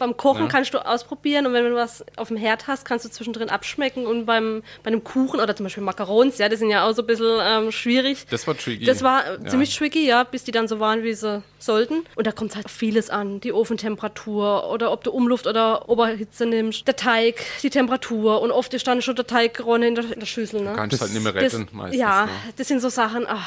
beim 0.00 0.16
Kochen 0.16 0.42
Ja. 0.42 0.48
kannst 0.48 0.74
du 0.74 0.78
ausprobieren 0.84 1.46
und 1.46 1.52
wenn 1.52 1.64
du 1.64 1.74
was 1.76 2.04
auf 2.16 2.26
dem 2.28 2.36
Herd 2.36 2.66
hast, 2.66 2.84
kannst 2.84 3.04
du 3.04 3.08
zwischendrin 3.10 3.50
abschmecken 3.50 4.06
und 4.06 4.26
beim, 4.26 4.64
bei 4.82 4.88
einem 4.88 5.04
Kuchen 5.04 5.38
oder 5.38 5.54
zum 5.54 5.64
Beispiel 5.64 5.84
Macarons, 5.84 6.38
ja, 6.38 6.48
die 6.48 6.56
sind 6.56 6.70
ja 6.70 6.88
auch 6.88 6.92
so 6.94 7.02
ein 7.02 7.06
bisschen 7.06 7.38
ähm, 7.40 7.70
schwierig. 7.70 8.26
Das 8.30 8.46
war 8.48 8.56
tricky. 8.56 8.84
Das 8.84 9.02
war 9.04 9.24
äh, 9.24 9.38
Ja. 9.44 9.50
ziemlich 9.50 9.76
tricky, 9.76 10.04
ja, 10.06 10.24
bis 10.24 10.42
die 10.42 10.50
dann 10.50 10.66
so 10.66 10.80
waren, 10.80 11.04
wie 11.04 11.14
sie 11.14 11.42
sollten. 11.60 12.02
Und 12.16 12.26
da 12.26 12.32
kommt 12.32 12.56
halt 12.56 12.70
vieles 12.70 13.10
an. 13.10 13.38
Die 13.40 13.52
Ofentemperatur 13.52 14.68
oder 14.70 14.90
ob 14.90 15.04
du 15.04 15.12
Umluft 15.12 15.46
oder 15.46 15.88
Oberhitze 15.88 16.46
nimmst. 16.46 16.86
Der 16.88 16.96
Teig, 16.96 17.36
die 17.62 17.70
Temperatur. 17.70 18.40
Und 18.40 18.50
oft 18.50 18.72
ist 18.74 18.86
dann 18.86 19.02
schon 19.02 19.14
der 19.16 19.26
Teig 19.26 19.54
geronnen 19.54 19.82
in 19.90 19.94
der, 19.94 20.04
in 20.12 20.18
der 20.20 20.26
Schüssel. 20.26 20.62
Ne? 20.62 20.72
Kannst 20.74 21.00
halt 21.00 21.12
nicht 21.12 21.22
mehr 21.22 21.32
Das, 21.34 21.52
retten, 21.54 21.68
meistens. 21.72 22.00
ja, 22.00 22.24
ne? 22.26 22.32
das 22.56 22.66
sind 22.68 22.80
so 22.80 22.88
Sachen. 22.88 23.26
Ach, 23.28 23.46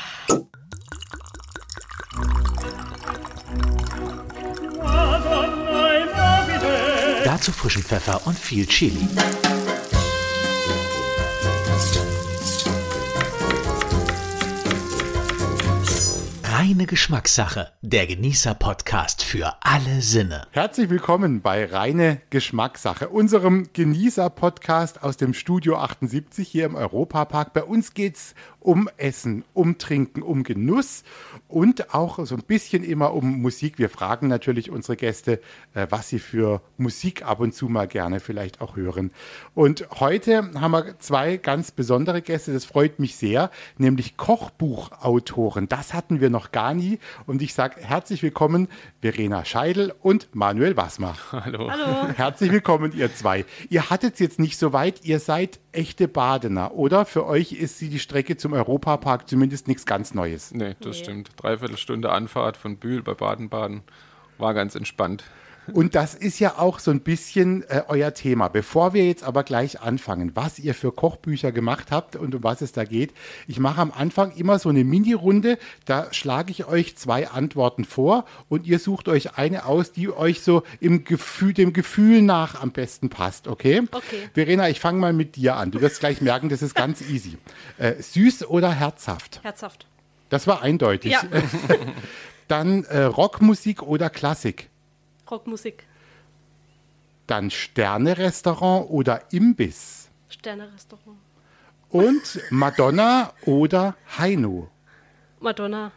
Dazu 7.44 7.52
frischen 7.52 7.84
Pfeffer 7.84 8.26
und 8.26 8.40
viel 8.40 8.66
Chili. 8.66 9.06
Reine 16.46 16.86
Geschmackssache. 16.86 17.74
Der 17.82 18.08
Genießer-Podcast 18.08 19.24
für 19.24 19.54
alle 19.60 20.02
Sinne. 20.02 20.48
Herzlich 20.52 20.90
willkommen 20.90 21.42
bei 21.42 21.66
Reine 21.66 22.22
Geschmackssache, 22.30 23.10
unserem 23.10 23.68
Genießer-Podcast 23.74 25.04
aus 25.04 25.18
dem 25.18 25.34
Studio 25.34 25.78
78 25.78 26.48
hier 26.48 26.66
im 26.66 26.76
Europapark. 26.76 27.52
Bei 27.52 27.64
uns 27.66 27.94
geht's 27.94 28.36
um 28.62 28.90
Essen, 28.96 29.44
um 29.54 29.78
Trinken, 29.78 30.22
um 30.22 30.44
Genuss 30.44 31.04
und 31.54 31.94
auch 31.94 32.26
so 32.26 32.34
ein 32.34 32.42
bisschen 32.42 32.84
immer 32.84 33.14
um 33.14 33.42
Musik. 33.42 33.78
Wir 33.78 33.90
fragen 33.90 34.28
natürlich 34.28 34.72
unsere 34.72 34.98
Gäste, 34.98 35.40
äh, 35.76 35.86
was 35.92 36.10
sie 36.10 36.18
für 36.18 36.62
Musik 36.78 37.24
ab 37.24 37.40
und 37.42 37.54
zu 37.54 37.70
mal 37.70 37.88
gerne 37.88 38.20
vielleicht 38.20 38.60
auch 38.60 38.76
hören. 38.76 39.12
Und 39.54 39.88
heute 40.00 40.50
haben 40.60 40.72
wir 40.72 40.98
zwei 40.98 41.38
ganz 41.38 41.70
besondere 41.70 42.24
Gäste, 42.24 42.54
das 42.54 42.66
freut 42.66 42.98
mich 42.98 43.18
sehr, 43.18 43.52
nämlich 43.78 44.18
Kochbuchautoren. 44.18 45.70
Das 45.70 45.94
hatten 45.94 46.22
wir 46.22 46.32
noch 46.32 46.52
gar 46.52 46.74
nie. 46.74 46.98
Und 47.28 47.44
ich 47.44 47.54
sage 47.54 47.82
herzlich 47.82 48.24
willkommen, 48.24 48.68
Verena 49.02 49.46
Scheidel 49.46 49.94
und 50.02 50.34
Manuel 50.34 50.76
Wassmer. 50.76 51.16
Hallo. 51.32 51.70
hallo. 51.70 52.08
Herzlich 52.16 52.52
willkommen, 52.52 52.94
ihr 52.98 53.14
zwei. 53.14 53.46
Ihr 53.70 53.92
hattet 53.92 54.16
es 54.16 54.20
jetzt 54.20 54.40
nicht 54.40 54.58
so 54.58 54.74
weit, 54.74 55.06
ihr 55.06 55.20
seid 55.20 55.60
echte 55.74 56.08
Badener, 56.08 56.74
oder? 56.74 57.06
Für 57.06 57.26
euch 57.26 57.52
ist 57.52 57.78
sie 57.80 57.90
die 57.90 58.00
Strecke 58.00 58.38
zum 58.38 58.54
Europapark 58.54 59.28
zumindest 59.28 59.68
nichts 59.68 59.86
ganz 59.86 60.14
Neues. 60.14 60.54
Nee, 60.54 60.76
das 60.80 60.98
stimmt. 60.98 61.32
Dreiviertel 61.38 61.78
Stunde 61.78 62.12
Anfahrt 62.12 62.58
von 62.58 62.78
Bühl 62.78 63.02
bei 63.04 63.14
Baden-Baden. 63.14 63.82
War 64.38 64.54
ganz 64.54 64.76
entspannt. 64.76 65.24
Und 65.72 65.96
das 65.96 66.14
ist 66.14 66.40
ja 66.40 66.58
auch 66.58 66.80
so 66.80 66.92
ein 66.92 67.00
bisschen 67.00 67.64
äh, 67.70 67.84
euer 67.88 68.14
Thema. 68.14 68.50
Bevor 68.50 68.94
wir 68.94 69.06
jetzt 69.06 69.24
aber 69.24 69.44
gleich 69.44 69.82
anfangen, 69.82 70.32
was 70.36 70.60
ihr 70.60 70.74
für 70.74 70.92
Kochbücher 70.92 71.52
gemacht 71.52 71.92
habt 71.92 72.16
und 72.16 72.36
um 72.36 72.44
was 72.44 72.62
es 72.62 72.74
da 72.74 72.84
geht, 72.84 73.14
ich 73.48 73.60
mache 73.60 73.80
am 73.82 73.92
Anfang 73.92 74.32
immer 74.36 74.60
so 74.60 74.70
eine 74.70 74.84
Mini-Runde. 74.84 75.58
Da 75.86 76.12
schlage 76.12 76.52
ich 76.52 76.66
euch 76.66 76.98
zwei 76.98 77.30
Antworten 77.30 77.86
vor 77.86 78.26
und 78.50 78.68
ihr 78.68 78.80
sucht 78.80 79.08
euch 79.08 79.38
eine 79.38 79.66
aus, 79.66 79.92
die 79.92 80.10
euch 80.10 80.42
so 80.42 80.64
im 80.80 81.06
Gefühl, 81.06 81.54
dem 81.54 81.72
Gefühl 81.74 82.22
nach 82.22 82.62
am 82.62 82.72
besten 82.72 83.10
passt, 83.10 83.48
okay? 83.48 83.84
Okay. 83.92 84.30
Verena, 84.34 84.70
ich 84.70 84.80
fange 84.80 85.00
mal 85.00 85.14
mit 85.14 85.36
dir 85.36 85.56
an. 85.56 85.72
Du 85.72 85.82
wirst 85.82 86.00
gleich 86.00 86.22
merken, 86.22 86.50
das 86.50 86.62
ist 86.62 86.76
ganz 86.76 87.02
easy. 87.02 87.38
Äh, 87.78 88.02
süß 88.02 88.48
oder 88.48 88.74
herzhaft? 88.74 89.40
Herzhaft. 89.44 89.88
Das 90.30 90.48
war 90.48 90.62
eindeutig. 90.62 91.12
Ja, 91.12 91.22
Dann 92.48 92.84
äh, 92.86 93.04
Rockmusik 93.04 93.82
oder 93.82 94.10
Klassik? 94.10 94.70
Rockmusik. 95.34 95.86
Dann 97.28 97.50
Sterne-Restaurant 97.50 98.90
oder 98.90 99.22
Imbiss. 99.32 100.10
Sterne-Restaurant. 100.30 101.18
Und 101.90 102.42
Madonna 102.50 103.32
oder 103.46 103.96
Heino. 104.18 104.70
Madonna. 105.40 105.92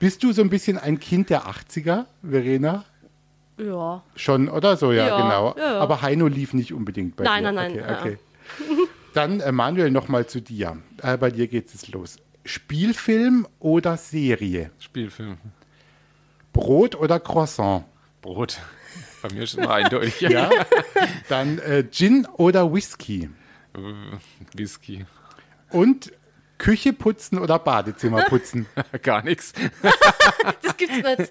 Bist 0.00 0.22
du 0.22 0.32
so 0.32 0.42
ein 0.42 0.50
bisschen 0.50 0.78
ein 0.78 0.98
Kind 0.98 1.30
der 1.30 1.46
80er, 1.46 2.06
Verena? 2.22 2.84
Ja. 3.58 4.02
Schon, 4.16 4.48
oder 4.48 4.76
so? 4.76 4.90
Ja, 4.92 5.06
Ja, 5.08 5.16
genau. 5.20 5.54
ja, 5.56 5.74
ja. 5.74 5.80
Aber 5.80 6.00
Heino 6.02 6.26
lief 6.28 6.54
nicht 6.54 6.72
unbedingt 6.72 7.16
bei 7.16 7.24
Nein, 7.24 7.44
dir. 7.44 7.52
nein, 7.52 7.72
nein, 7.74 7.84
Okay, 7.84 8.18
okay. 8.56 8.78
Dann, 9.14 9.40
äh, 9.40 9.52
Manuel, 9.52 9.90
nochmal 9.90 10.26
zu 10.26 10.40
dir. 10.40 10.78
Äh, 11.02 11.16
bei 11.18 11.30
dir 11.30 11.46
geht 11.48 11.74
es 11.74 11.88
los. 11.88 12.16
Spielfilm 12.44 13.46
oder 13.58 13.96
Serie? 13.96 14.70
Spielfilm. 14.78 15.36
Brot 16.52 16.94
oder 16.96 17.20
Croissant? 17.20 17.84
Brot. 18.20 18.58
Bei 19.22 19.32
mir 19.32 19.42
ist 19.42 19.52
es 19.52 19.58
immer 19.58 19.74
eindeutig. 19.74 20.20
Ja. 20.30 20.50
Dann 21.28 21.58
äh, 21.58 21.84
Gin 21.90 22.26
oder 22.36 22.72
Whisky? 22.72 23.30
Äh, 23.74 23.78
Whisky. 24.54 25.04
Und 25.70 26.12
Küche 26.58 26.92
putzen 26.92 27.38
oder 27.38 27.58
Badezimmer 27.58 28.24
putzen? 28.24 28.66
Gar 29.02 29.24
nichts. 29.24 29.52
Das 30.62 30.76
gibt's 30.76 30.96
nicht. 30.96 31.30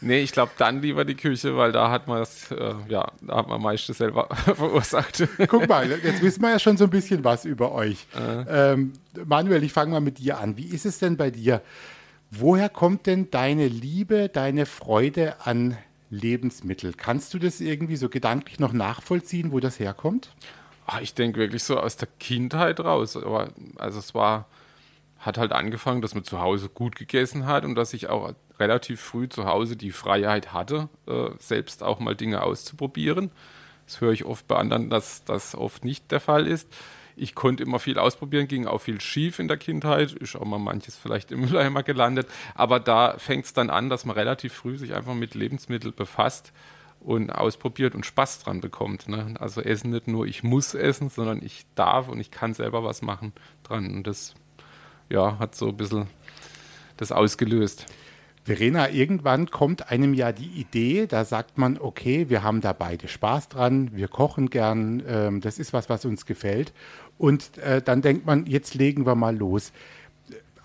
Nee, 0.00 0.20
ich 0.20 0.30
glaube 0.30 0.52
dann 0.58 0.80
lieber 0.80 1.04
die 1.04 1.16
Küche, 1.16 1.56
weil 1.56 1.72
da 1.72 1.90
hat 1.90 2.06
man 2.06 2.22
es, 2.22 2.50
äh, 2.52 2.74
ja, 2.88 3.10
da 3.20 3.36
hat 3.36 3.48
man 3.48 3.60
meistens 3.60 3.98
selber 3.98 4.28
verursacht. 4.54 5.26
Guck 5.48 5.68
mal, 5.68 5.90
jetzt 5.90 6.22
wissen 6.22 6.42
wir 6.42 6.50
ja 6.50 6.58
schon 6.60 6.76
so 6.76 6.84
ein 6.84 6.90
bisschen 6.90 7.24
was 7.24 7.44
über 7.44 7.72
euch. 7.72 8.06
Ähm, 8.48 8.92
Manuel, 9.24 9.64
ich 9.64 9.72
fange 9.72 9.90
mal 9.90 10.00
mit 10.00 10.18
dir 10.18 10.38
an. 10.38 10.56
Wie 10.56 10.66
ist 10.66 10.86
es 10.86 11.00
denn 11.00 11.16
bei 11.16 11.30
dir? 11.30 11.62
Woher 12.38 12.68
kommt 12.68 13.06
denn 13.06 13.30
deine 13.30 13.66
Liebe, 13.68 14.28
deine 14.28 14.66
Freude 14.66 15.46
an 15.46 15.78
Lebensmittel? 16.10 16.92
Kannst 16.92 17.32
du 17.32 17.38
das 17.38 17.60
irgendwie 17.60 17.96
so 17.96 18.08
gedanklich 18.08 18.58
noch 18.58 18.72
nachvollziehen, 18.72 19.52
wo 19.52 19.60
das 19.60 19.80
herkommt? 19.80 20.34
Ah, 20.86 21.00
ich 21.00 21.14
denke 21.14 21.40
wirklich 21.40 21.62
so 21.62 21.78
aus 21.78 21.96
der 21.96 22.08
Kindheit 22.20 22.80
raus. 22.80 23.16
Aber 23.16 23.52
also 23.76 23.98
es 23.98 24.14
war, 24.14 24.46
hat 25.18 25.38
halt 25.38 25.52
angefangen, 25.52 26.02
dass 26.02 26.14
man 26.14 26.24
zu 26.24 26.40
Hause 26.40 26.68
gut 26.68 26.96
gegessen 26.96 27.46
hat 27.46 27.64
und 27.64 27.74
dass 27.74 27.94
ich 27.94 28.08
auch 28.08 28.34
relativ 28.58 29.00
früh 29.00 29.28
zu 29.28 29.46
Hause 29.46 29.76
die 29.76 29.90
Freiheit 29.90 30.52
hatte, 30.52 30.88
äh, 31.06 31.30
selbst 31.38 31.82
auch 31.82 32.00
mal 32.00 32.14
Dinge 32.14 32.42
auszuprobieren. 32.42 33.30
Das 33.86 34.00
höre 34.00 34.12
ich 34.12 34.24
oft 34.24 34.46
bei 34.46 34.56
anderen, 34.56 34.90
dass 34.90 35.24
das 35.24 35.54
oft 35.54 35.84
nicht 35.84 36.10
der 36.10 36.20
Fall 36.20 36.46
ist. 36.46 36.68
Ich 37.16 37.34
konnte 37.34 37.62
immer 37.62 37.78
viel 37.78 37.98
ausprobieren, 37.98 38.46
ging 38.46 38.66
auch 38.66 38.80
viel 38.82 39.00
schief 39.00 39.38
in 39.38 39.48
der 39.48 39.56
Kindheit, 39.56 40.12
ist 40.12 40.36
auch 40.36 40.44
mal 40.44 40.58
manches 40.58 40.96
vielleicht 40.96 41.32
im 41.32 41.40
Mülleimer 41.46 41.82
gelandet. 41.82 42.28
Aber 42.54 42.78
da 42.78 43.16
fängt 43.18 43.46
es 43.46 43.52
dann 43.52 43.70
an, 43.70 43.88
dass 43.88 44.04
man 44.04 44.16
relativ 44.16 44.52
früh 44.52 44.76
sich 44.76 44.94
einfach 44.94 45.14
mit 45.14 45.34
Lebensmitteln 45.34 45.94
befasst 45.94 46.52
und 47.00 47.30
ausprobiert 47.30 47.94
und 47.94 48.04
Spaß 48.04 48.40
dran 48.40 48.60
bekommt. 48.60 49.08
Ne? 49.08 49.34
Also 49.38 49.60
Essen 49.62 49.90
nicht 49.90 50.08
nur, 50.08 50.26
ich 50.26 50.42
muss 50.42 50.74
essen, 50.74 51.08
sondern 51.08 51.42
ich 51.42 51.64
darf 51.74 52.08
und 52.08 52.20
ich 52.20 52.30
kann 52.30 52.52
selber 52.52 52.84
was 52.84 53.00
machen 53.00 53.32
dran. 53.62 53.86
Und 53.94 54.06
das 54.06 54.34
ja, 55.08 55.38
hat 55.38 55.54
so 55.54 55.68
ein 55.68 55.76
bisschen 55.76 56.06
das 56.96 57.12
ausgelöst. 57.12 57.86
Verena, 58.46 58.90
irgendwann 58.90 59.50
kommt 59.50 59.90
einem 59.90 60.14
ja 60.14 60.30
die 60.30 60.46
Idee, 60.46 61.08
da 61.08 61.24
sagt 61.24 61.58
man, 61.58 61.78
okay, 61.78 62.28
wir 62.28 62.44
haben 62.44 62.60
da 62.60 62.72
beide 62.72 63.08
Spaß 63.08 63.48
dran, 63.48 63.90
wir 63.96 64.06
kochen 64.06 64.50
gern, 64.50 65.02
ähm, 65.08 65.40
das 65.40 65.58
ist 65.58 65.72
was, 65.72 65.88
was 65.88 66.04
uns 66.04 66.26
gefällt. 66.26 66.72
Und 67.18 67.58
äh, 67.58 67.80
dann 67.82 68.02
denkt 68.02 68.26
man, 68.26 68.46
jetzt 68.46 68.74
legen 68.74 69.06
wir 69.06 69.14
mal 69.14 69.36
los. 69.36 69.72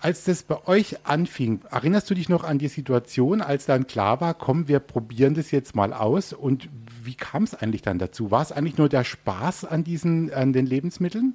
Als 0.00 0.24
das 0.24 0.42
bei 0.42 0.66
euch 0.66 0.96
anfing, 1.04 1.60
erinnerst 1.70 2.10
du 2.10 2.14
dich 2.14 2.28
noch 2.28 2.42
an 2.42 2.58
die 2.58 2.68
Situation, 2.68 3.40
als 3.40 3.66
dann 3.66 3.86
klar 3.86 4.20
war, 4.20 4.34
komm, 4.34 4.66
wir 4.66 4.80
probieren 4.80 5.34
das 5.34 5.52
jetzt 5.52 5.76
mal 5.76 5.92
aus? 5.92 6.32
Und 6.32 6.68
wie 7.02 7.14
kam 7.14 7.44
es 7.44 7.54
eigentlich 7.54 7.82
dann 7.82 7.98
dazu? 7.98 8.30
War 8.30 8.42
es 8.42 8.50
eigentlich 8.50 8.78
nur 8.78 8.88
der 8.88 9.04
Spaß 9.04 9.64
an 9.64 9.84
diesen, 9.84 10.32
an 10.34 10.52
den 10.52 10.66
Lebensmitteln? 10.66 11.34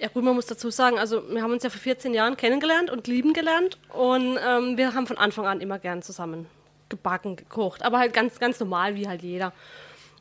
Ja, 0.00 0.08
gut, 0.08 0.24
man 0.24 0.34
muss 0.34 0.46
dazu 0.46 0.70
sagen, 0.70 0.98
also 0.98 1.22
wir 1.30 1.42
haben 1.42 1.52
uns 1.52 1.62
ja 1.62 1.70
vor 1.70 1.80
14 1.80 2.14
Jahren 2.14 2.36
kennengelernt 2.36 2.90
und 2.90 3.06
lieben 3.06 3.32
gelernt 3.32 3.78
und 3.92 4.38
ähm, 4.44 4.76
wir 4.76 4.94
haben 4.94 5.06
von 5.06 5.18
Anfang 5.18 5.46
an 5.46 5.60
immer 5.60 5.78
gern 5.78 6.02
zusammen 6.02 6.46
gebacken, 6.88 7.36
gekocht, 7.36 7.82
aber 7.82 7.98
halt 7.98 8.12
ganz, 8.12 8.38
ganz 8.38 8.58
normal, 8.60 8.96
wie 8.96 9.08
halt 9.08 9.22
jeder. 9.22 9.52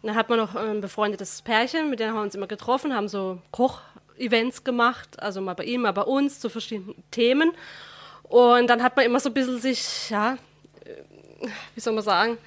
Und 0.02 0.08
dann 0.08 0.16
hat 0.16 0.30
man 0.30 0.38
noch 0.38 0.56
ein 0.56 0.81
befreundetes 0.81 1.42
Pärchen, 1.42 1.89
mit 1.89 2.00
denen 2.00 2.12
haben 2.12 2.18
wir 2.18 2.24
uns 2.24 2.36
immer 2.36 2.48
getroffen, 2.48 2.94
haben 2.94 3.07
so 3.07 3.39
Koch-Events 4.13 4.63
gemacht, 4.63 5.21
also 5.21 5.42
mal 5.42 5.54
bei 5.54 5.63
ihm, 5.65 5.81
mal 5.81 5.92
bei 5.92 6.01
uns, 6.04 6.39
zu 6.39 6.50
verschiedenen 6.50 6.95
Themen. 7.12 7.51
Und 8.24 8.68
dann 8.68 8.81
hat 8.81 8.95
man 8.95 9.06
immer 9.06 9.19
so 9.19 9.30
ein 9.30 9.33
bisschen 9.33 9.60
sich, 9.60 10.10
ja, 10.10 10.33
äh, 10.86 11.48
wie 11.75 11.80
soll 11.80 11.94
man 11.94 12.04
sagen, 12.04 12.38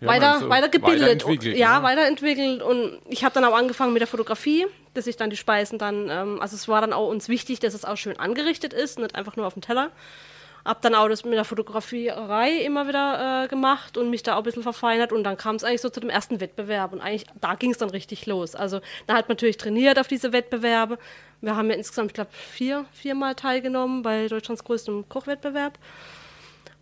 Ja, 0.00 0.08
weiter, 0.08 0.38
so 0.40 0.48
weitergebildet. 0.48 1.24
weiterentwickelt, 1.24 1.56
ja, 1.56 1.78
ne? 1.78 1.82
weiterentwickelt. 1.84 2.62
Und 2.62 2.98
ich 3.08 3.24
habe 3.24 3.34
dann 3.34 3.44
auch 3.44 3.54
angefangen 3.56 3.92
mit 3.92 4.00
der 4.00 4.06
Fotografie, 4.06 4.66
dass 4.94 5.06
ich 5.06 5.16
dann 5.16 5.30
die 5.30 5.36
Speisen 5.36 5.78
dann, 5.78 6.08
ähm, 6.10 6.40
also 6.40 6.56
es 6.56 6.68
war 6.68 6.80
dann 6.80 6.92
auch 6.92 7.08
uns 7.08 7.28
wichtig, 7.28 7.60
dass 7.60 7.74
es 7.74 7.84
auch 7.84 7.96
schön 7.96 8.18
angerichtet 8.18 8.72
ist, 8.72 8.98
nicht 8.98 9.14
einfach 9.14 9.36
nur 9.36 9.46
auf 9.46 9.54
dem 9.54 9.62
Teller. 9.62 9.90
Hab 10.64 10.80
dann 10.82 10.94
auch 10.94 11.08
das 11.08 11.24
mit 11.24 11.34
der 11.34 11.44
Fotografierei 11.44 12.52
immer 12.58 12.86
wieder 12.86 13.44
äh, 13.44 13.48
gemacht 13.48 13.96
und 13.96 14.10
mich 14.10 14.22
da 14.22 14.34
auch 14.34 14.38
ein 14.38 14.44
bisschen 14.44 14.62
verfeinert 14.62 15.12
und 15.12 15.24
dann 15.24 15.36
kam 15.36 15.56
es 15.56 15.64
eigentlich 15.64 15.80
so 15.80 15.90
zu 15.90 16.00
dem 16.00 16.10
ersten 16.10 16.40
Wettbewerb 16.40 16.92
und 16.92 17.00
eigentlich 17.00 17.26
da 17.40 17.54
ging 17.56 17.72
es 17.72 17.78
dann 17.78 17.90
richtig 17.90 18.26
los. 18.26 18.54
Also 18.54 18.80
da 19.06 19.14
hat 19.14 19.28
man 19.28 19.34
natürlich 19.36 19.56
trainiert 19.56 19.98
auf 19.98 20.06
diese 20.06 20.32
Wettbewerbe. 20.32 20.98
Wir 21.40 21.56
haben 21.56 21.68
ja 21.68 21.76
insgesamt, 21.76 22.12
ich 22.12 22.14
glaube, 22.14 22.30
vier, 22.32 22.84
viermal 22.92 23.34
teilgenommen 23.34 24.02
bei 24.02 24.28
Deutschlands 24.28 24.62
größtem 24.62 25.08
Kochwettbewerb 25.08 25.78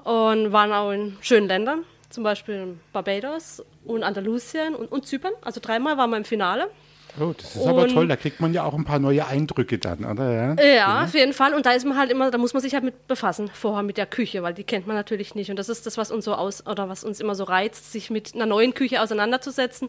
und 0.05 0.53
waren 0.53 0.73
auch 0.73 0.91
in 0.91 1.17
schönen 1.23 1.49
Ländern. 1.49 1.85
zum 2.11 2.25
Beispiel 2.25 2.77
Barbados 2.93 3.65
und 3.85 4.03
Andalusien 4.03 4.75
und, 4.75 4.93
und 4.93 5.07
Zypern. 5.07 5.33
Also 5.43 5.61
dreimal 5.61 5.97
waren 5.97 6.11
wir 6.11 6.17
im 6.19 6.25
Finale. 6.25 6.71
Oh, 7.21 7.35
das 7.37 7.55
ist 7.57 7.67
aber 7.67 7.83
Und- 7.83 7.93
toll. 7.93 8.09
Da 8.09 8.17
kriegt 8.17 8.41
man 8.41 8.53
ja 8.55 8.65
auch 8.65 8.75
ein 8.75 8.85
paar 8.85 8.99
neue 8.99 9.27
Eindrücke 9.27 9.79
dann, 9.79 10.05
oder? 10.05 10.57
Ja. 10.57 10.65
Ja, 10.65 11.05
auf 11.05 11.15
jeden 11.15 11.33
Fall. 11.33 11.55
Und 11.55 11.67
da 11.67 11.73
ist 11.73 11.85
man 11.87 11.97
halt 11.99 12.11
immer, 12.11 12.31
da 12.31 12.39
muss 12.39 12.53
man 12.55 12.63
sich 12.63 12.75
halt 12.75 12.83
mit 12.85 13.07
befassen, 13.07 13.51
vorher 13.53 13.83
mit 13.83 13.97
der 13.99 14.07
Küche, 14.07 14.43
weil 14.43 14.55
die 14.55 14.65
kennt 14.65 14.87
man 14.87 14.97
natürlich 14.97 15.35
nicht. 15.35 15.51
Und 15.51 15.59
das 15.59 15.69
ist 15.69 15.87
das, 15.87 15.99
was 15.99 16.11
uns 16.11 16.25
so 16.25 16.35
aus 16.35 16.67
oder 16.67 16.89
was 16.89 17.05
uns 17.05 17.21
immer 17.21 17.35
so 17.35 17.45
reizt, 17.45 17.93
sich 17.93 18.11
mit 18.11 18.35
einer 18.35 18.47
neuen 18.47 18.75
Küche 18.75 19.03
auseinanderzusetzen, 19.03 19.89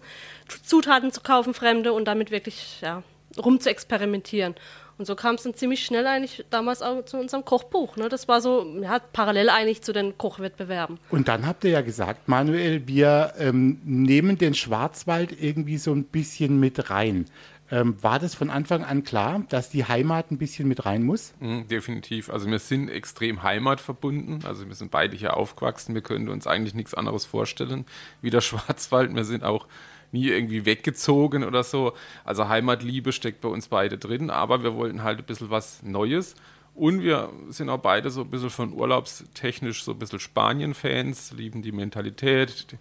Zutaten 0.64 1.12
zu 1.12 1.22
kaufen, 1.22 1.54
fremde 1.54 1.94
und 1.94 2.06
damit 2.06 2.32
wirklich 2.32 2.80
ja, 2.82 3.04
rum 3.38 3.60
zu 3.60 3.70
experimentieren. 3.70 4.56
Und 4.98 5.06
so 5.06 5.16
kam 5.16 5.36
es 5.36 5.44
dann 5.44 5.54
ziemlich 5.54 5.86
schnell 5.86 6.06
eigentlich 6.06 6.46
damals 6.50 6.82
auch 6.82 7.04
zu 7.06 7.18
unserem 7.18 7.44
Kochbuch. 7.46 7.98
Ne? 7.98 8.10
Das 8.10 8.28
war 8.28 8.42
so 8.42 8.66
ja, 8.82 9.00
parallel 9.00 9.50
eigentlich 9.50 9.82
zu 9.82 9.94
den 9.94 10.18
Kochwettbewerben. 10.18 11.00
Und 11.10 11.28
dann 11.28 11.46
habt 11.46 11.64
ihr 11.64 11.72
ja 11.72 11.82
gesagt, 11.82 12.28
Manuel, 12.28 12.88
wir 12.88 13.34
ähm, 13.40 13.80
nehmen 13.84 14.38
den 14.38 14.54
Schwarzwald 14.54 15.42
irgendwie 15.42 15.78
so 15.78 15.92
ein 15.92 16.04
bisschen 16.04 16.60
mit 16.60 16.90
rein. 16.90 17.26
Ähm, 17.72 17.96
war 18.04 18.20
das 18.20 18.36
von 18.36 18.50
Anfang 18.50 18.84
an 18.84 19.04
klar, 19.04 19.44
dass 19.48 19.70
die 19.70 19.86
Heimat 19.86 20.30
ein 20.30 20.38
bisschen 20.38 20.68
mit 20.68 20.86
rein 20.86 21.04
muss? 21.04 21.34
Mhm, 21.40 21.70
definitiv. 21.70 22.30
Also 22.30 22.50
wir 22.50 22.60
sind 22.60 22.90
extrem 22.90 23.44
heimatverbunden. 23.44 24.44
Also 24.46 24.68
wir 24.68 24.76
sind 24.76 24.92
beide 24.92 25.16
hier 25.16 25.38
aufgewachsen. 25.38 25.96
Wir 25.96 26.02
können 26.02 26.28
uns 26.28 26.48
eigentlich 26.48 26.74
nichts 26.74 26.94
anderes 26.94 27.26
vorstellen 27.26 27.86
wie 28.22 28.30
der 28.30 28.42
Schwarzwald. 28.42 29.16
Wir 29.16 29.24
sind 29.24 29.46
auch 29.46 29.68
nie 30.12 30.28
irgendwie 30.28 30.66
weggezogen 30.66 31.44
oder 31.44 31.64
so. 31.64 31.94
Also 32.24 32.48
Heimatliebe 32.48 33.12
steckt 33.12 33.42
bei 33.42 33.50
uns 33.50 33.68
beide 33.68 33.98
drin, 33.98 34.30
aber 34.30 34.64
wir 34.64 34.76
wollten 34.76 35.04
halt 35.04 35.20
ein 35.20 35.26
bisschen 35.26 35.50
was 35.50 35.84
Neues. 35.84 36.36
Und 36.74 37.02
wir 37.02 37.32
sind 37.50 37.70
auch 37.70 37.80
beide 37.80 38.10
so 38.12 38.22
ein 38.22 38.30
bisschen 38.30 38.50
von 38.50 38.74
urlaubstechnisch 38.74 39.84
so 39.84 39.92
ein 39.92 40.00
bisschen 40.00 40.20
Spanien-Fans, 40.20 41.34
lieben 41.34 41.62
die 41.62 41.74
Mentalität 41.74 42.78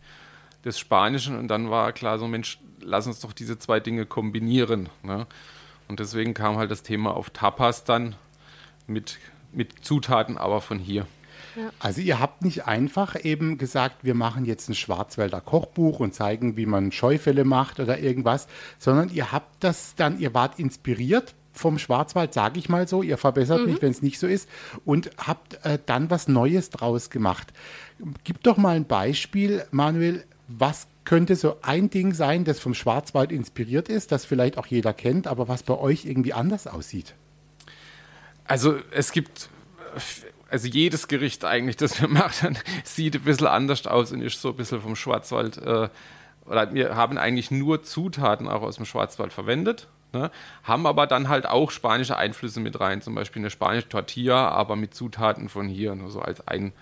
des 0.65 0.79
Spanischen. 0.79 1.39
Und 1.39 1.49
dann 1.49 1.71
war 1.71 1.93
klar 1.93 2.19
so, 2.19 2.29
Mensch, 2.29 2.59
lass 2.81 3.07
uns 3.07 3.21
doch 3.21 3.33
diese 3.33 3.59
zwei 3.59 3.81
Dinge 3.81 4.07
kombinieren. 4.07 4.89
Ne? 5.03 5.27
Und 5.89 6.01
deswegen 6.01 6.35
kam 6.35 6.57
halt 6.57 6.71
das 6.71 6.83
Thema 6.83 7.17
auf 7.17 7.31
Tapas 7.31 7.85
dann 7.85 8.15
mit, 8.87 9.19
mit 9.53 9.85
Zutaten, 9.85 10.39
aber 10.39 10.61
von 10.61 10.79
hier. 10.79 11.07
Also 11.79 12.01
ihr 12.01 12.21
habt 12.21 12.43
nicht 12.43 12.67
einfach 12.67 13.17
eben 13.25 13.59
gesagt, 13.59 14.05
wir 14.05 14.15
machen 14.15 14.45
jetzt 14.45 14.69
ein 14.69 14.75
Schwarzwälder 14.75 15.41
Kochbuch 15.41 16.01
und 16.01 16.15
zeigen, 16.15 16.57
wie 16.57 16.67
man 16.67 16.93
Scheufälle 16.93 17.45
macht 17.45 17.81
oder 17.81 17.99
irgendwas, 17.99 18.47
sondern 18.79 19.11
ihr 19.11 19.33
habt 19.33 19.63
das 19.65 19.95
dann, 19.97 20.19
ihr 20.19 20.35
wart 20.35 20.59
inspiriert 20.59 21.35
vom 21.53 21.79
Schwarzwald, 21.79 22.33
sage 22.33 22.59
ich 22.59 22.69
mal 22.69 22.87
so, 22.87 23.03
ihr 23.03 23.19
verbessert 23.19 23.67
mich, 23.67 23.83
wenn 23.83 23.91
es 23.91 24.03
nicht 24.03 24.19
so 24.19 24.27
ist, 24.27 24.49
und 24.85 25.11
habt 25.19 25.65
äh, 25.65 25.79
dann 25.85 26.11
was 26.11 26.29
Neues 26.29 26.71
draus 26.71 27.11
gemacht. 27.11 27.53
Gib 28.25 28.43
doch 28.43 28.57
mal 28.57 28.77
ein 28.77 28.87
Beispiel, 28.87 29.65
Manuel, 29.71 30.25
was 30.47 30.87
könnte 31.05 31.37
so 31.37 31.57
ein 31.63 31.91
Ding 31.91 32.15
sein, 32.15 32.45
das 32.45 32.61
vom 32.61 32.75
Schwarzwald 32.75 33.33
inspiriert 33.33 33.89
ist, 33.89 34.13
das 34.13 34.25
vielleicht 34.25 34.59
auch 34.59 34.67
jeder 34.67 34.93
kennt, 34.93 35.27
aber 35.27 35.49
was 35.49 35.63
bei 35.63 35.77
euch 35.77 36.05
irgendwie 36.05 36.33
anders 36.33 36.67
aussieht? 36.67 37.15
Also 38.45 38.77
es 38.91 39.13
gibt, 39.13 39.49
also 40.51 40.69
jedes 40.69 41.09
Gericht 41.09 41.45
eigentlich, 41.45 41.77
das 41.77 42.01
wir 42.01 42.09
machen, 42.09 42.59
sieht 42.85 43.17
ein 43.17 43.23
bisschen 43.23 43.47
anders 43.47 43.87
aus 43.87 44.13
und 44.13 44.21
ist 44.21 44.41
so 44.41 44.51
ein 44.51 44.57
bisschen 44.57 44.81
vom 44.81 44.97
Schwarzwald, 44.97 45.59
äh, 45.59 45.89
oder 46.47 46.75
wir 46.75 46.97
haben 46.97 47.17
eigentlich 47.17 47.51
nur 47.51 47.83
Zutaten 47.83 48.49
auch 48.49 48.63
aus 48.63 48.77
dem 48.77 48.85
Schwarzwald 48.85 49.33
verwendet. 49.33 49.87
Ne? 50.13 50.33
Haben 50.65 50.87
aber 50.87 51.07
dann 51.07 51.29
halt 51.29 51.47
auch 51.47 51.71
spanische 51.71 52.17
Einflüsse 52.17 52.59
mit 52.59 52.81
rein, 52.81 53.03
zum 53.03 53.15
Beispiel 53.15 53.41
eine 53.41 53.51
spanische 53.51 53.89
Tortilla, 53.89 54.49
aber 54.49 54.75
mit 54.75 54.93
Zutaten 54.93 55.49
von 55.49 55.69
hier, 55.69 55.95
nur 55.95 56.11
so 56.11 56.21
als 56.21 56.47
ein, 56.49 56.73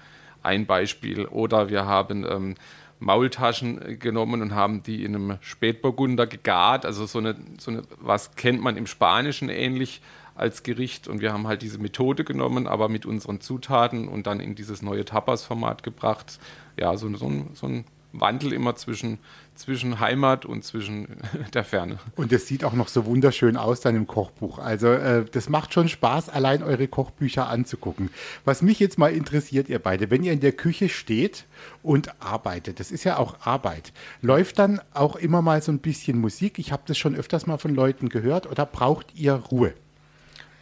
ein 0.42 0.64
Beispiel. 0.64 1.26
Oder 1.26 1.68
wir 1.68 1.84
haben 1.84 2.24
ähm, 2.24 2.54
Maultaschen 2.98 3.98
genommen 3.98 4.40
und 4.40 4.54
haben 4.54 4.82
die 4.82 5.04
in 5.04 5.14
einem 5.14 5.38
Spätburgunder 5.40 6.26
gegart, 6.26 6.86
also 6.86 7.04
so 7.04 7.18
eine, 7.18 7.36
so 7.58 7.70
eine, 7.70 7.82
was 8.00 8.34
kennt 8.36 8.62
man 8.62 8.76
im 8.78 8.86
Spanischen 8.86 9.50
ähnlich 9.50 10.00
als 10.38 10.62
Gericht 10.62 11.08
und 11.08 11.20
wir 11.20 11.32
haben 11.32 11.46
halt 11.46 11.62
diese 11.62 11.78
Methode 11.78 12.24
genommen, 12.24 12.66
aber 12.66 12.88
mit 12.88 13.06
unseren 13.06 13.40
Zutaten 13.40 14.08
und 14.08 14.26
dann 14.26 14.40
in 14.40 14.54
dieses 14.54 14.82
neue 14.82 15.04
Tapas-Format 15.04 15.82
gebracht. 15.82 16.38
Ja, 16.78 16.96
so, 16.96 17.14
so, 17.16 17.26
ein, 17.26 17.50
so 17.54 17.66
ein 17.66 17.84
Wandel 18.12 18.52
immer 18.52 18.74
zwischen, 18.76 19.18
zwischen 19.54 20.00
Heimat 20.00 20.46
und 20.46 20.64
zwischen 20.64 21.08
der 21.54 21.64
Ferne. 21.64 21.98
Und 22.16 22.32
es 22.32 22.46
sieht 22.46 22.64
auch 22.64 22.72
noch 22.72 22.88
so 22.88 23.04
wunderschön 23.04 23.56
aus 23.56 23.80
dann 23.80 23.96
im 23.96 24.06
Kochbuch. 24.06 24.58
Also 24.58 24.88
äh, 24.88 25.24
das 25.30 25.48
macht 25.48 25.74
schon 25.74 25.88
Spaß, 25.88 26.28
allein 26.28 26.62
eure 26.62 26.88
Kochbücher 26.88 27.48
anzugucken. 27.48 28.10
Was 28.44 28.62
mich 28.62 28.78
jetzt 28.78 28.98
mal 28.98 29.12
interessiert, 29.12 29.68
ihr 29.68 29.78
beide, 29.78 30.10
wenn 30.10 30.22
ihr 30.22 30.32
in 30.32 30.40
der 30.40 30.52
Küche 30.52 30.88
steht 30.88 31.44
und 31.82 32.10
arbeitet, 32.20 32.80
das 32.80 32.90
ist 32.90 33.04
ja 33.04 33.18
auch 33.18 33.36
Arbeit, 33.40 33.92
läuft 34.22 34.58
dann 34.58 34.80
auch 34.94 35.16
immer 35.16 35.42
mal 35.42 35.60
so 35.62 35.72
ein 35.72 35.80
bisschen 35.80 36.18
Musik? 36.18 36.58
Ich 36.58 36.72
habe 36.72 36.82
das 36.86 36.96
schon 36.96 37.14
öfters 37.14 37.46
mal 37.46 37.58
von 37.58 37.74
Leuten 37.74 38.08
gehört. 38.08 38.50
Oder 38.50 38.64
braucht 38.66 39.14
ihr 39.14 39.34
Ruhe? 39.34 39.74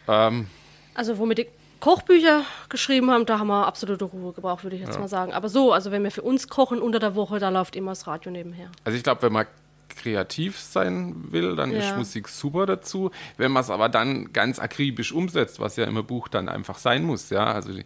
Ähm, 0.08 0.46
Also, 0.94 1.18
womit 1.18 1.38
die 1.38 1.46
Kochbücher 1.80 2.42
geschrieben 2.68 3.10
haben, 3.10 3.26
da 3.26 3.38
haben 3.38 3.48
wir 3.48 3.66
absolute 3.66 4.04
Ruhe 4.06 4.32
gebraucht, 4.32 4.64
würde 4.64 4.76
ich 4.76 4.82
jetzt 4.82 4.98
mal 4.98 5.08
sagen. 5.08 5.32
Aber 5.32 5.48
so, 5.48 5.72
also 5.72 5.90
wenn 5.90 6.02
wir 6.02 6.10
für 6.10 6.22
uns 6.22 6.48
kochen 6.48 6.80
unter 6.80 6.98
der 6.98 7.14
Woche, 7.14 7.38
da 7.38 7.50
läuft 7.50 7.76
immer 7.76 7.90
das 7.90 8.06
Radio 8.06 8.32
nebenher. 8.32 8.70
Also 8.84 8.96
ich 8.96 9.04
glaube, 9.04 9.22
wenn 9.22 9.32
man 9.32 9.46
kreativ 9.88 10.58
sein 10.58 11.14
will, 11.30 11.54
dann 11.56 11.72
ist 11.72 11.90
Ja. 11.90 11.96
Musik 11.96 12.28
super 12.28 12.66
dazu. 12.66 13.10
Wenn 13.36 13.52
man 13.52 13.62
es 13.62 13.70
aber 13.70 13.88
dann 13.88 14.32
ganz 14.32 14.58
akribisch 14.58 15.12
umsetzt, 15.12 15.60
was 15.60 15.76
ja 15.76 15.84
im 15.84 16.04
Buch 16.06 16.28
dann 16.28 16.48
einfach 16.48 16.78
sein 16.78 17.04
muss, 17.04 17.30
ja, 17.30 17.44
also 17.44 17.72
die, 17.72 17.84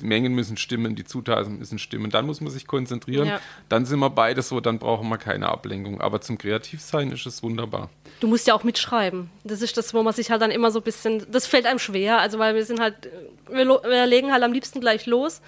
die 0.00 0.04
Mengen 0.04 0.34
müssen 0.34 0.56
stimmen, 0.56 0.94
die 0.94 1.04
Zutaten 1.04 1.58
müssen 1.58 1.78
stimmen, 1.78 2.10
dann 2.10 2.26
muss 2.26 2.40
man 2.40 2.50
sich 2.52 2.66
konzentrieren. 2.66 3.28
Ja. 3.28 3.40
Dann 3.68 3.84
sind 3.84 3.98
wir 4.00 4.10
beide 4.10 4.42
so, 4.42 4.60
dann 4.60 4.78
brauchen 4.78 5.08
wir 5.08 5.18
keine 5.18 5.48
Ablenkung. 5.48 6.00
Aber 6.00 6.20
zum 6.20 6.38
Kreativsein 6.38 7.10
ist 7.12 7.26
es 7.26 7.42
wunderbar. 7.42 7.90
Du 8.20 8.28
musst 8.28 8.46
ja 8.46 8.54
auch 8.54 8.64
mitschreiben. 8.64 9.30
Das 9.44 9.62
ist 9.62 9.76
das, 9.76 9.94
wo 9.94 10.02
man 10.02 10.12
sich 10.12 10.30
halt 10.30 10.42
dann 10.42 10.50
immer 10.50 10.70
so 10.70 10.80
ein 10.80 10.84
bisschen, 10.84 11.26
das 11.30 11.46
fällt 11.46 11.66
einem 11.66 11.78
schwer, 11.78 12.18
also 12.20 12.38
weil 12.38 12.54
wir 12.54 12.64
sind 12.64 12.80
halt, 12.80 13.08
wir, 13.50 13.66
wir 13.66 14.06
legen 14.06 14.32
halt 14.32 14.42
am 14.42 14.52
liebsten 14.52 14.80
gleich 14.80 15.06
los. 15.06 15.40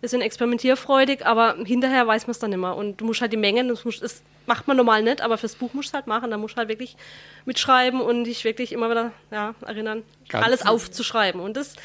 Wir 0.00 0.08
sind 0.10 0.20
experimentierfreudig, 0.20 1.24
aber 1.24 1.56
hinterher 1.64 2.06
weiß 2.06 2.26
man 2.26 2.32
es 2.32 2.38
dann 2.38 2.52
immer. 2.52 2.76
Und 2.76 3.00
du 3.00 3.06
musst 3.06 3.22
halt 3.22 3.32
die 3.32 3.38
Mengen, 3.38 3.68
das, 3.68 3.84
musst, 3.84 4.02
das 4.02 4.22
macht 4.46 4.68
man 4.68 4.76
normal 4.76 5.02
nicht, 5.02 5.22
aber 5.22 5.38
fürs 5.38 5.54
Buch 5.54 5.72
musst 5.72 5.90
du 5.90 5.94
halt 5.94 6.06
machen. 6.06 6.30
Da 6.30 6.36
musst 6.36 6.54
du 6.54 6.58
halt 6.58 6.68
wirklich 6.68 6.96
mitschreiben 7.46 8.00
und 8.00 8.24
dich 8.24 8.44
wirklich 8.44 8.72
immer 8.72 8.90
wieder 8.90 9.12
ja, 9.30 9.54
erinnern, 9.66 10.02
Ganz- 10.28 10.44
alles 10.44 10.66
aufzuschreiben. 10.66 11.40
Und 11.40 11.56
das, 11.56 11.76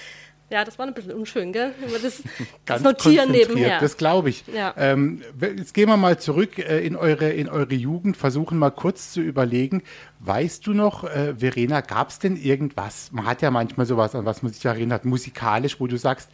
ja, 0.51 0.65
das 0.65 0.77
war 0.77 0.85
ein 0.85 0.93
bisschen 0.93 1.13
unschön, 1.13 1.53
gell? 1.53 1.73
Immer 1.81 1.99
das, 1.99 2.21
das 2.65 2.81
Notieren 2.81 3.31
nebenher. 3.31 3.79
Das 3.79 3.95
glaube 3.95 4.29
ich. 4.29 4.43
Ja. 4.53 4.73
Ähm, 4.77 5.21
jetzt 5.39 5.73
gehen 5.73 5.87
wir 5.87 5.95
mal 5.95 6.19
zurück 6.19 6.59
äh, 6.59 6.85
in, 6.85 6.97
eure, 6.97 7.29
in 7.29 7.47
eure 7.47 7.73
Jugend, 7.73 8.17
versuchen 8.17 8.57
mal 8.57 8.69
kurz 8.71 9.13
zu 9.13 9.21
überlegen. 9.21 9.81
Weißt 10.19 10.67
du 10.67 10.73
noch, 10.73 11.05
äh, 11.05 11.35
Verena, 11.35 11.79
gab 11.79 12.09
es 12.09 12.19
denn 12.19 12.35
irgendwas? 12.35 13.11
Man 13.13 13.25
hat 13.25 13.41
ja 13.41 13.49
manchmal 13.49 13.85
sowas, 13.85 14.13
an 14.13 14.25
was 14.25 14.43
man 14.43 14.51
sich 14.51 14.65
erinnert, 14.65 15.05
musikalisch, 15.05 15.79
wo 15.79 15.87
du 15.87 15.97
sagst, 15.97 16.29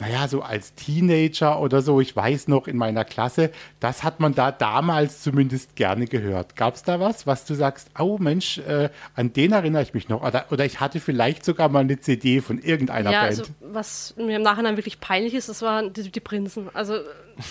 naja, 0.00 0.26
so 0.28 0.40
als 0.42 0.74
Teenager 0.74 1.60
oder 1.60 1.82
so, 1.82 2.00
ich 2.00 2.16
weiß 2.16 2.48
noch 2.48 2.66
in 2.66 2.76
meiner 2.76 3.04
Klasse, 3.04 3.50
das 3.80 4.02
hat 4.02 4.18
man 4.18 4.34
da 4.34 4.50
damals 4.50 5.22
zumindest 5.22 5.76
gerne 5.76 6.06
gehört. 6.06 6.56
Gab 6.56 6.74
es 6.74 6.82
da 6.82 7.00
was, 7.00 7.26
was 7.26 7.44
du 7.44 7.54
sagst, 7.54 7.90
oh 7.98 8.16
Mensch, 8.18 8.58
äh, 8.58 8.88
an 9.14 9.32
den 9.32 9.52
erinnere 9.52 9.82
ich 9.82 9.92
mich 9.92 10.08
noch? 10.08 10.22
Oder, 10.22 10.46
oder 10.50 10.64
ich 10.64 10.80
hatte 10.80 11.00
vielleicht 11.00 11.44
sogar 11.44 11.68
mal 11.68 11.80
eine 11.80 12.00
CD 12.00 12.40
von 12.40 12.58
irgendeiner 12.58 13.12
Ja, 13.12 13.20
Band. 13.24 13.38
also 13.38 13.44
was 13.60 14.14
mir 14.16 14.36
im 14.36 14.42
Nachhinein 14.42 14.76
wirklich 14.76 15.00
peinlich 15.00 15.34
ist, 15.34 15.48
das 15.48 15.60
waren 15.62 15.92
die, 15.92 16.10
die 16.10 16.20
Prinzen. 16.20 16.68
Also 16.72 16.94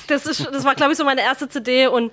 das 0.08 0.26
ist, 0.26 0.46
das 0.52 0.66
war 0.66 0.74
glaube 0.76 0.94
ich 0.94 0.98
so 0.98 1.06
meine 1.06 1.22
erste 1.22 1.48
CD 1.50 1.88
und 1.88 2.12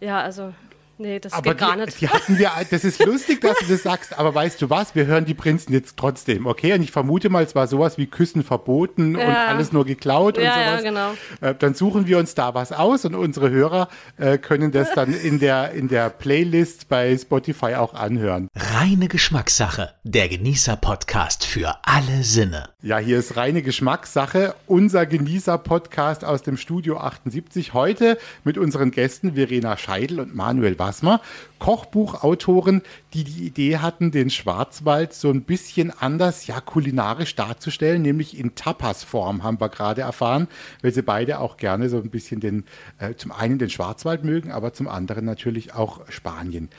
ja, 0.00 0.20
also 0.20 0.52
nee, 1.00 1.18
das 1.18 1.32
Aber 1.32 1.50
geht 1.50 1.58
gar 1.58 1.74
die, 1.76 1.84
nicht. 1.86 2.00
die 2.00 2.08
hatten 2.08 2.38
wir, 2.38 2.50
das 2.70 2.84
ist 2.84 3.04
lustig, 3.04 3.40
dass 3.40 3.58
du 3.58 3.66
das 3.66 3.82
sagst, 3.82 4.18
aber 4.18 4.34
weißt 4.34 4.62
du 4.62 4.70
was, 4.70 4.94
wir 4.94 5.06
hören 5.06 5.24
die 5.24 5.34
Prinzen 5.34 5.72
jetzt 5.72 5.96
trotzdem, 5.96 6.46
okay? 6.46 6.72
Und 6.74 6.82
ich 6.82 6.92
vermute 6.92 7.28
mal, 7.30 7.42
es 7.42 7.54
war 7.54 7.66
sowas 7.66 7.98
wie 7.98 8.06
Küssen 8.06 8.44
verboten 8.44 9.16
und 9.16 9.22
Ja. 9.22 9.46
alles 9.46 9.72
nur 9.72 9.84
geklaut 9.84 10.38
und 10.38 10.44
Ja, 10.44 10.60
ja, 10.60 10.70
sowas. 10.70 10.82
genau. 10.84 11.10
Äh, 11.40 11.54
dann 11.58 11.74
suchen 11.74 12.06
wir 12.06 12.18
uns 12.18 12.34
da 12.34 12.54
was 12.54 12.72
aus 12.72 13.04
und 13.04 13.14
unsere 13.14 13.50
Hörer 13.50 13.88
äh, 14.18 14.38
können 14.38 14.70
das 14.72 14.92
dann 14.94 15.12
in 15.12 15.38
der, 15.40 15.72
in 15.72 15.88
der 15.88 16.10
Playlist 16.10 16.88
bei 16.88 17.16
Spotify 17.16 17.74
auch 17.74 17.94
anhören. 17.94 18.48
Reine 18.54 19.08
Geschmackssache. 19.08 19.94
Der 20.04 20.28
Genießer-Podcast 20.28 21.44
für 21.46 21.74
alle 21.82 22.22
Sinne. 22.22 22.68
Ja, 22.82 22.98
hier 22.98 23.18
ist 23.18 23.36
reine 23.36 23.62
Geschmackssache, 23.62 24.54
unser 24.66 25.06
Genießer-Podcast 25.06 26.24
aus 26.24 26.42
dem 26.42 26.56
Studio 26.56 26.98
78. 26.98 27.74
Heute 27.74 28.18
mit 28.44 28.58
unseren 28.58 28.90
Gästen 28.90 29.34
Verena 29.34 29.76
Scheidel 29.76 30.20
und 30.20 30.34
Manuel 30.34 30.74
Wassmer, 30.90 31.20
Kochbuchautoren, 31.60 32.82
die 33.14 33.22
die 33.22 33.46
Idee 33.46 33.78
hatten, 33.78 34.10
den 34.10 34.28
Schwarzwald 34.28 35.14
so 35.14 35.30
ein 35.30 35.42
bisschen 35.42 35.92
anders, 35.92 36.48
ja, 36.48 36.60
kulinarisch 36.60 37.36
darzustellen, 37.36 38.02
nämlich 38.02 38.36
in 38.36 38.56
Tapas-Form, 38.56 39.44
haben 39.44 39.60
wir 39.60 39.68
gerade 39.68 40.00
erfahren, 40.00 40.48
weil 40.82 40.92
sie 40.92 41.02
beide 41.02 41.38
auch 41.38 41.58
gerne 41.58 41.88
so 41.88 41.98
ein 41.98 42.10
bisschen 42.10 42.40
den, 42.40 42.64
äh, 42.98 43.14
zum 43.14 43.30
einen 43.30 43.58
den 43.58 43.70
Schwarzwald 43.70 44.24
mögen, 44.24 44.50
aber 44.50 44.72
zum 44.72 44.88
anderen 44.88 45.24
natürlich 45.24 45.74
auch 45.74 46.00
Spanien. 46.08 46.70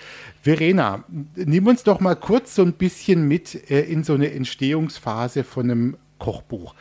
Verena, 0.42 1.06
nimm 1.36 1.68
uns 1.68 1.84
doch 1.84 2.02
mal 2.02 2.16
kurz 2.16 2.56
so 2.56 2.64
ein 2.64 2.74
bisschen 2.74 3.30
mit 3.30 3.72
äh, 3.72 3.80
in 3.82 4.04
so 4.04 4.14
eine 4.14 4.34
Entstehungsphase 4.34 5.46
von 5.46 5.72
einem 5.72 5.98
Kochbuch. 6.20 6.76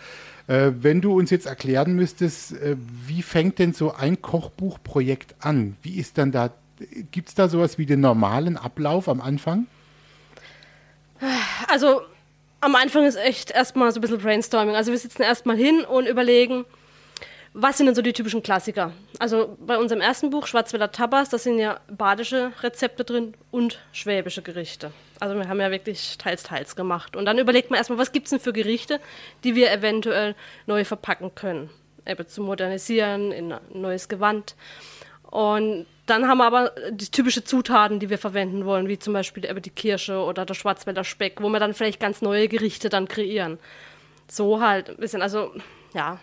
Äh, 0.51 0.73
wenn 0.81 1.01
du 1.01 1.17
uns 1.17 1.31
jetzt 1.31 1.47
erklären 1.47 1.95
müsstest, 1.95 2.55
äh, 2.55 2.77
wie 3.07 3.23
fängt 3.23 3.61
denn 3.61 3.73
so 3.73 3.95
ein 3.95 4.21
Kochbuchprojekt 4.21 5.37
an? 5.39 5.77
Wie 5.81 5.95
ist 5.95 6.19
dann 6.19 6.33
da, 6.33 6.51
gibt 7.11 7.29
es 7.29 7.35
da 7.35 7.49
sowas 7.49 7.79
wie 7.79 7.87
den 7.87 8.01
normalen 8.01 8.57
Ablauf 8.57 9.09
am 9.09 9.21
Anfang? 9.21 9.67
Also 11.69 12.03
am 12.61 12.75
Anfang 12.75 13.05
ist 13.05 13.17
echt 13.17 13.51
erstmal 13.51 13.91
so 13.93 13.99
ein 13.99 14.03
bisschen 14.03 14.19
Brainstorming. 14.19 14.75
Also 14.75 14.91
wir 14.91 14.99
sitzen 14.99 15.23
erstmal 15.23 15.57
hin 15.57 15.85
und 15.85 16.07
überlegen, 16.07 16.65
was 17.53 17.79
sind 17.79 17.87
denn 17.87 17.95
so 17.95 18.03
die 18.03 18.13
typischen 18.13 18.43
Klassiker? 18.43 18.93
Also 19.19 19.57
bei 19.61 19.77
unserem 19.77 20.01
ersten 20.01 20.31
Buch, 20.31 20.47
Schwarzwälder 20.47 20.93
Tapas, 20.93 21.31
da 21.31 21.39
sind 21.39 21.59
ja 21.59 21.81
badische 21.89 22.53
Rezepte 22.63 23.05
drin 23.05 23.35
und 23.51 23.81
schwäbische 23.93 24.43
Gerichte. 24.43 24.93
Also 25.19 25.37
wir 25.37 25.49
haben 25.49 25.61
ja 25.61 25.71
wirklich 25.71 26.17
teils, 26.17 26.45
teils 26.45 26.77
gemacht. 26.77 27.17
Und 27.17 27.25
dann 27.25 27.39
überlegt 27.39 27.71
man 27.71 27.79
erstmal, 27.79 27.99
was 27.99 28.13
gibt 28.13 28.27
es 28.27 28.31
denn 28.31 28.41
für 28.41 28.53
Gerichte, 28.53 29.01
die 29.43 29.57
wir 29.57 29.73
eventuell 29.73 30.37
neu 30.67 30.85
verpacken 30.85 31.35
können. 31.35 31.71
Eben 32.07 32.27
zu 32.29 32.41
modernisieren, 32.41 33.33
in 33.33 33.53
ein 33.53 33.61
neues 33.75 34.09
Gewand. 34.09 34.55
Und 35.31 35.87
dann 36.07 36.27
haben 36.27 36.39
wir 36.39 36.47
aber 36.47 36.73
die 36.91 37.07
typischen 37.07 37.47
Zutaten, 37.47 38.01
die 38.01 38.11
wir 38.11 38.19
verwenden 38.19 38.65
wollen, 38.65 38.89
wie 38.89 38.99
zum 38.99 39.13
Beispiel 39.13 39.45
eben 39.45 39.63
die 39.63 39.71
Kirsche 39.71 40.19
oder 40.19 40.45
der 40.45 40.55
Schwarzwälder 40.55 41.05
Speck, 41.05 41.41
wo 41.41 41.49
wir 41.49 41.61
dann 41.61 41.75
vielleicht 41.75 42.01
ganz 42.01 42.21
neue 42.21 42.49
Gerichte 42.49 42.89
dann 42.89 43.07
kreieren. 43.07 43.59
So 44.29 44.61
halt 44.61 44.91
ein 44.91 44.97
bisschen, 44.97 45.23
also 45.23 45.53
ja, 45.95 46.19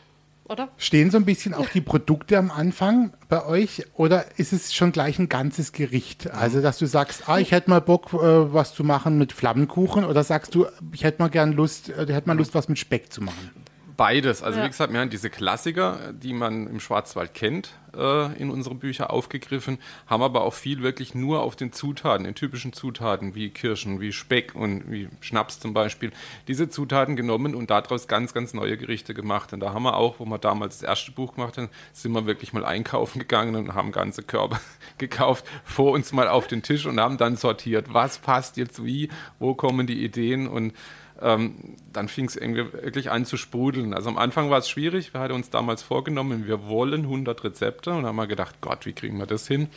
oder? 0.49 0.69
Stehen 0.77 1.11
so 1.11 1.17
ein 1.17 1.25
bisschen 1.25 1.53
auch 1.53 1.69
die 1.69 1.81
Produkte 1.81 2.37
am 2.37 2.51
Anfang 2.51 3.13
bei 3.29 3.45
euch 3.45 3.85
oder 3.95 4.25
ist 4.37 4.53
es 4.53 4.73
schon 4.73 4.91
gleich 4.91 5.19
ein 5.19 5.29
ganzes 5.29 5.71
Gericht? 5.71 6.31
Also, 6.31 6.61
dass 6.61 6.77
du 6.77 6.85
sagst, 6.85 7.27
ah, 7.27 7.39
ich 7.39 7.51
hätte 7.51 7.69
mal 7.69 7.81
Bock, 7.81 8.13
äh, 8.13 8.53
was 8.53 8.73
zu 8.73 8.83
machen 8.83 9.17
mit 9.17 9.33
Flammenkuchen 9.33 10.05
oder 10.05 10.23
sagst 10.23 10.55
du, 10.55 10.65
ich 10.93 11.03
hätte 11.03 11.21
mal 11.21 11.29
gern 11.29 11.53
Lust, 11.53 11.89
äh, 11.89 12.07
hätte 12.07 12.27
mal 12.27 12.37
Lust, 12.37 12.55
was 12.55 12.69
mit 12.69 12.79
Speck 12.79 13.11
zu 13.11 13.21
machen? 13.21 13.51
Beides. 13.98 14.44
Also 14.44 14.60
Ja. 14.60 14.66
wie 14.66 14.70
gesagt, 14.70 14.94
wir 14.94 15.00
haben 15.00 15.10
diese 15.10 15.32
Klassiker, 15.32 16.13
die 16.13 16.32
man 16.34 16.68
im 16.68 16.80
Schwarzwald 16.80 17.34
kennt, 17.34 17.72
äh, 17.96 18.32
in 18.39 18.51
unsere 18.51 18.75
Bücher 18.75 19.12
aufgegriffen, 19.12 19.80
haben 20.06 20.22
aber 20.22 20.42
auch 20.44 20.54
viel 20.54 20.84
wirklich 20.84 21.16
nur 21.16 21.42
auf 21.42 21.56
den 21.56 21.74
Zutaten, 21.74 22.24
den 22.25 22.36
typischen 22.36 22.74
Zutaten 22.74 23.34
wie 23.34 23.50
Kirschen, 23.50 24.00
wie 24.00 24.13
Speck 24.13 24.54
und 24.54 24.92
wie 24.92 25.10
Schnaps 25.20 25.60
zum 25.60 25.74
Beispiel, 25.74 26.12
diese 26.48 26.70
Zutaten 26.70 27.16
genommen 27.16 27.56
und 27.56 27.72
daraus 27.72 28.08
ganz, 28.08 28.36
ganz 28.36 28.54
neue 28.54 28.77
Gerichte 28.77 29.16
gemacht. 29.16 29.51
Und 29.51 29.62
da 29.62 29.74
haben 29.74 29.84
wir 29.84 29.98
auch, 29.98 30.20
wo 30.20 30.25
wir 30.25 30.38
damals 30.38 30.77
das 30.80 30.88
erste 30.88 31.12
Buch 31.12 31.34
gemacht 31.34 31.58
haben, 31.58 31.70
sind 31.92 32.12
wir 32.12 32.27
wirklich 32.27 32.54
mal 32.54 32.66
einkaufen 32.66 33.18
gegangen 33.18 33.56
und 33.56 33.74
haben 33.74 33.92
ganze 33.92 34.22
Körbe 34.22 34.60
gekauft, 35.00 35.44
vor 35.63 35.92
uns 35.94 36.13
mal 36.13 36.27
auf 36.27 36.46
den 36.46 36.62
Tisch 36.62 36.86
und 36.86 37.00
haben 37.00 37.18
dann 37.18 37.36
sortiert, 37.36 37.92
was 37.94 38.20
passt 38.20 38.58
jetzt 38.58 38.86
wie, 38.86 39.10
wo 39.39 39.56
kommen 39.56 39.88
die 39.88 40.04
Ideen 40.04 40.48
und 40.48 40.74
ähm, 41.21 41.75
dann 41.93 42.07
fing 42.07 42.25
es 42.25 42.36
irgendwie 42.36 42.71
wirklich 42.74 43.12
an 43.12 43.25
zu 43.25 43.38
sprudeln. 43.38 43.93
Also 43.93 44.09
am 44.09 44.17
Anfang 44.17 44.50
war 44.50 44.59
es 44.59 44.69
schwierig. 44.69 45.13
Wir 45.13 45.21
hatten 45.21 45.33
uns 45.33 45.50
damals 45.50 45.81
vorgenommen, 45.81 46.47
wir 46.47 46.67
wollen 46.67 47.01
100 47.01 47.43
Rezepte 47.43 47.91
und 47.91 48.05
haben 48.05 48.15
wir 48.15 48.27
gedacht, 48.27 48.55
Gott, 48.62 48.86
wie 48.86 48.93
kriegen 48.93 49.17
wir 49.17 49.25
das 49.25 49.47
hin? 49.47 49.69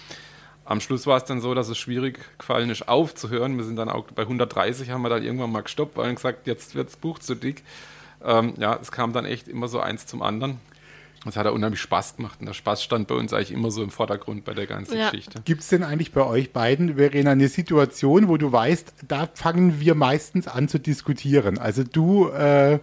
Am 0.64 0.80
Schluss 0.80 1.06
war 1.06 1.16
es 1.16 1.24
dann 1.24 1.40
so, 1.40 1.54
dass 1.54 1.68
es 1.68 1.78
schwierig 1.78 2.20
gefallen 2.38 2.70
ist, 2.70 2.88
aufzuhören. 2.88 3.56
Wir 3.56 3.64
sind 3.64 3.76
dann 3.76 3.88
auch 3.88 4.06
bei 4.12 4.22
130 4.22 4.90
haben 4.90 5.02
wir 5.02 5.08
dann 5.08 5.22
irgendwann 5.22 5.50
mal 5.50 5.62
gestoppt, 5.62 5.96
weil 5.96 6.08
wir 6.08 6.14
gesagt, 6.14 6.46
jetzt 6.46 6.74
wird 6.74 6.88
das 6.88 6.96
Buch 6.96 7.18
zu 7.18 7.34
dick. 7.34 7.64
Ähm, 8.22 8.54
ja, 8.58 8.78
es 8.80 8.92
kam 8.92 9.12
dann 9.12 9.24
echt 9.24 9.48
immer 9.48 9.68
so 9.68 9.80
eins 9.80 10.06
zum 10.06 10.22
anderen. 10.22 10.60
Es 11.26 11.36
hat 11.36 11.44
ja 11.44 11.52
unheimlich 11.52 11.80
Spaß 11.82 12.16
gemacht 12.16 12.38
und 12.40 12.46
der 12.46 12.54
Spaß 12.54 12.82
stand 12.82 13.06
bei 13.06 13.14
uns 13.14 13.34
eigentlich 13.34 13.52
immer 13.52 13.70
so 13.70 13.82
im 13.82 13.90
Vordergrund 13.90 14.44
bei 14.44 14.54
der 14.54 14.66
ganzen 14.66 14.96
Ja. 14.96 15.10
Geschichte. 15.10 15.42
Gibt 15.44 15.60
es 15.60 15.68
denn 15.68 15.82
eigentlich 15.84 16.12
bei 16.12 16.24
euch 16.24 16.50
beiden, 16.52 16.96
Verena, 16.96 17.32
eine 17.32 17.48
Situation, 17.48 18.28
wo 18.28 18.38
du 18.38 18.50
weißt, 18.50 18.94
da 19.06 19.28
fangen 19.34 19.80
wir 19.80 19.94
meistens 19.94 20.48
an 20.48 20.66
zu 20.68 20.78
diskutieren? 20.80 21.58
Also 21.58 21.84
du 21.84 22.28
äh, 22.30 22.74
äh, 22.74 22.78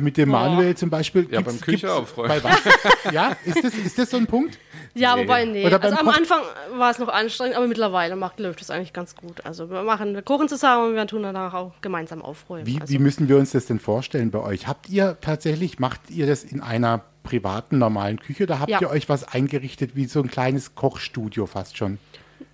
mit 0.00 0.16
dem 0.16 0.30
Boah. 0.32 0.48
Manuel 0.48 0.76
zum 0.76 0.90
Beispiel. 0.90 1.28
Ja, 1.30 1.40
beim 1.42 1.60
Küche 1.60 1.92
aufräumen. 1.92 2.28
Bei 2.28 2.42
was? 2.42 2.58
ja, 3.12 3.36
ist 3.44 3.62
das, 3.62 3.74
ist 3.74 3.98
das 3.98 4.10
so 4.10 4.16
ein 4.16 4.26
Punkt? 4.26 4.58
Ja, 4.94 5.14
Nee. 5.14 5.22
wobei, 5.22 5.44
nee. 5.44 5.64
Oder 5.64 5.80
Also 5.80 5.96
am 5.96 6.06
Koch- 6.06 6.16
Anfang 6.16 6.40
war 6.78 6.90
es 6.90 6.98
noch 6.98 7.08
anstrengend, 7.08 7.56
aber 7.56 7.68
mittlerweile 7.68 8.16
macht, 8.16 8.40
läuft 8.40 8.62
es 8.62 8.70
eigentlich 8.70 8.94
ganz 8.94 9.14
gut. 9.14 9.44
Also 9.46 9.70
wir 9.70 9.82
machen, 9.84 10.12
wir 10.14 10.22
kochen 10.22 10.48
zusammen 10.48 10.88
und 10.88 10.94
wir 10.96 11.06
tun 11.06 11.22
danach 11.22 11.54
auch 11.54 11.72
gemeinsam 11.82 12.20
aufräumen. 12.22 12.66
Wie, 12.66 12.80
also, 12.80 12.92
wie 12.92 12.98
müssen 12.98 13.28
wir 13.28 13.36
uns 13.36 13.52
das 13.52 13.66
denn 13.66 13.78
vorstellen 13.78 14.32
bei 14.32 14.40
euch? 14.40 14.66
Habt 14.66 14.88
ihr 14.88 15.16
tatsächlich, 15.20 15.78
macht 15.78 16.00
ihr 16.10 16.26
das 16.26 16.42
in 16.42 16.60
einer 16.60 17.02
privaten, 17.26 17.78
normalen 17.78 18.18
Küche 18.18 18.44
oder 18.44 18.58
habt 18.60 18.70
Ja. 18.70 18.80
ihr 18.80 18.88
euch 18.88 19.08
was 19.10 19.24
eingerichtet 19.24 19.94
wie 19.94 20.06
so 20.06 20.20
ein 20.22 20.28
kleines 20.30 20.74
Kochstudio 20.74 21.44
fast 21.46 21.76
schon? 21.76 21.98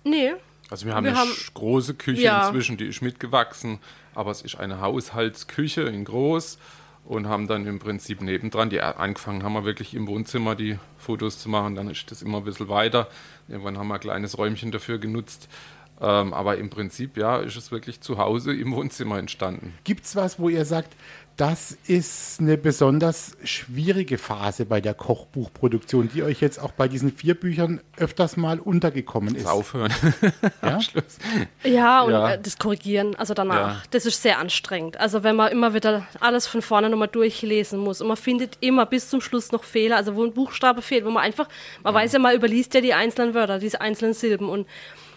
nee, 0.03 0.33
Also 0.69 0.85
wir 0.87 0.95
haben 0.95 1.03
Wir 1.05 1.11
eine 1.11 1.19
haben- 1.19 1.31
große 1.53 1.93
Küche 1.93 2.23
Ja. 2.23 2.47
inzwischen, 2.47 2.77
die 2.77 2.85
ist 2.87 3.01
mitgewachsen, 3.01 3.79
aber 4.15 4.31
es 4.31 4.41
ist 4.41 4.55
eine 4.55 4.81
Haushaltsküche 4.81 5.81
in 5.83 6.03
groß 6.03 6.57
und 7.05 7.27
haben 7.27 7.47
dann 7.47 7.67
im 7.67 7.79
Prinzip 7.79 8.21
nebendran, 8.21 8.69
die 8.69 8.81
angefangen 8.81 9.43
haben 9.43 9.53
wir 9.53 9.65
wirklich 9.65 9.93
im 9.93 10.07
Wohnzimmer 10.07 10.55
die 10.55 10.79
Fotos 10.97 11.37
zu 11.39 11.49
machen, 11.49 11.75
dann 11.75 11.89
ist 11.89 12.09
das 12.09 12.21
immer 12.21 12.39
ein 12.39 12.43
bisschen 12.45 12.69
weiter. 12.69 13.07
Irgendwann 13.47 13.77
haben 13.77 13.87
wir 13.89 13.95
ein 13.95 13.99
kleines 13.99 14.37
Räumchen 14.37 14.71
dafür 14.71 14.97
genutzt. 14.97 15.47
Ähm, 16.01 16.33
aber 16.33 16.57
im 16.57 16.69
Prinzip, 16.71 17.17
ja, 17.17 17.37
ist 17.37 17.55
es 17.55 17.71
wirklich 17.71 18.01
zu 18.01 18.17
Hause 18.17 18.53
im 18.53 18.73
Wohnzimmer 18.73 19.19
entstanden. 19.19 19.73
Gibt 19.83 20.05
es 20.05 20.15
was, 20.15 20.39
wo 20.39 20.49
ihr 20.49 20.65
sagt, 20.65 20.95
das 21.37 21.77
ist 21.87 22.39
eine 22.39 22.57
besonders 22.57 23.35
schwierige 23.43 24.17
Phase 24.17 24.65
bei 24.65 24.81
der 24.81 24.93
Kochbuchproduktion, 24.93 26.09
die 26.13 26.21
euch 26.23 26.41
jetzt 26.41 26.59
auch 26.59 26.71
bei 26.71 26.87
diesen 26.87 27.11
vier 27.11 27.33
Büchern 27.33 27.81
öfters 27.97 28.37
mal 28.37 28.59
untergekommen 28.59 29.35
ist? 29.35 29.45
Das 29.45 29.51
Aufhören. 29.51 29.91
Ja? 30.61 30.79
Schluss. 30.79 31.17
Ja, 31.63 32.01
und 32.01 32.11
Ja. 32.11 32.31
Äh, 32.33 32.39
das 32.41 32.57
Korrigieren, 32.57 33.15
also 33.15 33.33
danach, 33.33 33.55
Ja. 33.55 33.81
das 33.91 34.05
ist 34.05 34.21
sehr 34.21 34.39
anstrengend. 34.39 34.99
Also 34.99 35.23
wenn 35.23 35.35
man 35.35 35.51
immer 35.51 35.73
wieder 35.73 36.05
alles 36.19 36.47
von 36.47 36.61
vorne 36.61 36.89
nochmal 36.89 37.07
durchlesen 37.09 37.79
muss 37.79 37.99
und 38.01 38.07
man 38.07 38.17
findet 38.17 38.57
immer 38.61 38.85
bis 38.85 39.09
zum 39.09 39.19
Schluss 39.21 39.51
noch 39.51 39.63
Fehler, 39.63 39.97
also 39.97 40.15
wo 40.15 40.23
ein 40.23 40.33
Buchstabe 40.33 40.81
fehlt, 40.81 41.03
wo 41.05 41.09
man 41.09 41.23
einfach, 41.23 41.49
man 41.83 41.93
weiß 41.93 42.13
ja, 42.13 42.19
man 42.19 42.35
überliest 42.35 42.73
ja 42.75 42.81
die 42.81 42.93
einzelnen 42.93 43.33
Wörter, 43.33 43.59
diese 43.59 43.81
einzelnen 43.81 44.13
Silben 44.13 44.49
und 44.49 44.67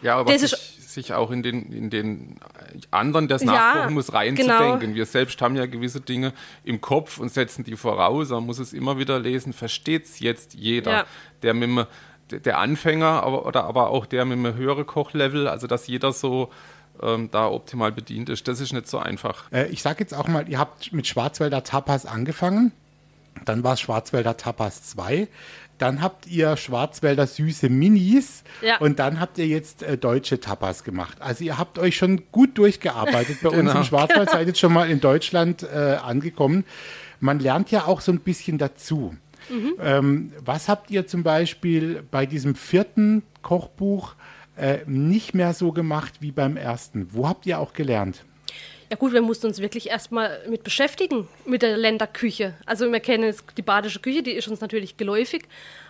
Ja, 0.02 0.16
aber 0.18 0.32
Das 0.32 0.42
ist- 0.42 0.75
sich 0.96 1.14
auch 1.14 1.30
in 1.30 1.44
den, 1.44 1.70
in 1.72 1.88
den 1.90 2.36
anderen, 2.90 3.28
der 3.28 3.36
es 3.36 3.42
Ja, 3.44 3.52
nachkochen 3.52 3.94
muss, 3.94 4.12
reinzudenken. 4.12 4.80
genau. 4.80 4.94
Wir 4.96 5.06
selbst 5.06 5.40
haben 5.40 5.54
ja 5.54 5.66
gewisse 5.66 6.00
Dinge 6.00 6.32
im 6.64 6.80
Kopf 6.80 7.18
und 7.18 7.32
setzen 7.32 7.62
die 7.62 7.76
voraus. 7.76 8.30
Man 8.30 8.44
muss 8.44 8.58
es 8.58 8.72
immer 8.72 8.98
wieder 8.98 9.20
lesen. 9.20 9.52
Versteht 9.52 10.06
es 10.06 10.18
jetzt 10.18 10.54
jeder? 10.54 10.90
Ja. 10.90 11.04
Der 11.42 11.54
mit 11.54 11.68
dem, 11.68 11.86
der 12.44 12.58
Anfänger 12.58 13.22
aber, 13.22 13.46
oder 13.46 13.64
aber 13.64 13.90
auch 13.90 14.06
der 14.06 14.24
mit 14.24 14.38
einem 14.38 14.56
höheren 14.56 14.84
Kochlevel, 14.86 15.46
also 15.46 15.68
dass 15.68 15.86
jeder 15.86 16.12
so 16.12 16.50
ähm, 17.00 17.30
da 17.30 17.46
optimal 17.48 17.92
bedient 17.92 18.28
ist. 18.28 18.48
Das 18.48 18.58
ist 18.60 18.72
nicht 18.72 18.88
so 18.88 18.98
einfach. 18.98 19.50
Äh, 19.52 19.68
ich 19.68 19.82
sage 19.82 20.00
jetzt 20.00 20.14
auch 20.14 20.26
mal, 20.28 20.48
ihr 20.48 20.58
habt 20.58 20.92
mit 20.92 21.06
Schwarzwälder 21.06 21.62
Tapas 21.62 22.06
angefangen, 22.06 22.72
dann 23.44 23.62
war 23.62 23.74
es 23.74 23.80
Schwarzwälder 23.80 24.36
Tapas 24.38 24.82
2, 24.84 25.28
dann 25.78 26.00
habt 26.02 26.26
ihr 26.26 26.56
Schwarzwälder 26.56 27.26
süße 27.26 27.68
Minis 27.68 28.44
Ja. 28.62 28.78
und 28.78 28.98
dann 28.98 29.20
habt 29.20 29.38
ihr 29.38 29.46
jetzt 29.46 29.82
äh, 29.82 29.98
deutsche 29.98 30.40
Tapas 30.40 30.84
gemacht. 30.84 31.18
Also 31.20 31.44
ihr 31.44 31.58
habt 31.58 31.78
euch 31.78 31.96
schon 31.96 32.22
gut 32.32 32.56
durchgearbeitet 32.58 33.38
bei 33.42 33.48
uns 33.50 33.58
Genau. 33.58 33.76
im 33.78 33.84
Schwarzwald, 33.84 34.30
seid 34.32 34.46
jetzt 34.46 34.58
schon 34.60 34.72
mal 34.72 34.90
in 34.90 35.00
Deutschland 35.00 35.62
äh, 35.62 35.96
angekommen. 36.02 36.64
Man 37.20 37.38
lernt 37.40 37.70
ja 37.70 37.86
auch 37.86 38.00
so 38.00 38.12
ein 38.12 38.20
bisschen 38.20 38.58
dazu. 38.58 39.14
Ähm, 39.80 40.32
was 40.44 40.68
habt 40.68 40.90
ihr 40.90 41.06
zum 41.06 41.22
Beispiel 41.22 42.02
bei 42.10 42.26
diesem 42.26 42.56
vierten 42.56 43.22
Kochbuch 43.42 44.14
äh, 44.56 44.78
nicht 44.86 45.34
mehr 45.34 45.54
so 45.54 45.70
gemacht 45.70 46.14
wie 46.20 46.32
beim 46.32 46.56
ersten? 46.56 47.08
Wo 47.12 47.28
habt 47.28 47.46
ihr 47.46 47.60
auch 47.60 47.72
gelernt? 47.72 48.24
Ja 48.88 48.96
gut, 48.96 49.12
wir 49.12 49.22
mussten 49.22 49.46
uns 49.46 49.60
wirklich 49.60 49.88
erstmal 49.88 50.38
mit 50.48 50.62
beschäftigen, 50.62 51.28
mit 51.44 51.62
der 51.62 51.76
Länderküche. 51.76 52.54
Also 52.66 52.90
wir 52.90 53.00
kennen 53.00 53.24
jetzt 53.24 53.44
die 53.56 53.62
badische 53.62 54.00
Küche, 54.00 54.22
die 54.22 54.32
ist 54.32 54.46
uns 54.48 54.60
natürlich 54.60 54.96
geläufig. 54.96 55.44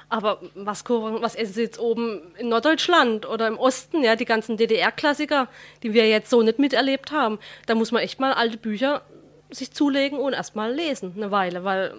Aber 0.09 0.41
was, 0.55 0.85
was 0.89 1.35
essen 1.35 1.53
sie 1.55 1.63
jetzt 1.63 1.81
oben 1.81 2.21
in 2.39 2.49
Norddeutschland 2.49 3.29
oder 3.29 3.49
im 3.49 3.59
Osten, 3.59 4.03
ja, 4.05 4.15
die 4.15 4.25
ganzen 4.25 4.57
DDR-Klassiker, 4.57 5.49
die 5.83 5.93
wir 5.93 6.09
jetzt 6.09 6.31
so 6.31 6.43
nicht 6.43 6.59
miterlebt 6.59 7.11
haben. 7.11 7.39
Da 7.67 7.75
muss 7.75 7.91
man 7.91 8.03
echt 8.03 8.21
mal 8.21 8.33
alte 8.33 8.57
Bücher 8.57 9.03
sich 9.51 9.73
zulegen 9.73 10.19
und 10.19 10.33
erstmal 10.33 10.73
lesen, 10.73 11.15
eine 11.17 11.31
Weile, 11.31 11.65
weil 11.65 11.95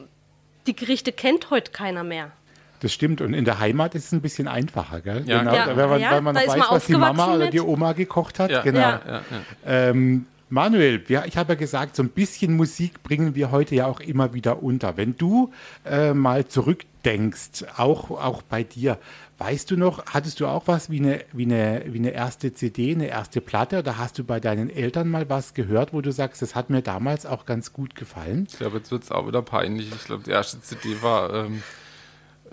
die 0.67 0.75
Gerichte 0.75 1.11
kennt 1.11 1.49
heute 1.49 1.71
keiner 1.71 2.03
mehr. 2.03 2.31
Das 2.79 2.93
stimmt. 2.93 3.21
Und 3.21 3.33
in 3.33 3.45
der 3.45 3.59
Heimat 3.59 3.95
ist 3.95 4.05
es 4.05 4.11
ein 4.11 4.21
bisschen 4.21 4.47
einfacher, 4.47 5.01
gell? 5.01 5.23
Ja, 5.25 5.39
genau. 5.39 5.53
Ja, 5.53 5.75
weil 5.75 5.87
man, 5.87 6.01
ja, 6.01 6.11
weil 6.11 6.21
man 6.21 6.35
weiß, 6.35 6.47
man 6.47 6.59
was 6.69 6.85
die 6.85 6.93
Mama 6.93 7.09
aufgewachsen 7.09 7.35
oder 7.35 7.49
die 7.49 7.59
mit. 7.59 7.67
Oma 7.67 7.93
gekocht 7.93 8.39
hat. 8.39 8.51
Ja, 8.51 8.61
Genau. 8.61 8.79
Ja. 8.79 9.01
Ja, 9.05 9.21
ja. 9.31 9.89
Ähm, 9.89 10.27
Manuel, 10.49 11.07
wir, 11.09 11.25
ich 11.25 11.35
habe 11.35 11.53
ja 11.53 11.59
gesagt, 11.59 11.97
so 11.97 12.03
ein 12.03 12.09
bisschen 12.09 12.55
Musik 12.55 13.03
bringen 13.03 13.35
wir 13.35 13.51
heute 13.51 13.75
ja 13.75 13.85
auch 13.85 13.99
immer 13.99 14.33
wieder 14.33 14.63
unter. 14.63 14.95
Wenn 14.95 15.17
du 15.17 15.51
äh, 15.85 16.13
mal 16.13 16.47
zurückdenkst, 16.47 17.65
auch, 17.75 18.11
auch 18.11 18.41
bei 18.43 18.63
dir, 18.63 18.97
weißt 19.39 19.69
du 19.71 19.75
noch, 19.75 20.05
hattest 20.05 20.39
du 20.39 20.47
auch 20.47 20.63
was 20.67 20.89
wie 20.89 20.99
eine, 20.99 21.25
wie, 21.33 21.43
eine, 21.43 21.83
wie 21.87 21.99
eine 21.99 22.11
erste 22.11 22.53
CD, 22.53 22.93
eine 22.93 23.07
erste 23.07 23.41
Platte 23.41 23.79
oder 23.79 23.97
hast 23.97 24.19
du 24.19 24.23
bei 24.23 24.39
deinen 24.39 24.69
Eltern 24.69 25.09
mal 25.09 25.29
was 25.29 25.53
gehört, 25.53 25.91
wo 25.91 25.99
du 25.99 26.13
sagst, 26.13 26.41
das 26.41 26.55
hat 26.55 26.69
mir 26.69 26.81
damals 26.81 27.25
auch 27.25 27.45
ganz 27.45 27.73
gut 27.73 27.95
gefallen? 27.95 28.47
Ich 28.49 28.57
glaube, 28.57 28.77
jetzt 28.77 28.89
wird 28.89 29.03
es 29.03 29.11
auch 29.11 29.27
wieder 29.27 29.41
peinlich. 29.41 29.91
Ich 29.93 30.05
glaube, 30.05 30.23
die 30.23 30.31
erste 30.31 30.61
CD 30.61 31.01
war 31.01 31.33
ähm, 31.33 31.61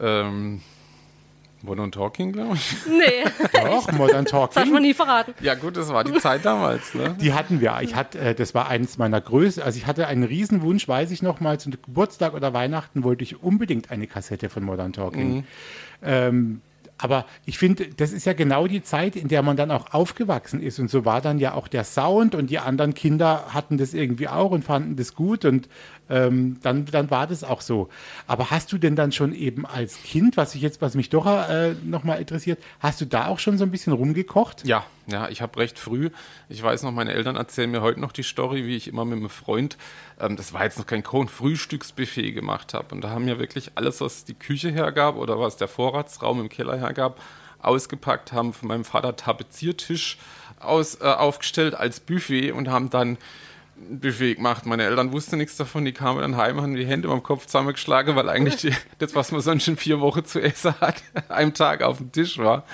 ähm, 0.00 0.62
Modern 1.64 1.90
Talking, 1.92 2.32
glaube 2.32 2.54
ich. 2.56 2.74
Nee, 2.86 3.24
Doch, 3.52 3.90
Modern 3.92 4.24
das 4.24 4.32
hat 4.32 4.52
Talking. 4.54 4.72
man 4.72 4.82
nie 4.82 4.94
verraten. 4.94 5.34
Ja 5.40 5.54
gut, 5.54 5.76
das 5.76 5.88
war 5.92 6.04
die 6.04 6.12
Zeit 6.18 6.44
damals. 6.44 6.94
Ne? 6.94 7.16
Die 7.20 7.32
hatten 7.32 7.60
wir. 7.60 7.78
Ich 7.82 7.94
hatte, 7.94 8.18
äh, 8.18 8.34
das 8.34 8.54
war 8.54 8.68
eines 8.68 8.98
meiner 8.98 9.20
größten. 9.20 9.62
Also 9.62 9.78
ich 9.78 9.86
hatte 9.86 10.06
einen 10.06 10.22
Riesenwunsch, 10.24 10.86
weiß 10.86 11.10
ich 11.10 11.22
noch 11.22 11.40
mal, 11.40 11.58
zum 11.58 11.72
Geburtstag 11.72 12.34
oder 12.34 12.52
Weihnachten 12.52 13.02
wollte 13.04 13.24
ich 13.24 13.42
unbedingt 13.42 13.90
eine 13.90 14.06
Kassette 14.06 14.48
von 14.48 14.62
Modern 14.62 14.92
Talking. 14.92 15.44
Ähm, 16.02 16.60
aber 16.96 17.26
ich 17.44 17.58
finde, 17.58 17.88
das 17.88 18.12
ist 18.12 18.24
ja 18.24 18.34
genau 18.34 18.66
die 18.66 18.82
Zeit, 18.82 19.16
in 19.16 19.28
der 19.28 19.42
man 19.42 19.56
dann 19.56 19.70
auch 19.70 19.92
aufgewachsen 19.92 20.62
ist. 20.62 20.78
Und 20.78 20.88
so 20.88 21.04
war 21.04 21.20
dann 21.20 21.38
ja 21.38 21.54
auch 21.54 21.66
der 21.66 21.84
Sound 21.84 22.34
und 22.34 22.50
die 22.50 22.58
anderen 22.58 22.94
Kinder 22.94 23.46
hatten 23.48 23.78
das 23.78 23.94
irgendwie 23.94 24.28
auch 24.28 24.52
und 24.52 24.64
fanden 24.64 24.96
das 24.96 25.14
gut. 25.14 25.44
Und 25.44 25.68
ähm, 26.08 26.58
dann, 26.62 26.84
dann 26.86 27.10
war 27.10 27.26
das 27.26 27.42
auch 27.42 27.60
so. 27.60 27.88
Aber 28.26 28.50
hast 28.50 28.72
du 28.72 28.78
denn 28.78 28.94
dann 28.94 29.10
schon 29.10 29.34
eben 29.34 29.66
als 29.66 30.02
Kind, 30.02 30.36
was 30.36 30.54
ich 30.54 30.62
jetzt, 30.62 30.80
was 30.82 30.94
mich 30.94 31.10
doch 31.10 31.26
äh, 31.26 31.74
nochmal 31.84 32.20
interessiert, 32.20 32.62
hast 32.78 33.00
du 33.00 33.06
da 33.06 33.26
auch 33.26 33.38
schon 33.38 33.58
so 33.58 33.64
ein 33.64 33.70
bisschen 33.70 33.92
rumgekocht? 33.92 34.66
Ja, 34.66 34.84
ja, 35.06 35.28
ich 35.28 35.42
habe 35.42 35.58
recht 35.58 35.78
früh, 35.78 36.10
ich 36.48 36.62
weiß 36.62 36.82
noch, 36.82 36.92
meine 36.92 37.12
Eltern 37.12 37.36
erzählen 37.36 37.70
mir 37.70 37.82
heute 37.82 38.00
noch 38.00 38.12
die 38.12 38.22
Story, 38.22 38.66
wie 38.66 38.76
ich 38.76 38.88
immer 38.88 39.04
mit 39.04 39.18
einem 39.18 39.30
Freund, 39.30 39.76
ähm, 40.18 40.36
das 40.36 40.52
war 40.52 40.64
jetzt 40.64 40.78
noch 40.78 40.86
kein 40.86 41.02
Kochen, 41.02 41.28
Frühstücksbuffet 41.28 42.32
gemacht 42.32 42.74
habe. 42.74 42.94
Und 42.94 43.02
da 43.02 43.10
haben 43.10 43.26
wir 43.26 43.38
wirklich 43.38 43.72
alles, 43.74 44.00
was 44.00 44.24
die 44.24 44.34
Küche 44.34 44.70
hergab 44.70 45.16
oder 45.16 45.38
was 45.38 45.56
der 45.56 45.68
Vorratsraum 45.68 46.40
im 46.40 46.48
Keller 46.48 46.76
hergab, 46.78 47.20
ausgepackt, 47.58 48.32
haben 48.32 48.52
von 48.52 48.68
meinem 48.68 48.84
Vater 48.84 49.16
Tapeziertisch 49.16 50.18
aus, 50.60 51.00
äh, 51.00 51.04
aufgestellt 51.04 51.74
als 51.74 52.00
Buffet 52.00 52.52
und 52.52 52.68
haben 52.68 52.90
dann 52.90 53.18
Buffet 53.76 54.36
gemacht. 54.36 54.66
Meine 54.66 54.84
Eltern 54.84 55.12
wussten 55.12 55.38
nichts 55.38 55.56
davon, 55.56 55.84
die 55.84 55.92
kamen 55.92 56.20
dann 56.20 56.36
heim, 56.36 56.60
haben 56.60 56.74
die 56.74 56.86
Hände 56.86 57.08
beim 57.08 57.22
Kopf 57.22 57.46
zusammengeschlagen, 57.46 58.16
weil 58.16 58.28
eigentlich 58.28 58.56
die, 58.56 58.72
das, 58.98 59.14
was 59.14 59.32
man 59.32 59.40
sonst 59.40 59.66
in 59.68 59.76
vier 59.76 60.00
Wochen 60.00 60.24
zu 60.24 60.40
essen 60.40 60.74
hat, 60.80 61.02
einem 61.28 61.54
Tag 61.54 61.82
auf 61.82 61.98
dem 61.98 62.12
Tisch 62.12 62.38
war. 62.38 62.64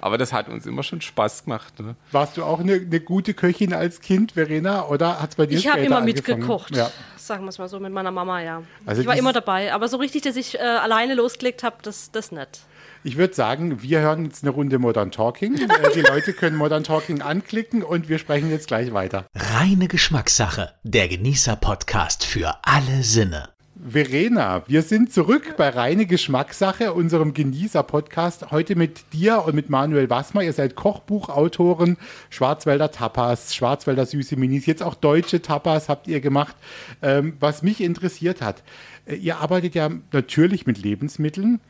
Aber 0.00 0.18
das 0.18 0.32
hat 0.32 0.48
uns 0.48 0.66
immer 0.66 0.82
schon 0.82 1.00
Spaß 1.00 1.44
gemacht. 1.44 1.78
Ne? 1.80 1.94
Warst 2.12 2.36
du 2.36 2.44
auch 2.44 2.60
eine, 2.60 2.74
eine 2.74 3.00
gute 3.00 3.34
Köchin 3.34 3.74
als 3.74 4.00
Kind, 4.00 4.32
Verena, 4.32 4.86
oder 4.86 5.20
hat 5.20 5.30
es 5.30 5.36
bei 5.36 5.46
dir 5.46 5.58
Ich 5.58 5.68
habe 5.68 5.80
immer 5.80 5.98
angefangen? 5.98 6.38
mitgekocht. 6.38 6.76
Ja. 6.76 6.90
Sagen 7.16 7.44
wir 7.44 7.50
es 7.50 7.58
mal 7.58 7.68
so, 7.68 7.78
mit 7.80 7.92
meiner 7.92 8.10
Mama, 8.10 8.40
ja. 8.42 8.62
Also 8.86 9.02
ich 9.02 9.06
war 9.06 9.16
immer 9.16 9.32
dabei. 9.32 9.72
Aber 9.72 9.88
so 9.88 9.98
richtig, 9.98 10.22
dass 10.22 10.36
ich 10.36 10.56
äh, 10.56 10.62
alleine 10.62 11.14
losgelegt 11.14 11.62
habe, 11.62 11.76
das, 11.82 12.10
das 12.10 12.32
nicht. 12.32 12.60
Ich 13.02 13.16
würde 13.16 13.32
sagen, 13.32 13.82
wir 13.82 14.00
hören 14.00 14.26
jetzt 14.26 14.42
eine 14.44 14.50
Runde 14.50 14.78
Modern 14.78 15.10
Talking. 15.10 15.54
Äh, 15.54 15.68
Die 15.94 16.02
Leute 16.02 16.34
können 16.34 16.56
Modern 16.56 16.84
Talking 16.84 17.22
anklicken 17.22 17.82
und 17.82 18.10
wir 18.10 18.18
sprechen 18.18 18.50
jetzt 18.50 18.66
gleich 18.68 18.92
weiter. 18.92 19.24
Reine 19.34 19.88
Geschmackssache. 19.88 20.72
Der 20.84 21.08
Genießer-Podcast 21.08 22.26
für 22.26 22.54
alle 22.62 23.02
Sinne. 23.02 23.48
Verena, 23.88 24.62
wir 24.66 24.82
sind 24.82 25.10
zurück 25.10 25.54
bei 25.56 25.70
Reine 25.70 26.04
Geschmackssache, 26.04 26.92
unserem 26.92 27.32
Genießer-Podcast. 27.32 28.50
Heute 28.50 28.76
mit 28.76 29.14
dir 29.14 29.44
und 29.46 29.54
mit 29.54 29.70
Manuel 29.70 30.10
Wassmer. 30.10 30.42
Ihr 30.42 30.52
seid 30.52 30.74
Kochbuchautoren, 30.74 31.96
Schwarzwälder 32.28 32.90
Tapas, 32.90 33.54
Schwarzwälder 33.54 34.04
Süße 34.04 34.36
Minis, 34.36 34.66
jetzt 34.66 34.82
auch 34.82 34.94
deutsche 34.94 35.40
Tapas 35.40 35.88
habt 35.88 36.06
ihr 36.06 36.20
gemacht. 36.20 36.54
Ähm, 37.00 37.38
was 37.40 37.62
mich 37.62 37.80
interessiert 37.80 38.42
hat, 38.42 38.62
äh, 39.06 39.14
ihr 39.14 39.38
arbeitet 39.38 39.74
ja 39.74 39.88
natürlich 40.12 40.66
mit 40.66 40.76
Lebensmitteln 40.76 41.60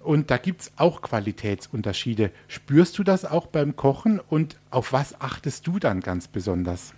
und 0.00 0.30
da 0.30 0.38
gibt 0.38 0.62
es 0.62 0.72
auch 0.76 1.02
Qualitätsunterschiede. 1.02 2.30
Spürst 2.48 2.98
du 2.98 3.04
das 3.04 3.24
auch 3.24 3.46
beim 3.46 3.76
Kochen 3.76 4.20
und 4.20 4.58
auf 4.70 4.92
was 4.92 5.20
achtest 5.20 5.66
du 5.66 5.78
dann 5.78 6.00
ganz 6.00 6.26
besonders? 6.26 6.94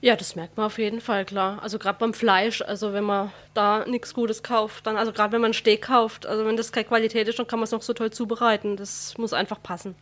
Ja, 0.00 0.16
das 0.16 0.36
merkt 0.36 0.58
man 0.58 0.66
auf 0.66 0.76
jeden 0.76 1.00
Fall, 1.00 1.24
klar. 1.24 1.62
Also 1.62 1.78
gerade 1.78 1.98
beim 1.98 2.12
Fleisch, 2.12 2.60
also 2.60 2.92
wenn 2.92 3.04
man 3.04 3.32
da 3.54 3.86
nichts 3.86 4.12
Gutes 4.12 4.42
kauft, 4.42 4.86
dann, 4.86 4.98
also 4.98 5.12
gerade 5.12 5.32
wenn 5.32 5.40
man 5.40 5.52
ein 5.52 5.54
Steak 5.54 5.80
kauft, 5.80 6.26
also 6.26 6.44
wenn 6.44 6.58
das 6.58 6.72
keine 6.72 6.84
Qualität 6.84 7.26
ist, 7.26 7.38
dann 7.38 7.46
kann 7.46 7.58
man 7.58 7.64
es 7.64 7.70
noch 7.70 7.80
so 7.80 7.94
toll 7.94 8.10
zubereiten. 8.10 8.76
Das 8.76 9.16
muss 9.16 9.32
einfach 9.32 9.62
passen. 9.62 9.94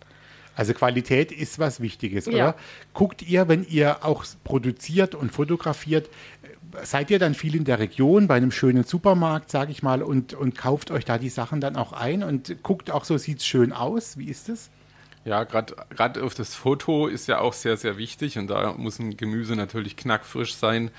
Also 0.55 0.75
Qualität 0.75 1.33
ist 1.33 1.59
was 1.59 1.81
Wichtiges, 1.81 2.27
Ja. 2.27 2.33
oder? 2.33 2.57
Guckt 2.95 3.23
ihr, 3.23 3.49
wenn 3.49 3.65
ihr 3.65 4.05
auch 4.05 4.25
produziert 4.45 5.15
und 5.15 5.33
fotografiert, 5.33 6.09
seid 6.83 7.11
ihr 7.11 7.19
dann 7.19 7.35
viel 7.35 7.55
in 7.57 7.65
der 7.65 7.79
Region 7.79 8.27
bei 8.29 8.37
einem 8.37 8.51
schönen 8.51 8.85
Supermarkt, 8.85 9.51
sage 9.51 9.71
ich 9.73 9.83
mal, 9.83 10.03
und, 10.03 10.35
und 10.35 10.57
kauft 10.57 10.91
euch 10.91 11.05
da 11.05 11.19
die 11.19 11.29
Sachen 11.29 11.61
dann 11.61 11.77
auch 11.77 11.93
ein 11.93 12.23
und 12.23 12.63
guckt 12.63 12.91
auch 12.91 13.05
so, 13.05 13.19
sieht 13.19 13.39
es 13.39 13.47
schön 13.47 13.73
aus? 13.73 14.17
Wie 14.19 14.27
ist 14.27 14.49
es? 14.49 14.71
Ja, 15.25 15.45
gerade 15.45 16.23
auf 16.23 16.35
das 16.35 16.55
Foto 16.55 17.07
ist 17.07 17.29
ja 17.29 17.39
auch 17.39 17.53
sehr, 17.53 17.77
sehr 17.77 17.97
wichtig 17.97 18.39
und 18.39 18.49
da 18.49 18.73
muss 18.77 18.99
ein 18.99 19.17
Gemüse 19.17 19.55
natürlich 19.55 19.97
knackfrisch 19.97 20.55
sein. 20.57 20.91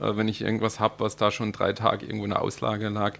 Äh, 0.00 0.16
wenn 0.16 0.28
ich 0.28 0.42
irgendwas 0.42 0.80
habe, 0.80 0.94
was 0.98 1.16
da 1.16 1.30
schon 1.30 1.52
drei 1.52 1.72
Tage 1.72 2.04
irgendwo 2.04 2.24
in 2.24 2.30
der 2.30 2.42
Auslage 2.42 2.88
lag, 2.90 3.14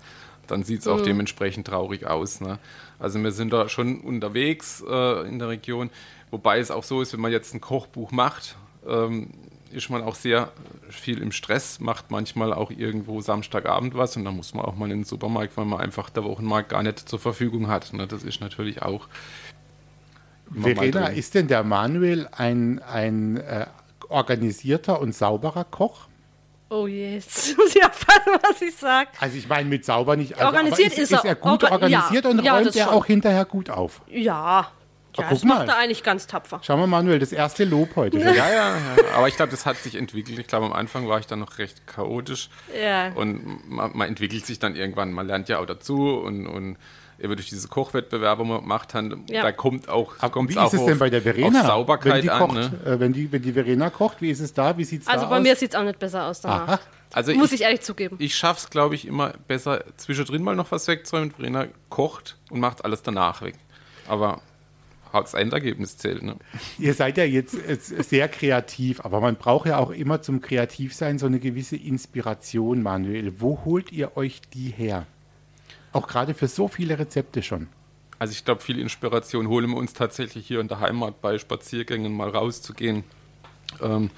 dann 0.50 0.62
sieht 0.64 0.80
es 0.80 0.88
auch 0.88 1.00
dementsprechend 1.00 1.66
traurig 1.66 2.06
aus. 2.06 2.40
Ne? 2.40 2.58
Also 2.98 3.22
wir 3.22 3.32
sind 3.32 3.52
da 3.52 3.68
schon 3.68 4.00
unterwegs 4.00 4.82
äh, 4.88 5.28
in 5.28 5.38
der 5.38 5.48
Region, 5.48 5.90
wobei 6.30 6.58
es 6.58 6.70
auch 6.70 6.84
so 6.84 7.02
ist, 7.02 7.12
wenn 7.12 7.20
man 7.20 7.32
jetzt 7.32 7.54
ein 7.54 7.60
Kochbuch 7.60 8.12
macht, 8.12 8.56
ähm, 8.86 9.30
ist 9.72 9.88
man 9.88 10.02
auch 10.02 10.16
sehr 10.16 10.50
viel 10.88 11.22
im 11.22 11.30
Stress, 11.32 11.78
macht 11.78 12.10
manchmal 12.10 12.52
auch 12.52 12.70
irgendwo 12.70 13.20
Samstagabend 13.20 13.94
was 13.94 14.16
und 14.16 14.24
dann 14.24 14.36
muss 14.36 14.52
man 14.54 14.64
auch 14.64 14.74
mal 14.74 14.90
in 14.90 14.98
den 14.98 15.04
Supermarkt, 15.04 15.56
weil 15.56 15.64
man 15.64 15.80
einfach 15.80 16.10
der 16.10 16.24
Wochenmarkt 16.24 16.70
gar 16.70 16.82
nicht 16.82 17.08
zur 17.08 17.20
Verfügung 17.20 17.68
hat. 17.68 17.92
Ne? 17.92 18.06
Das 18.06 18.24
ist 18.24 18.40
natürlich 18.40 18.82
auch 18.82 19.08
Verena, 20.52 21.06
ist 21.06 21.34
denn 21.34 21.46
der 21.46 21.62
Manuel 21.62 22.28
ein, 22.32 22.80
ein 22.80 23.36
äh, 23.36 23.66
organisierter 24.08 25.00
und 25.00 25.14
sauberer 25.14 25.64
Koch? 25.64 26.08
Oh 26.72 26.86
je, 26.86 27.14
jetzt 27.14 27.56
muss 27.58 27.74
ich 27.74 27.84
aufpassen, 27.84 28.32
was 28.42 28.62
ich 28.62 28.74
sage. 28.76 29.10
Also 29.18 29.36
ich 29.36 29.48
meine 29.48 29.68
mit 29.68 29.84
sauber 29.84 30.16
nicht. 30.16 30.34
Also, 30.34 30.46
Organisiert 30.46 30.92
aber 30.92 31.02
ist, 31.02 31.10
ist 31.10 31.12
ist 31.12 31.24
er. 31.24 31.30
er 31.30 31.34
gut 31.34 31.64
Orga- 31.64 31.72
organisiert 31.72 32.24
ja. 32.24 32.30
und 32.30 32.44
Ja, 32.44 32.54
räumt 32.54 32.76
er 32.76 32.84
schon. 32.84 32.92
auch 32.94 33.06
hinterher 33.06 33.44
gut 33.44 33.70
auf. 33.70 34.00
Ja, 34.06 34.20
ja 34.20 34.68
guck 35.16 35.28
das 35.30 35.42
macht 35.44 35.66
mal. 35.66 35.68
er 35.72 35.78
eigentlich 35.78 36.04
ganz 36.04 36.28
tapfer. 36.28 36.60
Schau 36.62 36.76
mal, 36.76 36.86
Manuel, 36.86 37.18
das 37.18 37.32
erste 37.32 37.64
Lob 37.64 37.96
heute. 37.96 38.18
Ja, 38.18 38.30
ja, 38.32 38.48
ja. 38.48 38.74
aber 39.16 39.26
ich 39.26 39.34
glaube, 39.34 39.50
das 39.50 39.66
hat 39.66 39.78
sich 39.78 39.96
entwickelt. 39.96 40.38
Ich 40.38 40.46
glaube, 40.46 40.66
am 40.66 40.72
Anfang 40.72 41.08
war 41.08 41.18
ich 41.18 41.26
dann 41.26 41.40
noch 41.40 41.58
recht 41.58 41.86
chaotisch. 41.88 42.50
Ja. 42.80 43.12
Und 43.14 43.68
man, 43.68 43.90
man 43.96 44.08
entwickelt 44.08 44.46
sich 44.46 44.60
dann 44.60 44.76
irgendwann, 44.76 45.12
man 45.12 45.26
lernt 45.26 45.48
ja 45.48 45.58
auch 45.58 45.66
dazu 45.66 46.20
und, 46.20 46.46
und 46.46 46.76
eben 47.20 47.36
durch 47.36 47.48
diese 47.48 47.68
Kochwettbewerbe, 47.68 48.44
macht, 48.44 48.94
dann, 48.94 49.24
Ja. 49.28 49.42
da 49.42 49.52
kommt 49.52 49.88
auch, 49.88 50.14
Aber 50.18 50.30
kommt's 50.32 50.54
wie 50.54 50.58
auch 50.58 50.66
ist 50.66 50.74
es 50.74 50.80
auf, 50.80 50.86
denn 50.86 50.98
bei 50.98 51.10
der 51.10 51.22
Verena? 51.22 51.64
Sauberkeit 51.64 52.14
wenn 52.14 52.22
die 52.22 52.30
an. 52.30 52.38
kocht, 52.40 52.54
Ne? 52.54 52.70
äh, 52.84 53.00
wenn, 53.00 53.12
die, 53.12 53.30
wenn 53.30 53.42
die 53.42 53.52
Verena 53.52 53.90
kocht, 53.90 54.20
wie 54.22 54.30
ist 54.30 54.40
es 54.40 54.52
da? 54.54 54.76
Wie 54.78 54.84
sieht 54.84 55.02
es 55.02 55.08
Also 55.08 55.24
da 55.24 55.30
bei 55.30 55.36
aus? 55.36 55.42
mir 55.42 55.56
sieht 55.56 55.70
es 55.70 55.76
auch 55.76 55.84
nicht 55.84 55.98
besser 55.98 56.24
aus 56.26 56.40
danach. 56.40 56.68
Aha. 56.68 56.80
Also 57.12 57.32
Muss 57.34 57.48
ich, 57.52 57.60
ich 57.60 57.66
ehrlich 57.66 57.80
zugeben. 57.80 58.16
ich 58.20 58.36
schaffe 58.36 58.60
es, 58.64 58.70
glaube 58.70 58.94
ich, 58.94 59.04
immer 59.06 59.32
besser, 59.48 59.82
zwischendrin 59.96 60.42
mal 60.44 60.54
noch 60.54 60.70
was 60.70 60.86
wegzuräumen. 60.86 61.32
Verena 61.32 61.66
kocht 61.88 62.36
und 62.50 62.60
macht 62.60 62.84
alles 62.84 63.02
danach 63.02 63.42
weg. 63.42 63.54
Aber 64.06 64.40
das 65.12 65.34
Endergebnis 65.34 65.98
zählt. 65.98 66.22
Ne? 66.22 66.36
Ihr 66.78 66.94
seid 66.94 67.16
ja 67.18 67.24
jetzt 67.24 67.56
sehr 68.08 68.28
kreativ, 68.28 69.04
aber 69.04 69.20
man 69.20 69.34
braucht 69.34 69.66
ja 69.66 69.78
auch 69.78 69.90
immer 69.90 70.22
zum 70.22 70.40
Kreativsein 70.40 71.18
so 71.18 71.26
eine 71.26 71.40
gewisse 71.40 71.74
Inspiration, 71.76 72.80
Manuel. 72.80 73.40
Wo 73.40 73.60
holt 73.64 73.90
ihr 73.90 74.16
euch 74.16 74.40
die 74.54 74.70
her? 74.70 75.06
Auch 75.92 76.06
gerade 76.06 76.34
für 76.34 76.48
so 76.48 76.68
viele 76.68 76.98
Rezepte 76.98 77.42
schon. 77.42 77.68
Also 78.18 78.32
ich 78.32 78.44
glaube, 78.44 78.60
viel 78.60 78.78
Inspiration 78.78 79.48
holen 79.48 79.70
wir 79.70 79.76
uns 79.76 79.94
tatsächlich 79.94 80.46
hier 80.46 80.60
in 80.60 80.68
der 80.68 80.80
Heimat 80.80 81.20
bei 81.22 81.38
Spaziergängen 81.38 82.14
mal 82.14 82.28
rauszugehen. 82.28 83.04
Ähm, 83.80 84.10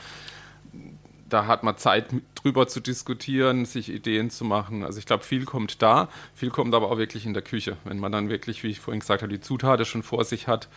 da 1.28 1.46
hat 1.46 1.62
man 1.62 1.76
Zeit, 1.78 2.06
drüber 2.34 2.66
zu 2.68 2.80
diskutieren, 2.80 3.64
sich 3.64 3.88
Ideen 3.88 4.28
zu 4.28 4.44
machen. 4.44 4.84
Also 4.84 4.98
ich 4.98 5.06
glaube, 5.06 5.24
viel 5.24 5.44
kommt 5.44 5.80
da, 5.80 6.08
viel 6.34 6.50
kommt 6.50 6.74
aber 6.74 6.90
auch 6.90 6.98
wirklich 6.98 7.24
in 7.26 7.32
der 7.32 7.42
Küche. 7.42 7.76
Wenn 7.84 7.98
man 7.98 8.12
dann 8.12 8.28
wirklich, 8.28 8.62
wie 8.64 8.68
ich 8.68 8.80
vorhin 8.80 9.00
gesagt 9.00 9.22
habe, 9.22 9.32
die 9.32 9.40
Zutaten 9.40 9.86
schon 9.86 10.02
vor 10.02 10.24
sich 10.24 10.48
hat. 10.48 10.68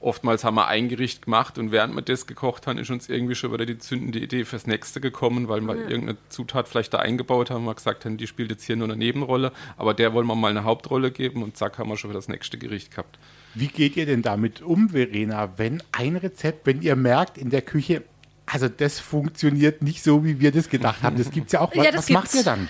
Oftmals 0.00 0.44
haben 0.44 0.54
wir 0.54 0.66
ein 0.66 0.88
Gericht 0.88 1.26
gemacht 1.26 1.58
und 1.58 1.72
während 1.72 1.94
wir 1.94 2.00
das 2.00 2.26
gekocht 2.26 2.66
haben, 2.66 2.78
ist 2.78 2.90
uns 2.90 3.10
irgendwie 3.10 3.34
schon 3.34 3.52
wieder 3.52 3.66
die 3.66 3.76
zündende 3.76 4.18
Idee 4.18 4.46
fürs 4.46 4.66
nächste 4.66 4.98
gekommen, 4.98 5.48
weil 5.48 5.60
wir 5.60 5.76
irgendeine 5.76 6.16
Zutat 6.30 6.68
vielleicht 6.68 6.94
da 6.94 7.00
eingebaut 7.00 7.50
haben, 7.50 7.64
wir 7.64 7.74
gesagt 7.74 8.06
haben, 8.06 8.16
die 8.16 8.26
spielt 8.26 8.50
jetzt 8.50 8.64
hier 8.64 8.76
nur 8.76 8.88
eine 8.88 8.96
Nebenrolle, 8.96 9.52
aber 9.76 9.92
der 9.92 10.14
wollen 10.14 10.26
wir 10.26 10.34
mal 10.34 10.48
eine 10.48 10.64
Hauptrolle 10.64 11.10
geben 11.10 11.42
und 11.42 11.58
zack, 11.58 11.78
haben 11.78 11.90
wir 11.90 11.98
schon 11.98 12.08
wieder 12.08 12.18
das 12.18 12.28
nächste 12.28 12.56
Gericht 12.56 12.92
gehabt. 12.92 13.18
Wie 13.54 13.66
geht 13.66 13.96
ihr 13.96 14.06
denn 14.06 14.22
damit 14.22 14.62
um, 14.62 14.88
Verena, 14.88 15.58
wenn 15.58 15.82
ein 15.92 16.16
Rezept, 16.16 16.66
wenn 16.66 16.80
ihr 16.80 16.96
merkt 16.96 17.36
in 17.36 17.50
der 17.50 17.60
Küche, 17.60 18.02
also 18.46 18.68
das 18.68 19.00
funktioniert 19.00 19.82
nicht 19.82 20.02
so, 20.02 20.24
wie 20.24 20.40
wir 20.40 20.50
das 20.50 20.68
gedacht 20.68 21.02
haben. 21.02 21.16
Das 21.16 21.30
gibt 21.30 21.46
es 21.46 21.52
ja 21.52 21.60
auch. 21.60 21.74
Ja, 21.74 21.84
was 21.84 21.90
das 21.90 22.04
was 22.04 22.10
macht 22.10 22.34
ihr 22.34 22.42
dann? 22.42 22.68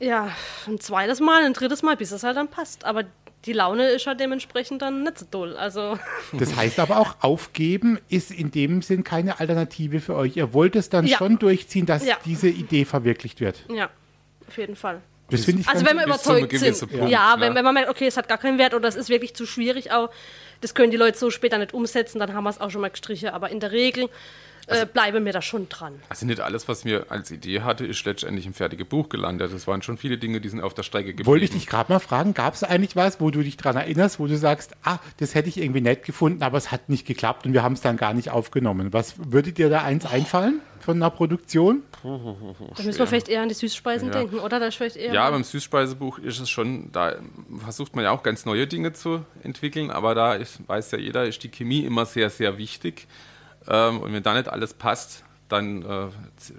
Ja, 0.00 0.30
ein 0.66 0.78
zweites 0.78 1.20
Mal, 1.20 1.44
ein 1.44 1.54
drittes 1.54 1.82
Mal, 1.82 1.96
bis 1.96 2.12
es 2.12 2.22
halt 2.22 2.36
dann 2.36 2.48
passt. 2.48 2.84
Aber 2.84 3.04
die 3.44 3.52
Laune 3.52 3.88
ist 3.90 4.06
halt 4.06 4.20
dementsprechend 4.20 4.82
dann 4.82 5.04
nicht 5.04 5.18
so 5.18 5.26
doll. 5.30 5.56
Also, 5.56 5.98
Das 6.32 6.56
heißt 6.56 6.78
aber 6.80 6.98
auch, 6.98 7.16
aufgeben 7.20 7.98
ist 8.08 8.30
in 8.30 8.50
dem 8.50 8.82
Sinn 8.82 9.04
keine 9.04 9.38
Alternative 9.40 10.00
für 10.00 10.14
euch. 10.16 10.36
Ihr 10.36 10.52
wollt 10.52 10.76
es 10.76 10.88
dann 10.90 11.06
Ja. 11.06 11.16
schon 11.18 11.38
durchziehen, 11.38 11.86
dass 11.86 12.04
Ja. 12.06 12.16
diese 12.24 12.48
Idee 12.48 12.84
verwirklicht 12.84 13.40
wird. 13.40 13.64
ja, 13.72 13.88
auf 14.46 14.56
jeden 14.58 14.76
Fall. 14.76 15.00
Das 15.30 15.44
finde 15.44 15.60
ich 15.60 15.68
Also 15.68 15.84
wenn 15.84 15.96
wir 15.98 16.06
überzeugt 16.06 16.50
sind. 16.58 16.90
Punkt, 16.90 17.10
ja, 17.10 17.36
wenn, 17.38 17.54
wenn 17.54 17.62
man 17.64 17.74
merkt, 17.74 17.90
okay, 17.90 18.06
es 18.06 18.16
hat 18.16 18.28
gar 18.28 18.38
keinen 18.38 18.58
Wert 18.58 18.72
oder 18.72 18.88
es 18.88 18.96
ist 18.96 19.10
wirklich 19.10 19.34
zu 19.34 19.44
schwierig 19.46 19.92
auch, 19.92 20.08
das 20.62 20.74
können 20.74 20.90
die 20.90 20.96
Leute 20.96 21.18
so 21.18 21.30
später 21.30 21.58
nicht 21.58 21.74
umsetzen, 21.74 22.18
dann 22.18 22.32
haben 22.32 22.44
wir 22.44 22.50
es 22.50 22.58
auch 22.60 22.70
schon 22.70 22.80
mal 22.80 22.88
gestrichen. 22.88 23.28
Aber 23.28 23.50
in 23.50 23.60
der 23.60 23.70
Regel 23.70 24.08
äh, 24.68 24.86
bleibe 24.86 25.20
mir 25.20 25.32
da 25.32 25.42
schon 25.42 25.68
dran. 25.68 26.00
Also 26.08 26.26
nicht 26.26 26.40
alles, 26.40 26.68
was 26.68 26.84
mir 26.84 27.06
als 27.10 27.30
Idee 27.30 27.62
hatte, 27.62 27.86
ist 27.86 28.04
letztendlich 28.04 28.46
im 28.46 28.54
fertigen 28.54 28.86
Buch 28.86 29.08
gelandet. 29.08 29.52
Das 29.52 29.66
waren 29.66 29.82
schon 29.82 29.96
viele 29.98 30.18
Dinge, 30.18 30.40
die 30.40 30.48
sind 30.48 30.60
auf 30.60 30.74
der 30.74 30.82
Strecke 30.82 31.08
geblieben. 31.08 31.26
Wollte 31.26 31.44
ich 31.44 31.50
dich 31.50 31.66
gerade 31.66 31.92
mal 31.92 31.98
fragen, 31.98 32.34
gab 32.34 32.54
es 32.54 32.62
eigentlich 32.64 32.96
was, 32.96 33.20
wo 33.20 33.30
du 33.30 33.42
dich 33.42 33.56
dran 33.56 33.76
erinnerst, 33.76 34.18
wo 34.20 34.26
du 34.26 34.36
sagst, 34.36 34.76
ah, 34.84 34.98
das 35.18 35.34
hätte 35.34 35.48
ich 35.48 35.58
irgendwie 35.58 35.80
nett 35.80 36.04
gefunden, 36.04 36.42
aber 36.42 36.58
es 36.58 36.70
hat 36.70 36.88
nicht 36.88 37.06
geklappt 37.06 37.46
und 37.46 37.52
wir 37.52 37.62
haben 37.62 37.72
es 37.74 37.80
dann 37.80 37.96
gar 37.96 38.14
nicht 38.14 38.30
aufgenommen. 38.30 38.92
Was 38.92 39.14
würde 39.18 39.52
dir 39.52 39.70
da 39.70 39.82
eins 39.82 40.06
einfallen 40.06 40.60
von 40.80 40.96
einer 40.96 41.10
Produktion? 41.10 41.82
Da 42.02 42.82
müssen 42.84 42.98
wir 42.98 43.06
vielleicht 43.06 43.28
eher 43.28 43.42
an 43.42 43.48
die 43.48 43.54
Süßspeisen 43.54 44.08
Ja. 44.08 44.14
denken, 44.14 44.38
oder? 44.38 44.60
Da 44.60 44.66
ist 44.66 44.76
vielleicht 44.76 44.96
eher 44.96 45.12
Ja, 45.12 45.28
beim 45.30 45.42
Süßspeisebuch 45.44 46.18
ist 46.18 46.38
es 46.38 46.48
schon, 46.48 46.92
da 46.92 47.16
versucht 47.58 47.96
man 47.96 48.04
ja 48.04 48.12
auch 48.12 48.22
ganz 48.22 48.44
neue 48.44 48.66
Dinge 48.66 48.92
zu 48.92 49.24
entwickeln, 49.42 49.90
aber 49.90 50.14
da 50.14 50.34
ist, 50.34 50.66
weiß 50.68 50.92
ja 50.92 50.98
jeder, 50.98 51.24
ist 51.26 51.42
die 51.42 51.48
Chemie 51.50 51.80
immer 51.80 52.06
sehr, 52.06 52.30
sehr 52.30 52.56
wichtig. 52.58 53.06
Ähm, 53.68 54.00
und 54.00 54.12
wenn 54.12 54.22
da 54.22 54.34
nicht 54.34 54.48
alles 54.48 54.74
passt, 54.74 55.24
dann 55.48 55.82
äh, 55.82 56.08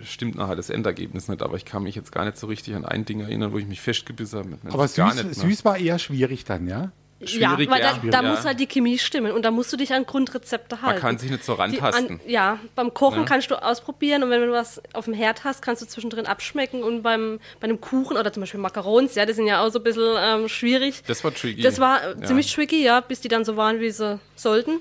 stimmt 0.05 0.35
nachher 0.35 0.55
das 0.55 0.69
Endergebnis 0.69 1.27
nicht. 1.27 1.41
Aber 1.41 1.55
ich 1.57 1.65
kann 1.65 1.83
mich 1.83 1.95
jetzt 1.95 2.11
gar 2.11 2.25
nicht 2.25 2.37
so 2.37 2.47
richtig 2.47 2.75
an 2.75 2.85
ein 2.85 3.05
Ding 3.05 3.19
erinnern, 3.21 3.51
wo 3.51 3.57
ich 3.57 3.67
mich 3.67 3.81
festgebissen 3.81 4.39
habe. 4.39 4.57
Aber 4.71 4.87
gar 4.87 5.11
süß, 5.13 5.23
nicht, 5.23 5.35
süß 5.35 5.65
war 5.65 5.77
eher 5.77 5.99
schwierig 5.99 6.43
dann, 6.45 6.67
ja? 6.67 6.91
ja, 7.19 7.27
Schwierig, 7.27 7.69
weil 7.69 7.81
da, 7.81 7.91
ja. 7.91 8.11
da 8.11 8.23
Ja. 8.23 8.29
muss 8.31 8.45
halt 8.45 8.59
die 8.59 8.65
Chemie 8.65 8.97
stimmen 8.97 9.31
und 9.33 9.43
da 9.43 9.51
musst 9.51 9.71
du 9.73 9.77
dich 9.77 9.93
an 9.93 10.05
Grundrezepte 10.05 10.81
halten. 10.81 10.93
Man 10.93 11.01
kann 11.01 11.17
sich 11.17 11.29
nicht 11.29 11.43
so 11.43 11.53
Die 11.55 11.59
rantasten. 11.77 12.19
An, 12.19 12.21
ja, 12.27 12.59
beim 12.75 12.93
Kochen 12.93 13.19
Ja. 13.19 13.25
kannst 13.25 13.51
du 13.51 13.61
ausprobieren 13.61 14.23
und 14.23 14.29
wenn 14.29 14.41
du 14.41 14.51
was 14.51 14.81
auf 14.93 15.05
dem 15.05 15.13
Herd 15.13 15.43
hast, 15.43 15.61
kannst 15.61 15.81
du 15.81 15.85
zwischendrin 15.85 16.25
abschmecken 16.25 16.81
und 16.81 17.03
beim, 17.03 17.39
bei 17.59 17.65
einem 17.65 17.81
Kuchen 17.81 18.15
oder 18.17 18.31
zum 18.33 18.41
Beispiel 18.41 18.59
Macarons, 18.61 19.15
ja, 19.15 19.25
die 19.25 19.33
sind 19.33 19.47
ja 19.47 19.63
auch 19.63 19.69
so 19.69 19.79
ein 19.79 19.83
bisschen 19.83 20.15
ähm, 20.17 20.47
schwierig. 20.47 21.03
Das 21.07 21.23
war 21.23 21.33
tricky. 21.33 21.61
Das 21.61 21.79
war 21.79 22.01
äh, 22.03 22.15
Ja. 22.21 22.25
ziemlich 22.25 22.51
tricky, 22.53 22.83
ja, 22.83 23.01
bis 23.01 23.19
die 23.21 23.27
dann 23.27 23.43
so 23.45 23.57
waren, 23.57 23.81
wie 23.81 23.91
sie 23.91 24.19
sollten. 24.35 24.79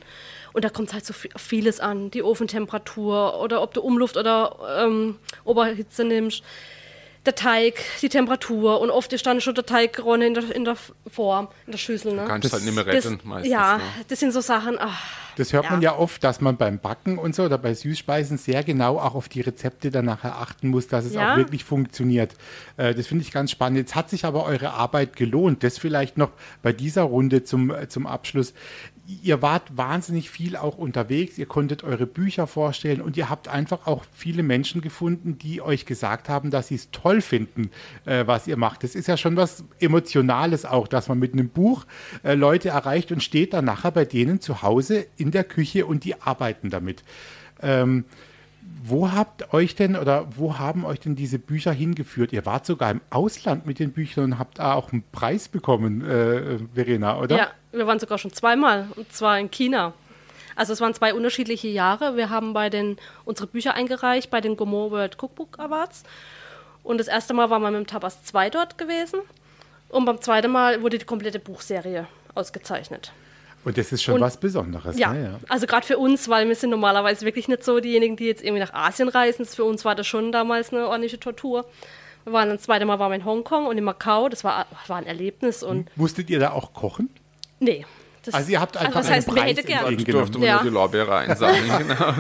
Und 0.53 0.65
da 0.65 0.71
kommt 0.71 0.93
halt 0.93 1.05
so 1.05 1.13
vieles 1.37 1.81
an, 1.81 2.11
die 2.11 2.23
Ofentemperatur 2.23 3.41
oder 3.41 3.63
ob 3.63 3.75
du 3.75 3.81
Umluft 3.83 4.17
oder 4.17 4.57
ähm, 4.87 5.17
Oberhitze 5.45 6.05
nimmst. 6.05 6.43
Der 7.27 7.35
Teig, 7.35 7.75
die 8.01 8.09
Temperatur 8.09 8.81
und 8.81 8.91
oft 8.91 9.13
ist 9.13 9.27
dann 9.27 9.41
schon 9.43 9.55
der 9.55 9.67
Teigronne 9.67 10.27
in 10.29 10.35
der, 10.35 10.55
in 10.55 10.65
der 10.65 10.77
Form, 11.13 11.49
in 11.67 11.73
der 11.73 11.79
Schüssel. 11.79 12.15
Ne? 12.15 12.25
Kannst 12.27 12.47
Das- 12.47 12.53
halt 12.53 12.65
nicht 12.65 12.75
mehr 12.75 12.85
Das, 12.85 13.05
retten 13.05 13.19
meistens. 13.29 13.53
ja, 13.53 13.77
ne? 13.79 13.83
das 14.09 14.21
sind 14.21 14.33
so 14.33 14.41
Sachen. 14.41 14.77
Ach, 14.81 15.03
Das 15.37 15.53
hört 15.53 15.65
Ja. 15.67 15.71
man 15.73 15.83
ja 15.83 15.97
oft, 15.97 16.25
dass 16.25 16.41
man 16.41 16.57
beim 16.57 16.79
Backen 16.79 17.19
und 17.19 17.35
so 17.35 17.43
oder 17.45 17.59
bei 17.59 17.75
Süßspeisen 17.75 18.39
sehr 18.39 18.65
genau 18.65 18.99
auch 18.99 19.15
auf 19.15 19.29
die 19.29 19.41
Rezepte 19.43 19.91
dann 19.91 20.07
nachher 20.07 20.37
achten 20.37 20.69
muss, 20.69 20.89
dass 20.89 21.05
es 21.05 21.15
Ja. 21.15 21.33
auch 21.33 21.37
wirklich 21.37 21.65
funktioniert. 21.65 22.33
Äh, 22.77 22.95
das 22.95 23.09
finde 23.09 23.23
ich 23.25 23.31
ganz 23.33 23.51
spannend. 23.51 23.79
Jetzt 23.79 23.95
hat 23.95 24.09
sich 24.09 24.25
aber 24.25 24.45
eure 24.45 24.71
Arbeit 24.73 25.15
gelohnt. 25.15 25.63
Das 25.65 25.77
vielleicht 25.77 26.17
noch 26.19 26.31
bei 26.63 26.73
dieser 26.73 27.03
Runde 27.03 27.45
zum, 27.45 27.71
äh, 27.71 27.89
zum 27.89 28.07
Abschluss. 28.07 28.55
Ihr 29.23 29.41
wart 29.41 29.75
wahnsinnig 29.75 30.29
viel 30.29 30.55
auch 30.55 30.77
unterwegs, 30.77 31.39
ihr 31.39 31.47
konntet 31.47 31.83
eure 31.83 32.07
Bücher 32.07 32.47
vorstellen 32.47 33.01
und 33.01 33.17
ihr 33.17 33.31
habt 33.31 33.49
einfach 33.49 33.87
auch 33.87 34.05
viele 34.13 34.43
Menschen 34.43 34.83
gefunden, 34.83 35.39
die 35.39 35.63
euch 35.63 35.87
gesagt 35.87 36.29
haben, 36.29 36.51
dass 36.51 36.69
sie 36.69 36.75
es 36.75 36.91
toll 36.91 37.23
finden, 37.23 37.71
äh, 38.05 38.27
was 38.27 38.47
ihr 38.47 38.59
macht. 38.59 38.85
Das 38.85 38.95
ist 38.95 39.09
ja 39.09 39.17
schon 39.17 39.35
was 39.35 39.65
Emotionales 39.81 40.67
auch, 40.67 40.87
dass 40.89 41.09
man 41.09 41.19
mit 41.19 41.33
einem 41.33 41.49
Buch 41.49 41.87
äh, 42.23 42.35
Leute 42.35 42.69
erreicht 42.69 43.11
und 43.11 43.23
steht 43.23 43.55
dann 43.55 43.65
nachher 43.65 43.93
bei 43.93 44.05
denen 44.05 44.43
zu 44.43 44.61
Hause 44.61 45.07
in 45.17 45.31
der 45.31 45.45
Küche 45.45 45.87
und 45.87 46.05
die 46.05 46.21
arbeiten 46.21 46.69
damit. 46.69 47.03
Ähm, 47.63 48.05
wo 48.85 49.11
habt 49.11 49.55
euch 49.55 49.75
denn 49.75 49.97
oder 49.97 50.27
wo 50.37 50.59
haben 50.59 50.85
euch 50.85 51.01
denn 51.01 51.17
diese 51.17 51.39
Bücher 51.39 51.73
hingeführt? 51.73 52.35
Ihr 52.35 52.45
wart 52.45 52.67
sogar 52.67 52.91
im 52.91 53.01
Ausland 53.09 53.67
mit 53.67 53.79
den 53.79 53.93
Büchern 53.93 54.25
und 54.25 54.39
habt 54.39 54.59
da 54.59 54.75
auch 54.75 54.93
einen 54.93 55.03
Preis 55.13 55.49
bekommen, 55.49 56.05
äh, 56.05 56.59
Verena, 56.75 57.19
oder? 57.19 57.39
Ja, 57.39 57.49
wir 57.73 57.87
waren 57.87 57.99
sogar 57.99 58.19
schon 58.19 58.33
zweimal, 58.33 58.89
und 58.97 59.13
zwar 59.13 59.39
in 59.39 59.51
China. 59.51 59.93
Also 60.57 60.73
es 60.73 60.81
waren 60.81 60.93
zwei 60.95 61.15
unterschiedliche 61.15 61.69
Jahre. 61.69 62.17
Wir 62.17 62.31
haben 62.31 62.53
bei 62.53 62.69
den, 62.71 62.97
unsere 63.25 63.47
Bücher 63.47 63.75
eingereicht 63.75 64.31
bei 64.31 64.41
den 64.41 64.57
Gourmand 64.57 64.91
World 64.91 65.17
Cookbook 65.23 65.59
Awards. 65.59 66.03
Und 66.83 66.99
das 66.99 67.07
erste 67.07 67.33
Mal 67.35 67.49
waren 67.51 67.63
wir 67.63 67.71
mit 67.71 67.81
dem 67.81 67.87
Tapas 67.87 68.25
2 68.25 68.51
dort 68.51 68.79
gewesen. 68.79 69.21
Und 69.89 70.05
beim 70.05 70.21
zweiten 70.21 70.51
Mal 70.51 70.83
wurde 70.83 70.99
die 70.99 71.05
komplette 71.05 71.39
Buchserie 71.39 72.07
ausgezeichnet. 72.35 73.13
Und 73.65 73.77
das 73.77 73.93
ist 73.93 74.03
schon 74.03 74.15
Und- 74.15 74.21
was 74.23 74.37
Besonderes. 74.39 74.99
Ja, 74.99 75.13
Ne? 75.13 75.25
ja. 75.25 75.39
also 75.49 75.67
gerade 75.67 75.87
für 75.87 75.99
uns, 75.99 76.29
weil 76.29 76.49
wir 76.49 76.55
sind 76.57 76.71
normalerweise 76.71 77.25
wirklich 77.25 77.49
nicht 77.49 77.63
so 77.65 77.81
diejenigen, 77.81 78.17
die 78.17 78.25
jetzt 78.27 78.43
irgendwie 78.43 78.63
nach 78.63 78.73
Asien 78.73 79.09
reisen. 79.09 79.45
Für 79.45 79.65
uns 79.65 79.85
war 79.85 79.95
das 79.95 80.07
schon 80.07 80.33
damals 80.33 80.73
eine 80.73 80.87
ordentliche 80.89 81.21
Tortur. 81.21 81.67
Wir 82.25 82.33
waren 82.33 82.49
das 82.51 82.63
zweite 82.63 82.85
Mal 82.85 82.99
waren 82.99 83.11
wir 83.13 83.17
in 83.17 83.25
Hongkong 83.25 83.67
und 83.67 83.79
in 83.79 83.85
Macau. 83.85 84.29
Das 84.29 84.45
war, 84.45 84.67
war 84.87 84.97
ein 84.97 85.07
Erlebnis 85.07 85.63
und 85.63 85.89
Musstet 85.97 86.31
ihr 86.31 86.39
da 86.39 86.51
auch 86.53 86.73
kochen? 86.73 87.11
Nee. 87.61 87.85
Das, 88.25 88.35
Also 88.35 88.51
ihr 88.51 88.61
habt 88.61 88.77
einfach 88.77 88.97
was 88.97 89.07
einen 89.07 89.15
heißt, 89.17 89.29
wer 89.29 89.35
Preis 89.43 89.57
hätte 89.57 89.63
Ich 89.93 90.05
durfte 90.05 90.39
Ja. 90.41 90.55
nur 90.57 90.63
die 90.65 90.69
Lorbeere 90.71 91.15
einsammeln. 91.17 91.63
genau. 91.79 92.15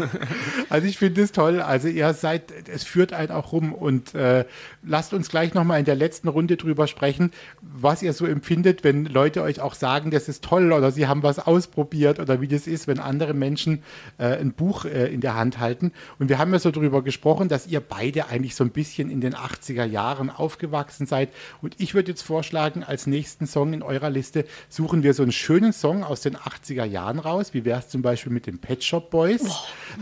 Also 0.70 0.86
ich 0.86 0.96
finde 0.96 1.22
es 1.22 1.32
toll. 1.32 1.60
Also 1.60 1.88
ihr 1.88 2.14
seid, 2.14 2.52
es 2.68 2.84
führt 2.84 3.12
einen 3.12 3.30
auch 3.32 3.52
rum 3.52 3.74
und 3.74 4.14
äh, 4.14 4.44
lasst 4.82 5.12
uns 5.12 5.28
gleich 5.28 5.54
nochmal 5.54 5.78
in 5.78 5.84
der 5.84 5.94
letzten 5.94 6.28
Runde 6.28 6.56
drüber 6.56 6.86
sprechen, 6.86 7.30
was 7.60 8.02
ihr 8.02 8.12
so 8.12 8.26
empfindet, 8.26 8.84
wenn 8.84 9.04
Leute 9.04 9.42
euch 9.42 9.60
auch 9.60 9.74
sagen, 9.74 10.10
das 10.10 10.28
ist 10.28 10.44
toll 10.44 10.72
oder 10.72 10.90
sie 10.90 11.06
haben 11.06 11.22
was 11.22 11.38
ausprobiert 11.38 12.18
oder 12.20 12.40
wie 12.40 12.48
das 12.48 12.66
ist, 12.66 12.86
wenn 12.86 12.98
andere 12.98 13.34
Menschen 13.34 13.82
äh, 14.18 14.36
ein 14.38 14.52
Buch 14.52 14.84
äh, 14.84 15.12
in 15.12 15.20
der 15.20 15.34
Hand 15.34 15.58
halten. 15.58 15.92
Und 16.18 16.28
wir 16.28 16.38
haben 16.38 16.52
ja 16.52 16.58
so 16.58 16.70
drüber 16.70 17.02
gesprochen, 17.02 17.48
dass 17.48 17.66
ihr 17.66 17.80
beide 17.80 18.28
eigentlich 18.28 18.54
so 18.54 18.64
ein 18.64 18.70
bisschen 18.70 19.10
in 19.10 19.20
den 19.20 19.34
80er 19.34 19.84
Jahren 19.84 20.30
aufgewachsen 20.30 21.06
seid. 21.06 21.30
Und 21.62 21.74
ich 21.78 21.94
würde 21.94 22.10
jetzt 22.10 22.22
vorschlagen, 22.22 22.84
als 22.84 23.06
nächsten 23.06 23.46
Song 23.46 23.72
in 23.72 23.82
eurer 23.82 24.10
Liste 24.10 24.44
suchen 24.68 25.02
wir 25.02 25.14
so 25.14 25.22
einen 25.22 25.32
schönen 25.32 25.72
Song 25.72 26.04
aus 26.04 26.20
den 26.20 26.36
80er 26.36 26.84
Jahren 26.84 27.18
raus. 27.18 27.54
Wie 27.54 27.64
wäre 27.64 27.80
es 27.80 27.88
zum 27.88 28.02
Beispiel 28.02 28.32
mit 28.32 28.46
den 28.46 28.58
Pet 28.58 28.84
Shop 28.84 29.10
Boys? 29.10 29.42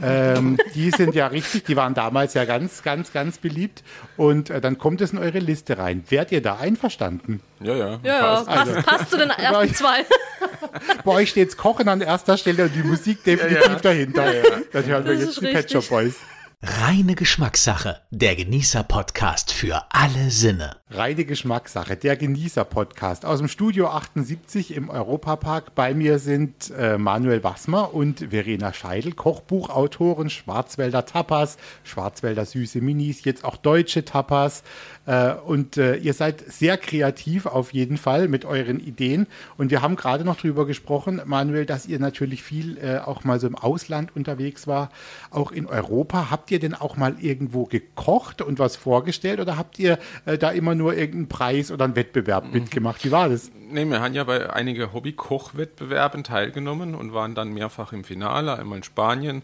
Ähm, 0.03 0.59
die 0.75 0.91
sind 0.91 1.15
ja 1.15 1.29
richtig, 1.29 1.65
die 1.65 1.77
waren 1.77 1.95
damals 1.95 2.35
ja 2.35 2.45
ganz, 2.45 2.83
ganz, 2.83 3.13
ganz 3.13 3.39
beliebt. 3.39 3.83
Und 4.17 4.51
äh, 4.51 4.61
dann 4.67 4.79
kommt 4.79 5.01
es 5.01 5.13
in 5.13 5.19
eure 5.19 5.39
Liste 5.39 5.79
rein. 5.79 6.03
Wärt 6.09 6.33
ihr 6.33 6.43
da 6.43 6.57
einverstanden? 6.57 7.41
Ja, 7.61 7.75
ja. 7.77 8.01
Ja, 8.03 8.19
ja, 8.19 8.43
passt. 8.43 8.49
Also- 8.49 8.83
passt 8.83 9.11
zu 9.11 9.17
den 9.17 9.31
ersten 9.39 9.75
zwei. 9.75 10.05
Bei 11.05 11.13
euch 11.13 11.31
steht 11.31 11.57
Kochen 11.57 11.89
an 11.89 12.01
erster 12.01 12.37
Stelle 12.37 12.65
und 12.65 12.75
die 12.75 12.83
Musik 12.83 13.23
definitiv 13.23 13.65
ja. 13.65 13.75
dahinter. 13.77 14.25
Dann 14.73 14.85
hören 14.85 15.05
wir 15.05 15.13
Das 15.13 15.21
jetzt 15.23 15.29
ist 15.31 15.41
die 15.41 15.47
Pet 15.47 15.71
Shop 15.71 15.83
richtig. 15.83 15.89
Boys. 15.89 16.15
Reine 16.63 17.15
Geschmackssache. 17.15 18.01
Der 18.11 18.35
Genießer-Podcast 18.35 19.53
für 19.53 19.83
alle 19.91 20.31
Sinne. 20.31 20.77
Reine 20.89 21.27
Geschmackssache, 21.27 21.97
der 21.97 22.17
Genießer-Podcast 22.17 23.27
aus 23.27 23.41
dem 23.41 23.49
Studio 23.49 23.89
78 23.89 24.75
im 24.75 24.89
Europapark. 24.89 25.75
Bei 25.75 25.93
mir 25.93 26.19
sind 26.19 26.71
äh, 26.71 26.97
Manuel 26.97 27.45
Wassmer 27.45 27.93
und 27.93 28.31
Verena 28.31 28.73
Scheidel, 28.73 29.13
Kochbuchautoren, 29.13 30.31
Schwarzwälder 30.31 31.05
Tapas, 31.05 31.59
Schwarzwälder 31.85 32.47
süße 32.47 32.81
Minis, 32.81 33.25
jetzt 33.25 33.45
auch 33.45 33.59
deutsche 33.59 34.07
Tapas. 34.07 34.63
Äh, 35.07 35.35
und 35.35 35.77
äh, 35.77 35.97
ihr 35.97 36.13
seid 36.13 36.41
sehr 36.41 36.77
kreativ 36.77 37.47
auf 37.47 37.73
jeden 37.73 37.97
Fall 37.97 38.29
mit 38.29 38.45
euren 38.45 38.81
Ideen. 38.81 39.27
Und 39.57 39.71
wir 39.71 39.83
haben 39.83 39.97
gerade 39.97 40.25
noch 40.25 40.37
drüber 40.37 40.67
gesprochen, 40.67 41.23
Manuel, 41.25 41.65
dass 41.65 41.87
ihr 41.87 41.99
natürlich 41.99 42.43
viel 42.43 42.79
äh, 42.79 42.99
auch 42.99 43.25
mal 43.25 43.41
so 43.41 43.47
im 43.47 43.55
Ausland 43.55 44.15
unterwegs 44.15 44.67
war, 44.67 44.91
auch 45.31 45.53
in 45.53 45.67
Europa. 45.67 46.31
Habt 46.31 46.51
ihr 46.51 46.59
denn 46.59 46.75
auch 46.75 46.97
mal 46.97 47.17
irgendwo 47.21 47.65
gekocht 47.65 48.43
und 48.43 48.59
was 48.59 48.77
vorgestellt 48.77 49.41
oder 49.41 49.57
habt 49.57 49.79
ihr 49.79 49.99
äh, 50.25 50.37
da 50.37 50.51
immer 50.51 50.75
nur 50.75 50.95
irgendeinen 50.95 51.29
Preis 51.29 51.71
oder 51.71 51.85
einen 51.85 51.97
Wettbewerb 51.97 52.53
mitgemacht? 52.53 53.05
Wie 53.05 53.11
war 53.11 53.29
das? 53.29 53.51
Nee, 53.69 53.85
wir 53.85 54.01
haben 54.01 54.15
ja 54.15 54.25
bei 54.25 54.53
einigen 54.53 54.93
Hobby-Kochwettbewerben 54.93 56.25
teilgenommen 56.25 56.95
und 56.95 57.13
waren 57.13 57.35
dann 57.35 57.53
mehrfach 57.53 57.93
im 57.93 58.05
Finale, 58.05 58.59
einmal 58.59 58.79
in 58.79 58.85
Spanien, 58.85 59.43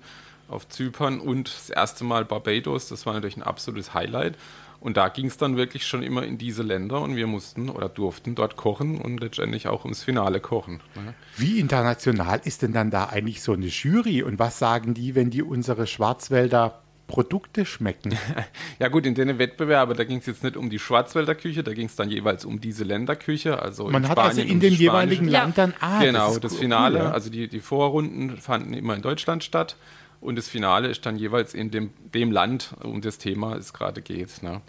auf 0.53 0.69
Zypern 0.69 1.21
und 1.21 1.55
das 1.55 1.71
erste 1.71 2.05
Mal 2.05 2.25
Barbados. 2.25 2.89
Das 2.89 3.07
war 3.07 3.15
natürlich 3.15 3.37
ein 3.37 3.43
absolutes 3.43 3.95
Highlight. 3.95 4.37
Und 4.83 4.97
da 4.97 5.09
ging 5.09 5.27
es 5.27 5.37
dann 5.37 5.57
wirklich 5.57 5.87
schon 5.87 6.03
immer 6.03 6.25
in 6.25 6.39
diese 6.39 6.65
Länder 6.65 7.01
und 7.03 7.15
wir 7.15 7.29
mussten 7.29 7.71
oder 7.71 7.89
durften 7.89 8.35
dort 8.35 8.57
kochen 8.57 9.01
und 9.01 9.21
letztendlich 9.21 9.69
auch 9.69 9.85
ums 9.85 10.03
Finale 10.03 10.41
kochen. 10.41 10.81
ne? 10.97 11.15
Wie 11.37 11.61
international 11.61 12.41
ist 12.43 12.63
denn 12.63 12.73
dann 12.73 12.91
da 12.91 13.05
eigentlich 13.05 13.43
so 13.43 13.53
eine 13.53 13.67
Jury 13.67 14.25
und 14.25 14.41
was 14.41 14.59
sagen 14.59 14.93
die, 14.93 15.15
wenn 15.15 15.31
die 15.31 15.45
unsere 15.45 15.87
Schwarzwälder 15.87 16.83
Produkte 17.07 17.65
schmecken? 17.65 18.19
Ja 18.81 18.89
gut, 18.89 19.07
in 19.07 19.15
den 19.15 19.39
Wettbewerben, 19.39 19.97
da 19.97 20.03
ging 20.03 20.19
es 20.19 20.27
jetzt 20.27 20.43
nicht 20.43 20.57
um 20.57 20.69
die 20.69 20.81
Schwarzwälder 20.81 21.37
Küche, 21.37 21.63
da 21.63 21.73
ging 21.73 21.87
es 21.87 21.95
dann 21.95 22.11
jeweils 22.11 22.45
um 22.45 22.61
diese 22.61 22.83
Länderküche. 22.83 23.63
Also 23.63 23.85
Man 23.85 24.03
in 24.03 24.09
hat 24.09 24.19
also 24.19 24.41
Spanien 24.41 24.49
in 24.49 24.55
um 24.55 24.61
dem 24.61 24.71
die 24.71 24.83
jeweiligen. 24.83 25.29
Land 25.29 25.59
dann, 25.59 25.75
ah, 25.79 26.03
genau, 26.03 26.37
das, 26.39 26.55
cool, 26.55 26.59
Finale, 26.59 26.99
ja. 26.99 27.11
also 27.13 27.31
die, 27.31 27.47
die 27.47 27.61
Vorrunden 27.61 28.37
fanden 28.39 28.75
immer 28.75 28.97
in 28.97 29.03
Deutschland 29.03 29.45
statt 29.45 29.77
und 30.23 30.37
das 30.37 30.49
Finale 30.49 30.89
ist 30.89 31.05
dann 31.05 31.17
jeweils 31.17 31.53
in 31.53 31.71
dem, 31.71 31.91
dem 32.15 32.31
Land, 32.31 32.75
um 32.83 33.01
das 33.01 33.19
Thema 33.19 33.57
es 33.57 33.73
gerade 33.73 34.01
geht. 34.01 34.43
Ne? 34.43 34.63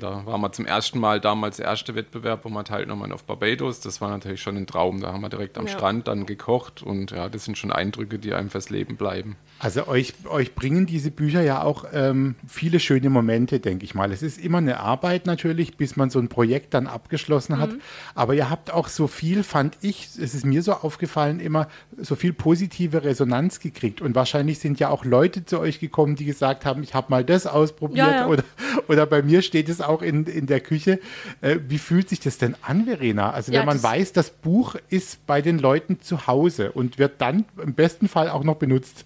Da 0.00 0.24
waren 0.26 0.40
wir 0.40 0.52
zum 0.52 0.66
ersten 0.66 0.98
Mal 0.98 1.20
damals 1.20 1.58
der 1.58 1.66
erste 1.66 1.94
Wettbewerb, 1.94 2.44
wo 2.44 2.48
wir 2.48 2.64
teilgenommen 2.64 3.12
auf 3.12 3.24
Barbados. 3.24 3.80
Das 3.80 4.00
war 4.00 4.10
natürlich 4.10 4.40
schon 4.40 4.56
ein 4.56 4.66
Traum. 4.66 5.00
Da 5.00 5.12
haben 5.12 5.20
wir 5.20 5.28
direkt 5.28 5.58
am 5.58 5.66
Ja. 5.66 5.72
Strand 5.72 6.08
dann 6.08 6.26
gekocht 6.26 6.82
und 6.82 7.10
ja, 7.10 7.28
das 7.28 7.44
sind 7.44 7.58
schon 7.58 7.72
Eindrücke, 7.72 8.18
die 8.18 8.32
einem 8.32 8.50
fürs 8.50 8.70
Leben 8.70 8.96
bleiben. 8.96 9.36
Also 9.58 9.86
euch, 9.86 10.14
euch 10.28 10.54
bringen 10.54 10.86
diese 10.86 11.10
Bücher 11.10 11.42
ja 11.42 11.62
auch 11.62 11.84
ähm, 11.92 12.34
viele 12.48 12.80
schöne 12.80 13.10
Momente, 13.10 13.60
denke 13.60 13.84
ich 13.84 13.94
mal. 13.94 14.10
Es 14.10 14.22
ist 14.22 14.38
immer 14.42 14.58
eine 14.58 14.80
Arbeit 14.80 15.26
natürlich, 15.26 15.76
bis 15.76 15.94
man 15.96 16.10
so 16.10 16.18
ein 16.18 16.28
Projekt 16.28 16.74
dann 16.74 16.86
abgeschlossen 16.86 17.58
hat. 17.58 17.70
Aber 18.14 18.34
ihr 18.34 18.50
habt 18.50 18.72
auch 18.72 18.88
so 18.88 19.06
viel, 19.06 19.44
fand 19.44 19.76
ich, 19.82 20.08
es 20.20 20.34
ist 20.34 20.44
mir 20.44 20.62
so 20.62 20.72
aufgefallen, 20.72 21.38
immer 21.38 21.68
so 21.96 22.16
viel 22.16 22.32
positive 22.32 23.04
Resonanz 23.04 23.60
gekriegt. 23.60 24.00
Und 24.00 24.14
wahrscheinlich 24.14 24.58
sind 24.58 24.80
ja 24.80 24.88
auch 24.88 25.04
Leute 25.04 25.44
zu 25.44 25.60
euch 25.60 25.78
gekommen, 25.78 26.16
die 26.16 26.24
gesagt 26.24 26.64
haben, 26.64 26.82
ich 26.82 26.94
habe 26.94 27.06
mal 27.10 27.24
das 27.24 27.46
ausprobiert 27.46 27.98
Ja, 27.98 28.12
ja. 28.12 28.26
Oder, 28.26 28.44
oder 28.88 29.06
bei 29.06 29.22
mir 29.22 29.42
steht 29.42 29.68
es 29.68 29.80
auch 29.82 30.02
in, 30.02 30.24
in 30.26 30.46
der 30.46 30.60
Küche. 30.60 30.98
Äh, 31.40 31.58
wie 31.68 31.78
fühlt 31.78 32.08
sich 32.08 32.20
das 32.20 32.38
denn 32.38 32.54
an, 32.62 32.84
Verena? 32.86 33.30
Also 33.30 33.48
wenn 33.48 33.60
Ja, 33.60 33.64
man 33.64 33.76
das- 33.76 33.82
weiß, 33.84 34.12
das 34.12 34.30
Buch 34.30 34.76
ist 34.88 35.26
bei 35.26 35.42
den 35.42 35.58
Leuten 35.58 36.00
zu 36.00 36.26
Hause 36.26 36.72
und 36.72 36.98
wird 36.98 37.20
dann 37.20 37.44
im 37.62 37.74
besten 37.74 38.08
Fall 38.08 38.28
auch 38.30 38.44
noch 38.44 38.56
benutzt. 38.56 39.04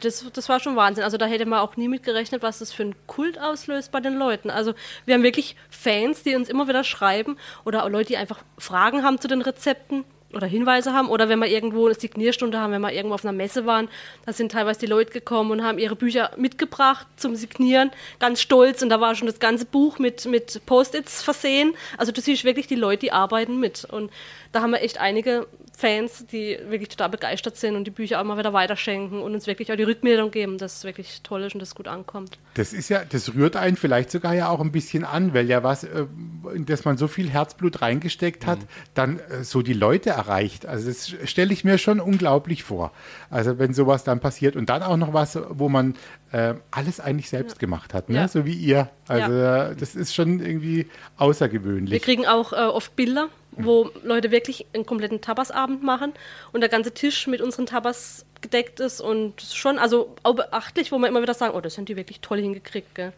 Das, 0.00 0.24
das 0.32 0.48
war 0.48 0.58
schon 0.58 0.74
Wahnsinn. 0.74 1.04
Also 1.04 1.16
da 1.16 1.26
hätte 1.26 1.46
man 1.46 1.60
auch 1.60 1.76
nie 1.76 1.86
mit 1.88 2.02
gerechnet, 2.02 2.42
was 2.42 2.58
das 2.58 2.72
für 2.72 2.82
einen 2.82 2.94
Kult 3.06 3.38
auslöst 3.40 3.92
bei 3.92 4.00
den 4.00 4.16
Leuten. 4.18 4.50
Also 4.50 4.74
wir 5.04 5.14
haben 5.14 5.22
wirklich 5.22 5.54
Fans, 5.70 6.24
die 6.24 6.34
uns 6.34 6.48
immer 6.48 6.66
wieder 6.66 6.82
schreiben 6.82 7.36
oder 7.64 7.84
auch 7.84 7.88
Leute, 7.88 8.08
die 8.08 8.16
einfach 8.16 8.40
Fragen 8.58 9.04
haben 9.04 9.20
zu 9.20 9.28
den 9.28 9.42
Rezepten 9.42 10.04
oder 10.34 10.46
Hinweise 10.46 10.92
haben 10.92 11.08
oder 11.08 11.28
wenn 11.28 11.38
wir 11.38 11.48
irgendwo 11.48 11.86
eine 11.86 11.94
Signierstunde 11.94 12.58
haben, 12.58 12.72
wenn 12.72 12.80
wir 12.80 12.92
irgendwo 12.92 13.14
auf 13.14 13.24
einer 13.24 13.32
Messe 13.32 13.66
waren, 13.66 13.88
da 14.24 14.32
sind 14.32 14.52
teilweise 14.52 14.80
die 14.80 14.86
Leute 14.86 15.12
gekommen 15.12 15.50
und 15.50 15.64
haben 15.64 15.78
ihre 15.78 15.96
Bücher 15.96 16.30
mitgebracht 16.36 17.06
zum 17.16 17.36
Signieren, 17.36 17.90
ganz 18.18 18.40
stolz 18.40 18.82
und 18.82 18.88
da 18.88 19.00
war 19.00 19.14
schon 19.14 19.26
das 19.26 19.38
ganze 19.38 19.64
Buch 19.64 19.98
mit, 19.98 20.26
mit 20.26 20.60
Post-its 20.66 21.22
versehen. 21.22 21.74
Also 21.96 22.12
du 22.12 22.20
siehst 22.20 22.44
wirklich 22.44 22.66
die 22.66 22.74
Leute, 22.74 23.00
die 23.00 23.12
arbeiten 23.12 23.60
mit 23.60 23.84
und 23.84 24.10
da 24.52 24.62
haben 24.62 24.70
wir 24.70 24.80
echt 24.80 24.98
einige 24.98 25.46
Fans, 25.76 26.24
die 26.26 26.58
wirklich 26.68 26.88
total 26.88 27.10
begeistert 27.10 27.58
sind 27.58 27.76
und 27.76 27.84
die 27.84 27.90
Bücher 27.90 28.18
auch 28.18 28.24
mal 28.24 28.38
wieder 28.38 28.54
weiterschenken 28.54 29.20
und 29.20 29.34
uns 29.34 29.46
wirklich 29.46 29.70
auch 29.70 29.76
die 29.76 29.82
Rückmeldung 29.82 30.30
geben, 30.30 30.56
dass 30.56 30.78
es 30.78 30.84
wirklich 30.84 31.20
toll 31.22 31.42
ist 31.42 31.52
und 31.52 31.60
dass 31.60 31.68
es 31.68 31.74
gut 31.74 31.86
ankommt. 31.86 32.38
Das 32.54 32.72
ist 32.72 32.88
ja, 32.88 33.04
das 33.04 33.34
rührt 33.34 33.56
einen 33.56 33.76
vielleicht 33.76 34.10
sogar 34.10 34.34
ja 34.34 34.48
auch 34.48 34.60
ein 34.60 34.72
bisschen 34.72 35.04
an, 35.04 35.34
weil 35.34 35.46
ja 35.50 35.62
was, 35.62 35.84
äh, 35.84 36.06
in 36.54 36.64
das 36.64 36.86
man 36.86 36.96
so 36.96 37.08
viel 37.08 37.28
Herzblut 37.28 37.82
reingesteckt 37.82 38.46
hat, 38.46 38.60
dann 38.94 39.18
äh, 39.18 39.44
so 39.44 39.60
die 39.60 39.74
Leute 39.74 40.15
erreicht. 40.16 40.66
Also 40.66 40.88
das 40.88 41.14
stelle 41.28 41.52
ich 41.52 41.62
mir 41.62 41.78
schon 41.78 42.00
unglaublich 42.00 42.64
vor. 42.64 42.90
Also 43.30 43.58
wenn 43.58 43.74
sowas 43.74 44.02
dann 44.02 44.18
passiert 44.20 44.56
und 44.56 44.70
dann 44.70 44.82
auch 44.82 44.96
noch 44.96 45.12
was, 45.12 45.38
wo 45.50 45.68
man 45.68 45.94
äh, 46.32 46.54
alles 46.70 47.00
eigentlich 47.00 47.28
selbst 47.28 47.58
gemacht 47.58 47.92
hat, 47.94 48.08
ne? 48.08 48.16
Ja. 48.16 48.28
so 48.28 48.44
wie 48.46 48.54
ihr. 48.54 48.88
Also 49.06 49.32
Ja. 49.32 49.74
das 49.74 49.94
ist 49.94 50.14
schon 50.14 50.40
irgendwie 50.40 50.76
Wir 50.78 50.86
außergewöhnlich. 51.18 52.02
kriegen 52.02 52.26
auch 52.26 52.52
äh, 52.52 52.56
oft 52.56 52.96
Bilder, 52.96 53.28
wo 53.52 53.90
Leute 54.02 54.30
wirklich 54.30 54.66
einen 54.74 54.86
kompletten 54.86 55.20
Tabasabend 55.20 55.82
machen 55.82 56.12
und 56.52 56.60
der 56.62 56.68
ganze 56.70 56.92
Tisch 56.92 57.26
mit 57.26 57.40
unseren 57.40 57.66
Tabas 57.66 58.24
gedeckt 58.40 58.80
ist 58.80 59.00
und 59.00 59.40
schon, 59.40 59.78
also 59.78 60.14
auch 60.22 60.34
beachtlich, 60.34 60.92
wo 60.92 60.98
man 60.98 61.10
immer 61.10 61.22
wieder 61.22 61.34
sagen, 61.34 61.54
oh, 61.54 61.60
das 61.60 61.74
sind 61.74 61.88
die 61.88 61.96
wirklich 61.96 62.20
toll 62.20 62.40
hingekriegt. 62.40 62.94
Gell? 62.94 63.12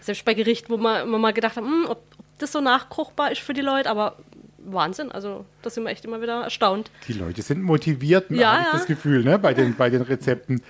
Selbst 0.00 0.24
bei 0.24 0.34
Gerichten, 0.34 0.72
wo 0.72 0.76
man 0.76 1.02
immer 1.02 1.18
mal 1.18 1.32
gedacht 1.32 1.56
hat, 1.56 1.64
hm, 1.64 1.86
ob, 1.88 2.02
ob 2.18 2.24
das 2.38 2.52
so 2.52 2.60
nachkochbar 2.60 3.30
ist 3.32 3.40
für 3.40 3.54
die 3.54 3.60
Leute, 3.60 3.88
aber 3.88 4.16
Wahnsinn, 4.64 5.12
also 5.12 5.44
da 5.62 5.70
sind 5.70 5.84
wir 5.84 5.90
echt 5.90 6.04
immer 6.04 6.20
wieder 6.22 6.42
erstaunt. 6.42 6.90
Die 7.08 7.12
Leute 7.12 7.42
sind 7.42 7.62
motiviert, 7.62 8.30
Ja, 8.30 8.52
habe 8.52 8.60
ich 8.60 8.66
ja. 8.66 8.72
das 8.72 8.86
Gefühl, 8.86 9.24
ne, 9.24 9.38
bei, 9.38 9.54
den, 9.54 9.76
bei 9.76 9.90
den 9.90 10.02
Rezepten. 10.02 10.62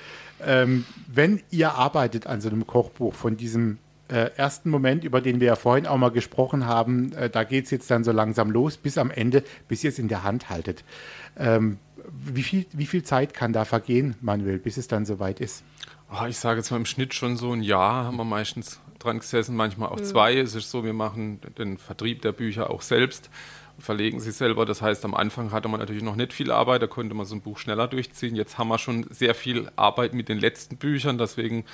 Ähm, 0.45 0.85
wenn 1.07 1.43
ihr 1.51 1.75
arbeitet 1.75 2.27
an 2.27 2.41
so 2.41 2.49
einem 2.49 2.67
Kochbuch 2.67 3.15
von 3.15 3.37
diesem 3.37 3.79
äh, 4.09 4.31
ersten 4.37 4.69
Moment, 4.69 5.05
über 5.05 5.21
den 5.21 5.41
wir 5.41 5.47
ja 5.49 5.57
vorhin 5.57 5.87
auch 5.87 5.97
mal 5.97 6.11
gesprochen 6.11 6.67
haben, 6.67 7.13
äh, 7.13 7.31
da 7.31 7.45
geht 7.45 7.65
es 7.65 7.71
jetzt 7.71 7.91
dann 7.91 8.05
so 8.05 8.13
langsam 8.13 8.51
los, 8.51 8.77
bis 8.77 8.99
am 8.99 9.11
Ende, 9.11 9.43
bis 9.69 9.83
ihr 9.85 9.91
es 9.91 9.99
in 9.99 10.09
der 10.09 10.23
Hand 10.23 10.51
haltet. 10.51 10.85
Ähm, 11.39 11.79
wie, 12.13 12.43
viel, 12.43 12.67
wie 12.73 12.87
viel 12.87 13.03
Zeit 13.03 13.33
kann 13.33 13.53
da 13.53 13.65
vergehen, 13.65 14.17
Manuel, 14.21 14.59
bis 14.59 14.77
es 14.77 14.89
dann 14.89 15.07
soweit 15.07 15.41
ist? 15.41 15.65
Oh, 16.13 16.27
ich 16.27 16.39
sage 16.39 16.61
jetzt 16.61 16.71
mal 16.71 16.77
im 16.77 16.87
Schnitt 16.87 17.15
schon 17.15 17.37
so 17.37 17.53
ein 17.53 17.63
Jahr 17.63 18.05
haben 18.05 18.17
wir 18.17 18.25
meistens 18.25 18.79
dran 18.99 19.19
gesessen, 19.19 19.57
manchmal 19.57 19.89
auch 19.89 20.01
zwei. 20.01 20.37
Es 20.37 20.55
ist 20.55 20.71
so, 20.71 20.85
wir 20.85 20.93
machen 20.93 21.41
den 21.59 21.79
Vertrieb 21.79 22.23
der 22.23 22.33
Bücher 22.33 22.71
auch 22.71 22.83
selbst, 22.83 23.31
verlegen 23.79 24.21
sie 24.21 24.31
selber. 24.31 24.67
Das 24.67 24.83
heißt, 24.83 25.05
am 25.05 25.15
Anfang 25.15 25.53
hatte 25.53 25.69
man 25.69 25.81
natürlich 25.81 26.03
noch 26.03 26.17
nicht 26.17 26.33
viel 26.33 26.51
Arbeit, 26.51 26.83
da 26.83 26.87
konnte 26.87 27.15
man 27.15 27.27
so 27.27 27.35
ein 27.35 27.41
Buch 27.41 27.59
schneller 27.59 27.89
durchziehen. 27.89 28.37
Jetzt 28.37 28.59
haben 28.59 28.69
wir 28.69 28.79
schon 28.79 29.07
sehr 29.11 29.35
viel 29.35 29.71
Arbeit 29.77 30.15
mit 30.15 30.29
den 30.29 30.39
letzten 30.39 30.77
Büchern, 30.77 31.19
deswegen 31.19 31.65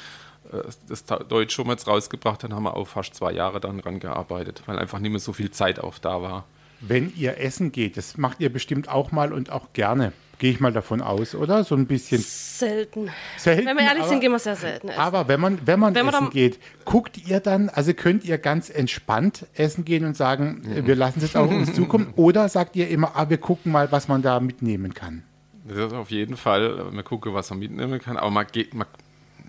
äh, 0.52 0.62
das 0.88 1.04
Deutsch 1.04 1.54
schon 1.54 1.66
mal 1.66 1.74
jetzt 1.74 1.86
rausgebracht, 1.86 2.42
dann 2.42 2.54
haben 2.54 2.64
wir 2.64 2.76
auch 2.76 2.88
fast 2.88 3.14
zwei 3.14 3.32
Jahre 3.32 3.60
dann 3.60 3.80
dran 3.80 4.00
gearbeitet, 4.00 4.62
weil 4.66 4.78
einfach 4.78 4.98
nicht 4.98 5.10
mehr 5.10 5.20
so 5.20 5.32
viel 5.32 5.50
Zeit 5.50 5.78
auf 5.78 6.00
da 6.00 6.22
war. 6.22 6.44
Wenn 6.80 7.12
ihr 7.16 7.38
essen 7.38 7.72
geht, 7.72 7.96
das 7.96 8.16
macht 8.16 8.40
ihr 8.40 8.52
bestimmt 8.52 8.88
auch 8.88 9.12
mal 9.12 9.32
und 9.32 9.50
auch 9.50 9.72
gerne, 9.74 10.12
gehe 10.38 10.50
ich 10.50 10.60
mal 10.60 10.72
davon 10.72 11.02
aus, 11.02 11.34
oder? 11.34 11.62
So 11.64 11.74
ein 11.74 11.86
bisschen 11.86 12.22
Selten. 12.22 13.10
selten. 13.36 13.66
Wenn 13.66 13.76
wir 13.76 13.84
ehrlich 13.84 14.00
aber- 14.02 14.08
sind, 14.08 14.20
gehen 14.20 14.32
wir 14.32 14.38
sehr 14.38 14.56
selten 14.56 14.88
essen. 14.88 14.98
Aber 14.98 15.28
wenn 15.28 15.40
man, 15.40 15.58
wenn 15.66 15.78
man 15.78 15.94
Wenn 15.94 16.06
man 16.06 16.14
essen 16.14 16.24
dann- 16.26 16.32
geht, 16.32 16.58
guckt 16.86 17.18
ihr 17.28 17.40
dann, 17.40 17.68
also 17.68 17.92
könnt 17.92 18.24
ihr 18.24 18.38
ganz 18.38 18.70
entspannt 18.70 19.44
essen 19.54 19.84
gehen 19.84 20.06
und 20.06 20.16
sagen, 20.16 20.62
äh, 20.74 20.86
wir 20.86 20.96
lassen 20.96 21.18
es 21.18 21.24
jetzt 21.24 21.36
auf 21.36 21.50
uns 21.50 21.74
zukommen? 21.74 22.12
Oder 22.16 22.48
sagt 22.48 22.76
ihr 22.76 22.88
immer, 22.88 23.12
ah, 23.14 23.28
wir 23.28 23.38
gucken 23.38 23.72
mal, 23.72 23.92
was 23.92 24.08
man 24.08 24.22
da 24.22 24.40
mitnehmen 24.40 24.94
kann? 24.94 25.22
Das 25.68 25.76
ist 25.76 25.92
auf 25.92 26.10
jeden 26.10 26.36
Fall, 26.38 26.86
man 26.90 27.04
gucke, 27.04 27.34
was 27.34 27.50
man 27.50 27.58
mitnehmen 27.58 28.00
kann, 28.00 28.16
aber 28.16 28.30
man 28.30 28.46
geht, 28.50 28.72
man, 28.72 28.86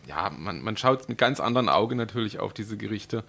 ja, 0.08 0.30
man, 0.38 0.62
man 0.62 0.76
schaut 0.76 1.08
mit 1.08 1.17
ganz 1.17 1.39
anderen 1.39 1.70
Augen 1.70 1.96
natürlich 1.96 2.39
auf 2.39 2.54
diese 2.54 2.76
Gerichte. 2.76 3.24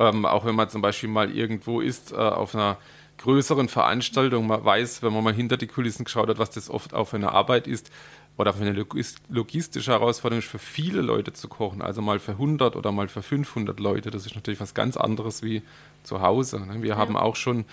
Ähm, 0.00 0.26
auch 0.26 0.44
wenn 0.44 0.54
man 0.56 0.68
zum 0.68 0.82
Beispiel 0.82 1.08
mal 1.08 1.30
irgendwo 1.30 1.80
ist, 1.80 2.12
äh, 2.12 2.16
auf 2.16 2.54
einer 2.54 2.76
größeren 3.18 3.68
Veranstaltung, 3.68 4.46
man 4.46 4.64
weiß, 4.64 5.02
wenn 5.02 5.12
man 5.12 5.24
mal 5.24 5.34
hinter 5.34 5.56
die 5.56 5.66
Kulissen 5.66 6.04
geschaut 6.04 6.28
hat, 6.28 6.38
was 6.38 6.50
das 6.50 6.70
oft 6.70 6.94
auch 6.94 7.06
für 7.06 7.16
eine 7.16 7.32
Arbeit 7.32 7.66
ist 7.66 7.90
oder 8.36 8.54
für 8.54 8.62
eine 8.62 8.72
logis- 8.72 9.16
logistische 9.28 9.90
Herausforderung 9.90 10.38
ist, 10.38 10.48
für 10.48 10.58
viele 10.58 11.02
Leute 11.02 11.32
zu 11.32 11.48
kochen, 11.48 11.82
also 11.82 12.00
mal 12.00 12.18
für 12.20 12.32
100 12.32 12.76
oder 12.76 12.92
mal 12.92 13.08
für 13.08 13.22
500 13.22 13.80
Leute, 13.80 14.10
das 14.10 14.26
ist 14.26 14.34
natürlich 14.34 14.60
was 14.60 14.74
ganz 14.74 14.96
anderes 14.96 15.42
wie 15.42 15.62
zu 16.04 16.22
Hause. 16.22 16.60
Ne? 16.60 16.82
Wir 16.82 16.96
haben 16.96 17.16
auch 17.16 17.36
schon 17.36 17.64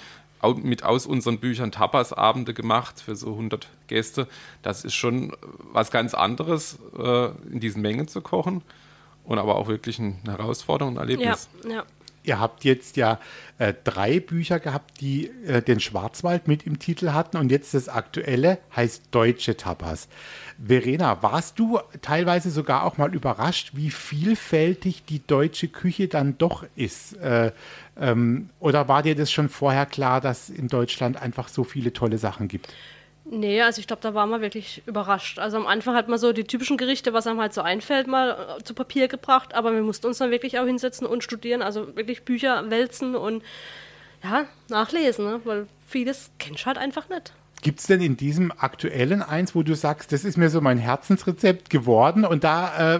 mit 0.54 0.84
aus 0.84 1.08
unseren 1.08 1.40
Büchern 1.40 1.72
Tapasabende 1.72 2.54
gemacht 2.54 3.02
für 3.02 3.16
so 3.16 3.32
100 3.32 3.68
Gäste. 3.88 4.28
Das 4.62 4.84
ist 4.86 4.94
schon 4.94 5.36
was 5.72 5.90
ganz 5.92 6.14
anderes, 6.14 6.78
äh, 6.98 7.30
in 7.52 7.60
diesen 7.60 7.82
Mengen 7.82 8.08
zu 8.08 8.22
kochen 8.22 8.62
und 9.24 9.40
aber 9.40 9.56
auch 9.56 9.68
wirklich 9.68 10.00
eine 10.00 10.16
Herausforderung, 10.26 10.94
ein 10.94 10.96
ja, 10.96 11.02
Erlebnis. 11.02 11.50
ja. 11.68 11.84
Ihr 12.26 12.40
habt 12.40 12.64
jetzt 12.64 12.98
ja 12.98 13.20
äh, 13.58 13.74
drei 13.84 14.20
Bücher 14.20 14.60
gehabt, 14.60 15.02
die 15.02 15.30
äh, 15.46 15.62
den 15.62 15.80
Schwarzwald 15.80 16.48
mit 16.48 16.66
im 16.66 16.80
Titel 16.80 17.12
hatten 17.12 17.38
und 17.38 17.52
jetzt 17.52 17.74
das 17.74 17.90
aktuelle 17.90 18.58
heißt 18.76 19.04
Deutsche 19.12 19.58
Tapas. 19.58 20.08
Verena, 20.64 21.22
warst 21.22 21.60
du 21.60 21.80
teilweise 22.02 22.50
sogar 22.50 22.84
auch 22.84 22.98
mal 22.98 23.14
überrascht, 23.14 23.72
wie 23.74 23.92
vielfältig 23.92 25.04
die 25.06 25.26
deutsche 25.26 25.68
Küche 25.68 26.08
dann 26.08 26.38
doch 26.38 26.66
ist? 26.76 27.18
Äh, 27.18 27.52
ähm, 28.00 28.50
oder 28.60 28.88
war 28.88 29.04
dir 29.04 29.16
das 29.16 29.32
schon 29.32 29.50
vorher 29.50 29.86
klar, 29.86 30.22
dass 30.22 30.50
in 30.50 30.68
Deutschland 30.68 31.22
einfach 31.22 31.48
so 31.48 31.64
viele 31.64 31.94
tolle 31.94 32.18
Sachen 32.18 32.48
gibt? 32.48 32.74
Nee, 33.28 33.62
also 33.62 33.80
ich 33.80 33.88
glaube, 33.88 34.04
da 34.04 34.14
waren 34.14 34.30
wir 34.30 34.42
wirklich 34.42 34.84
überrascht. 34.86 35.40
Also 35.40 35.58
am 35.58 35.66
Anfang 35.66 35.96
hat 35.96 36.08
man 36.08 36.20
so 36.20 36.32
die 36.32 36.44
typischen 36.44 36.78
Gerichte, 36.78 37.12
was 37.12 37.26
einem 37.26 37.42
halt 37.42 37.54
so 37.54 37.62
einfällt, 37.62 38.08
mal 38.08 38.58
äh, 38.60 38.64
zu 38.64 38.76
Papier 38.76 39.08
gebracht, 39.08 39.56
aber 39.56 39.74
wir 39.74 39.82
mussten 39.82 40.06
uns 40.06 40.20
dann 40.20 40.30
wirklich 40.30 40.60
auch 40.60 40.66
hinsetzen 40.66 41.08
und 41.08 41.24
studieren, 41.24 41.64
also 41.64 41.96
wirklich 41.96 42.24
Bücher 42.24 42.70
wälzen 42.70 43.16
und 43.16 43.44
ja, 44.24 44.46
nachlesen, 44.70 45.26
ne? 45.26 45.42
weil 45.44 45.68
vieles 45.88 46.30
kennst 46.38 46.64
du 46.64 46.66
halt 46.68 46.78
einfach 46.78 47.10
nicht. 47.10 47.34
Gibt 47.64 47.80
es 47.80 47.88
denn 47.88 48.00
in 48.02 48.16
diesem 48.16 48.52
aktuellen 48.52 49.24
eins, 49.24 49.56
wo 49.56 49.64
du 49.64 49.76
sagst, 49.76 50.12
das 50.12 50.24
ist 50.24 50.38
mir 50.38 50.52
so 50.52 50.62
mein 50.62 50.78
Herzensrezept 50.78 51.72
geworden 51.72 52.26
und 52.26 52.44
da 52.44 52.98
äh, 52.98 53.00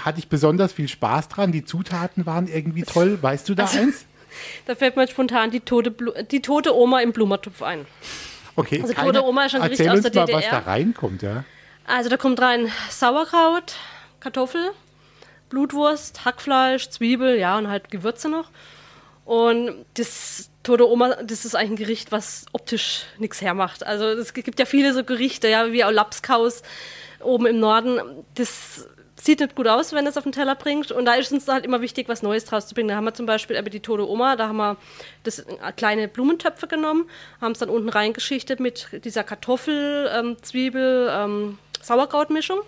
hatte 0.00 0.18
ich 0.18 0.28
besonders 0.28 0.74
viel 0.74 0.88
Spaß 0.88 1.28
dran, 1.28 1.50
die 1.50 1.64
Zutaten 1.64 2.26
waren 2.26 2.46
irgendwie 2.46 2.82
toll. 2.82 3.18
Weißt 3.22 3.48
du 3.48 3.54
da 3.54 3.64
eins? 3.64 4.04
Da 4.64 4.74
fällt 4.74 4.96
mir 4.96 5.06
spontan 5.06 5.50
die 5.50 5.60
tote, 5.60 5.90
Blu 5.90 6.10
die 6.30 6.40
tote 6.40 6.74
Oma 6.74 7.00
im 7.00 7.12
Blumentopf 7.12 7.60
ein. 7.60 7.84
Okay, 8.56 8.80
Also 8.82 8.94
keine- 8.94 9.12
tote 9.12 9.24
Oma 9.24 9.46
ist 9.46 9.54
ein 9.54 9.62
Gericht 9.62 9.88
aus 9.88 10.00
der 10.02 10.12
mal, 10.26 10.32
was 10.32 10.42
DDR. 10.44 10.50
da 10.50 10.70
reinkommt, 10.70 11.22
ja. 11.22 11.44
Also 11.86 12.08
da 12.10 12.16
kommt 12.16 12.40
rein 12.40 12.70
Sauerkraut, 12.90 13.74
Kartoffel, 14.20 14.70
Blutwurst, 15.48 16.24
Hackfleisch, 16.24 16.88
Zwiebel, 16.90 17.38
ja 17.38 17.58
und 17.58 17.68
halt 17.68 17.90
Gewürze 17.90 18.28
noch. 18.28 18.50
Und 19.24 19.84
das 19.94 20.50
tote 20.62 20.88
Oma, 20.88 21.14
das 21.22 21.44
ist 21.44 21.54
eigentlich 21.54 21.70
ein 21.70 21.76
Gericht, 21.76 22.12
was 22.12 22.46
optisch 22.52 23.04
nichts 23.18 23.40
hermacht. 23.40 23.84
Also 23.86 24.04
es 24.06 24.32
gibt 24.34 24.58
ja 24.58 24.66
viele 24.66 24.92
so 24.94 25.04
Gerichte, 25.04 25.48
ja, 25.48 25.72
wie 25.72 25.84
auch 25.84 25.90
Lapskaus 25.90 26.62
oben 27.20 27.46
im 27.46 27.58
Norden. 27.60 28.00
Das 28.34 28.88
sieht 29.24 29.40
nicht 29.40 29.54
gut 29.54 29.68
aus, 29.68 29.92
wenn 29.92 30.06
es 30.06 30.16
auf 30.16 30.24
den 30.24 30.32
Teller 30.32 30.56
bringt. 30.56 30.90
Und 30.90 31.04
da 31.04 31.14
ist 31.14 31.30
uns 31.32 31.46
halt 31.46 31.64
immer 31.64 31.80
wichtig, 31.80 32.08
was 32.08 32.22
Neues 32.22 32.44
draus 32.44 32.66
zu 32.66 32.74
bringen. 32.74 32.88
Da 32.88 32.96
haben 32.96 33.04
wir 33.04 33.14
zum 33.14 33.26
Beispiel 33.26 33.54
eben 33.56 33.70
die 33.70 33.78
tote 33.80 34.08
Oma, 34.08 34.34
da 34.36 34.48
haben 34.48 34.56
wir 34.56 34.76
das 35.22 35.38
in 35.38 35.56
kleine 35.76 36.08
Blumentöpfe 36.08 36.66
genommen, 36.66 37.08
haben 37.40 37.52
es 37.52 37.60
dann 37.60 37.68
unten 37.68 37.88
reingeschichtet 37.88 38.58
mit 38.58 38.88
dieser 39.04 39.22
Kartoffel, 39.22 40.10
ähm, 40.12 40.36
Zwiebel, 40.42 41.08
ähm, 41.10 41.58
Sauerkrautmischung 41.80 42.58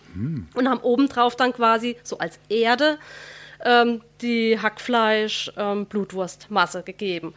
und 0.55 0.69
haben 0.69 0.81
obendrauf 0.81 1.35
dann 1.37 1.53
quasi 1.53 1.97
so 2.03 2.19
als 2.19 2.39
Erde 2.49 2.99
ähm, 3.65 4.01
die 4.21 4.59
Hackfleisch-Blutwurstmasse 4.61 6.79
ähm, 6.79 6.85
gegeben. 6.85 7.35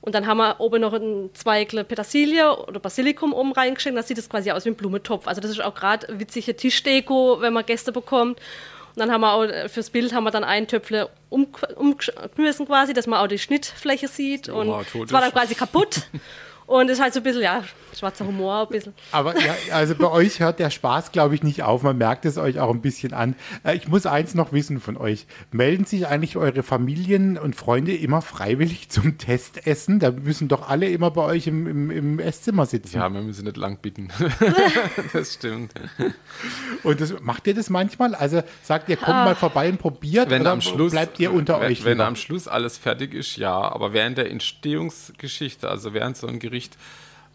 Und 0.00 0.14
dann 0.14 0.26
haben 0.26 0.38
wir 0.38 0.60
oben 0.60 0.80
noch 0.80 0.92
ein 0.92 1.30
Zweigel 1.34 1.84
Petersilie 1.84 2.56
oder 2.66 2.80
Basilikum 2.80 3.32
oben 3.32 3.52
reingeschenkt. 3.52 3.98
Das 3.98 4.08
sieht 4.08 4.18
das 4.18 4.28
quasi 4.28 4.50
aus 4.50 4.64
wie 4.64 4.70
ein 4.70 4.76
Blumentopf. 4.76 5.26
Also 5.26 5.40
das 5.40 5.50
ist 5.50 5.62
auch 5.62 5.74
gerade 5.74 6.06
witzige 6.18 6.56
Tischdeko, 6.56 7.38
wenn 7.40 7.52
man 7.52 7.66
Gäste 7.66 7.92
bekommt. 7.92 8.38
Und 8.38 9.00
dann 9.00 9.12
haben 9.12 9.20
wir 9.20 9.32
auch 9.32 9.44
äh, 9.44 9.68
fürs 9.68 9.90
Bild 9.90 10.12
haben 10.12 10.24
wir 10.24 10.30
dann 10.30 10.44
ein 10.44 10.66
Töpfle 10.66 11.08
umgeschmissen 11.30 12.66
quasi, 12.66 12.94
dass 12.94 13.06
man 13.06 13.20
auch 13.20 13.28
die 13.28 13.38
Schnittfläche 13.38 14.08
sieht. 14.08 14.48
Und 14.48 14.68
es 14.68 15.12
war 15.12 15.20
dann 15.20 15.32
quasi 15.32 15.54
kaputt. 15.54 16.02
Und 16.66 16.90
es 16.90 16.98
ist 16.98 17.02
halt 17.02 17.14
so 17.14 17.20
ein 17.20 17.22
bisschen, 17.22 17.42
ja, 17.42 17.64
schwarzer 17.98 18.26
Humor 18.26 18.62
ein 18.62 18.68
bisschen. 18.68 18.94
Aber 19.12 19.38
ja, 19.38 19.54
also 19.72 19.94
bei 19.94 20.10
euch 20.10 20.40
hört 20.40 20.58
der 20.58 20.70
Spaß, 20.70 21.12
glaube 21.12 21.34
ich, 21.34 21.42
nicht 21.42 21.62
auf. 21.62 21.82
Man 21.82 21.98
merkt 21.98 22.24
es 22.24 22.38
euch 22.38 22.60
auch 22.60 22.70
ein 22.70 22.80
bisschen 22.80 23.12
an. 23.12 23.34
Äh, 23.64 23.76
ich 23.76 23.88
muss 23.88 24.06
eins 24.06 24.34
noch 24.34 24.52
wissen 24.52 24.80
von 24.80 24.96
euch. 24.96 25.26
Melden 25.50 25.84
sich 25.84 26.06
eigentlich 26.06 26.36
eure 26.36 26.62
Familien 26.62 27.38
und 27.38 27.56
Freunde 27.56 27.94
immer 27.94 28.22
freiwillig 28.22 28.88
zum 28.88 29.18
Testessen? 29.18 29.98
Da 29.98 30.10
müssen 30.10 30.48
doch 30.48 30.68
alle 30.68 30.88
immer 30.88 31.10
bei 31.10 31.22
euch 31.22 31.46
im, 31.46 31.66
im, 31.66 31.90
im 31.90 32.18
Esszimmer 32.18 32.66
sitzen. 32.66 32.96
Ja, 32.96 33.08
wir 33.08 33.20
müssen 33.20 33.44
nicht 33.44 33.56
lang 33.56 33.78
bitten. 33.78 34.08
das 35.12 35.34
stimmt. 35.34 35.72
Und 36.82 37.00
das, 37.00 37.14
macht 37.20 37.46
ihr 37.46 37.54
das 37.54 37.70
manchmal? 37.70 38.14
Also 38.14 38.42
sagt 38.62 38.88
ihr, 38.88 38.96
kommt 38.96 39.08
ah. 39.08 39.24
mal 39.24 39.34
vorbei 39.34 39.68
und 39.68 39.78
probiert 39.78 40.30
wenn 40.30 40.42
oder 40.42 40.52
am 40.52 40.60
Schluss, 40.60 40.92
bleibt 40.92 41.18
ihr 41.20 41.32
unter 41.32 41.60
wenn, 41.60 41.72
euch? 41.72 41.84
Wenn 41.84 42.00
am 42.00 42.16
Schluss 42.16 42.48
alles 42.48 42.78
fertig 42.78 43.14
ist, 43.14 43.36
ja. 43.36 43.52
Aber 43.52 43.92
während 43.92 44.18
der 44.18 44.30
Entstehungsgeschichte, 44.30 45.68
also 45.68 45.94
während 45.94 46.16
so 46.16 46.26
ein 46.26 46.38
Gericht 46.38 46.76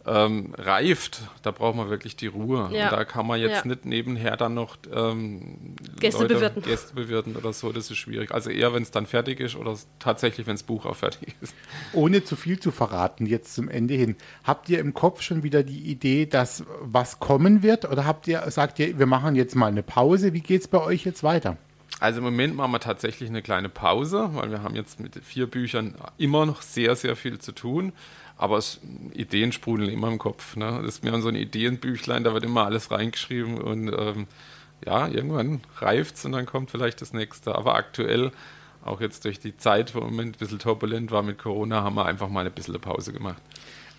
ähm, 0.06 0.54
reift, 0.58 1.22
da 1.44 1.52
braucht 1.52 1.76
man 1.76 1.89
wirklich 1.89 2.16
die 2.16 2.28
Ruhe. 2.28 2.70
Ja. 2.72 2.86
Und 2.86 2.92
da 2.92 3.06
kann 3.06 3.26
man 3.26 3.39
jetzt 3.39 3.63
ja. 3.63 3.68
nicht 3.68 3.86
nebenher 3.86 4.36
dann 4.36 4.54
noch 4.54 4.78
ähm, 4.94 5.76
Gäste, 6.00 6.24
Leute, 6.24 6.36
bewirten. 6.36 6.62
Gäste 6.63 6.94
bewirten 6.94 7.36
oder 7.36 7.54
so, 7.54 7.72
das 7.72 7.89
ist 7.89 7.98
schwierig. 7.98 8.32
Also 8.32 8.50
eher, 8.50 8.74
wenn 8.74 8.84
es 8.84 8.92
dann 8.92 9.06
fertig 9.06 9.39
ist 9.39 9.56
oder 9.56 9.78
tatsächlich, 10.00 10.46
wenn 10.46 10.56
das 10.56 10.63
Buch 10.63 10.86
auch 10.86 10.96
fertig 10.96 11.36
ist. 11.42 11.56
Ohne 11.94 12.24
zu 12.24 12.36
viel 12.36 12.60
zu 12.60 12.72
verraten, 12.72 13.26
jetzt 13.26 13.56
zum 13.56 13.70
Ende 13.70 13.94
hin, 13.94 14.16
habt 14.44 14.70
ihr 14.70 14.80
im 14.80 14.94
Kopf 14.94 15.22
schon 15.22 15.44
wieder 15.44 15.63
die 15.63 15.80
Idee, 15.80 16.26
dass 16.26 16.66
was 16.82 17.20
kommen 17.20 17.63
wird? 17.63 17.89
Oder 17.89 18.06
habt 18.06 18.28
ihr, 18.28 18.44
sagt 18.52 18.80
ihr, 18.80 19.00
wir 19.00 19.06
machen 19.06 19.36
jetzt 19.36 19.56
mal 19.56 19.68
eine 19.68 19.84
Pause? 19.84 20.34
Wie 20.34 20.42
geht 20.42 20.62
es 20.62 20.68
bei 20.68 20.82
euch 20.82 21.06
jetzt 21.06 21.24
weiter? 21.24 21.58
Also 22.00 22.18
im 22.18 22.26
Moment 22.26 22.56
machen 22.56 22.72
wir 22.72 22.80
tatsächlich 22.82 23.30
eine 23.30 23.42
kleine 23.42 23.70
Pause, 23.70 24.32
weil 24.34 24.52
wir 24.52 24.62
haben 24.62 24.76
jetzt 24.76 25.00
mit 25.00 25.24
vier 25.24 25.48
Büchern 25.48 25.96
immer 26.18 26.46
noch 26.46 26.62
sehr, 26.62 26.98
sehr 26.98 27.16
viel 27.16 27.39
zu 27.39 27.54
tun. 27.54 27.94
Aber 28.38 28.58
es, 28.58 28.80
Ideen 29.13 29.52
sprudeln 29.52 29.89
immer 29.89 30.08
im 30.10 30.17
Kopf. 30.17 30.56
Ne? 30.56 30.82
Das, 30.84 31.04
wir 31.04 31.12
haben 31.12 31.22
so 31.22 31.30
ein 31.30 31.36
Ideenbüchlein, 31.36 32.24
da 32.24 32.34
wird 32.34 32.43
immer 32.43 32.65
alles 32.65 32.91
reingeschrieben 32.91 33.60
und 33.60 33.89
ähm, 33.89 34.28
ja, 34.86 35.08
irgendwann 35.08 35.62
reift 35.78 36.15
es 36.15 36.26
und 36.26 36.34
dann 36.34 36.46
kommt 36.46 36.72
vielleicht 36.72 37.02
das 37.02 37.13
nächste. 37.13 37.56
Aber 37.56 37.76
aktuell, 37.76 38.32
auch 38.84 39.00
jetzt 39.00 39.24
durch 39.26 39.39
die 39.39 39.56
Zeit, 39.56 39.96
wo 39.96 40.00
im 40.00 40.06
Moment 40.08 40.36
ein 40.36 40.39
bisschen 40.39 40.60
turbulent 40.60 41.12
war 41.12 41.24
mit 41.24 41.38
Corona, 41.38 41.84
haben 41.84 41.96
wir 41.96 42.06
einfach 42.06 42.30
mal 42.30 42.46
ein 42.46 42.52
bisschen 42.52 42.74
eine 42.74 42.80
Pause 42.80 43.13
gemacht. 43.13 43.41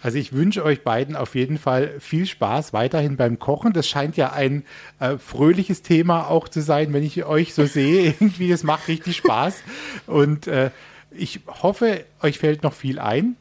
Also 0.05 0.19
ich 0.19 0.35
wünsche 0.35 0.63
euch 0.63 0.83
beiden 0.83 1.17
auf 1.17 1.35
jeden 1.35 1.57
Fall 1.57 1.99
viel 1.99 2.27
Spaß 2.27 2.75
weiterhin 2.75 3.17
beim 3.17 3.39
Kochen. 3.39 3.73
Das 3.73 3.89
scheint 3.89 4.19
ja 4.19 4.35
ein 4.35 4.65
äh, 5.01 5.17
fröhliches 5.17 5.81
Thema 5.81 6.29
auch 6.29 6.47
zu 6.51 6.61
sein, 6.61 6.93
wenn 6.93 7.03
ich 7.03 7.25
euch 7.25 7.55
so 7.55 7.65
sehe. 7.65 8.03
Irgendwie, 8.21 8.51
das 8.51 8.65
macht 8.65 8.87
richtig 8.89 9.17
Spaß. 9.17 9.63
Und 10.07 10.47
äh, 10.47 10.71
ich 11.11 11.41
hoffe, 11.63 12.05
euch 12.21 12.39
fällt 12.39 12.63
noch 12.63 12.75
viel 12.75 12.99
ein. 12.99 13.37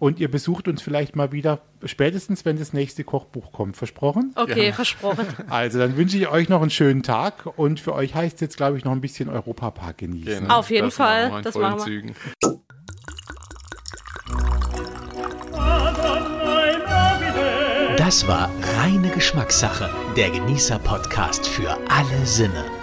Und 0.00 0.18
ihr 0.18 0.30
besucht 0.30 0.66
uns 0.66 0.80
vielleicht 0.80 1.14
mal 1.14 1.30
wieder, 1.30 1.60
spätestens 1.84 2.46
wenn 2.46 2.58
das 2.58 2.72
nächste 2.72 3.04
Kochbuch 3.04 3.52
kommt. 3.52 3.76
Versprochen? 3.76 4.32
Okay, 4.34 4.68
ja. 4.68 4.72
versprochen. 4.72 5.26
Also 5.50 5.78
dann 5.78 5.96
wünsche 5.96 6.16
ich 6.16 6.26
euch 6.28 6.48
noch 6.48 6.62
einen 6.62 6.70
schönen 6.70 7.02
Tag 7.02 7.58
und 7.58 7.80
für 7.80 7.94
euch 7.94 8.14
heißt 8.14 8.36
es 8.36 8.40
jetzt, 8.40 8.56
glaube 8.56 8.78
ich, 8.78 8.84
noch 8.84 8.92
ein 8.92 9.02
bisschen 9.02 9.28
Europapark 9.28 9.98
genießen. 9.98 10.44
Genau. 10.44 10.58
Auf 10.58 10.70
jeden 10.70 10.86
das 10.86 10.94
Fall. 10.94 11.28
Machen 11.28 11.42
das 11.44 11.54
machen 11.54 11.78
wir. 11.78 11.84
Zügen. 11.84 12.14
Das 17.98 18.26
war 18.26 18.50
reine 18.78 19.10
Geschmackssache, 19.10 19.90
der 20.16 20.30
Genießer-Podcast 20.30 21.46
für 21.46 21.76
alle 21.88 22.24
Sinne. 22.26 22.79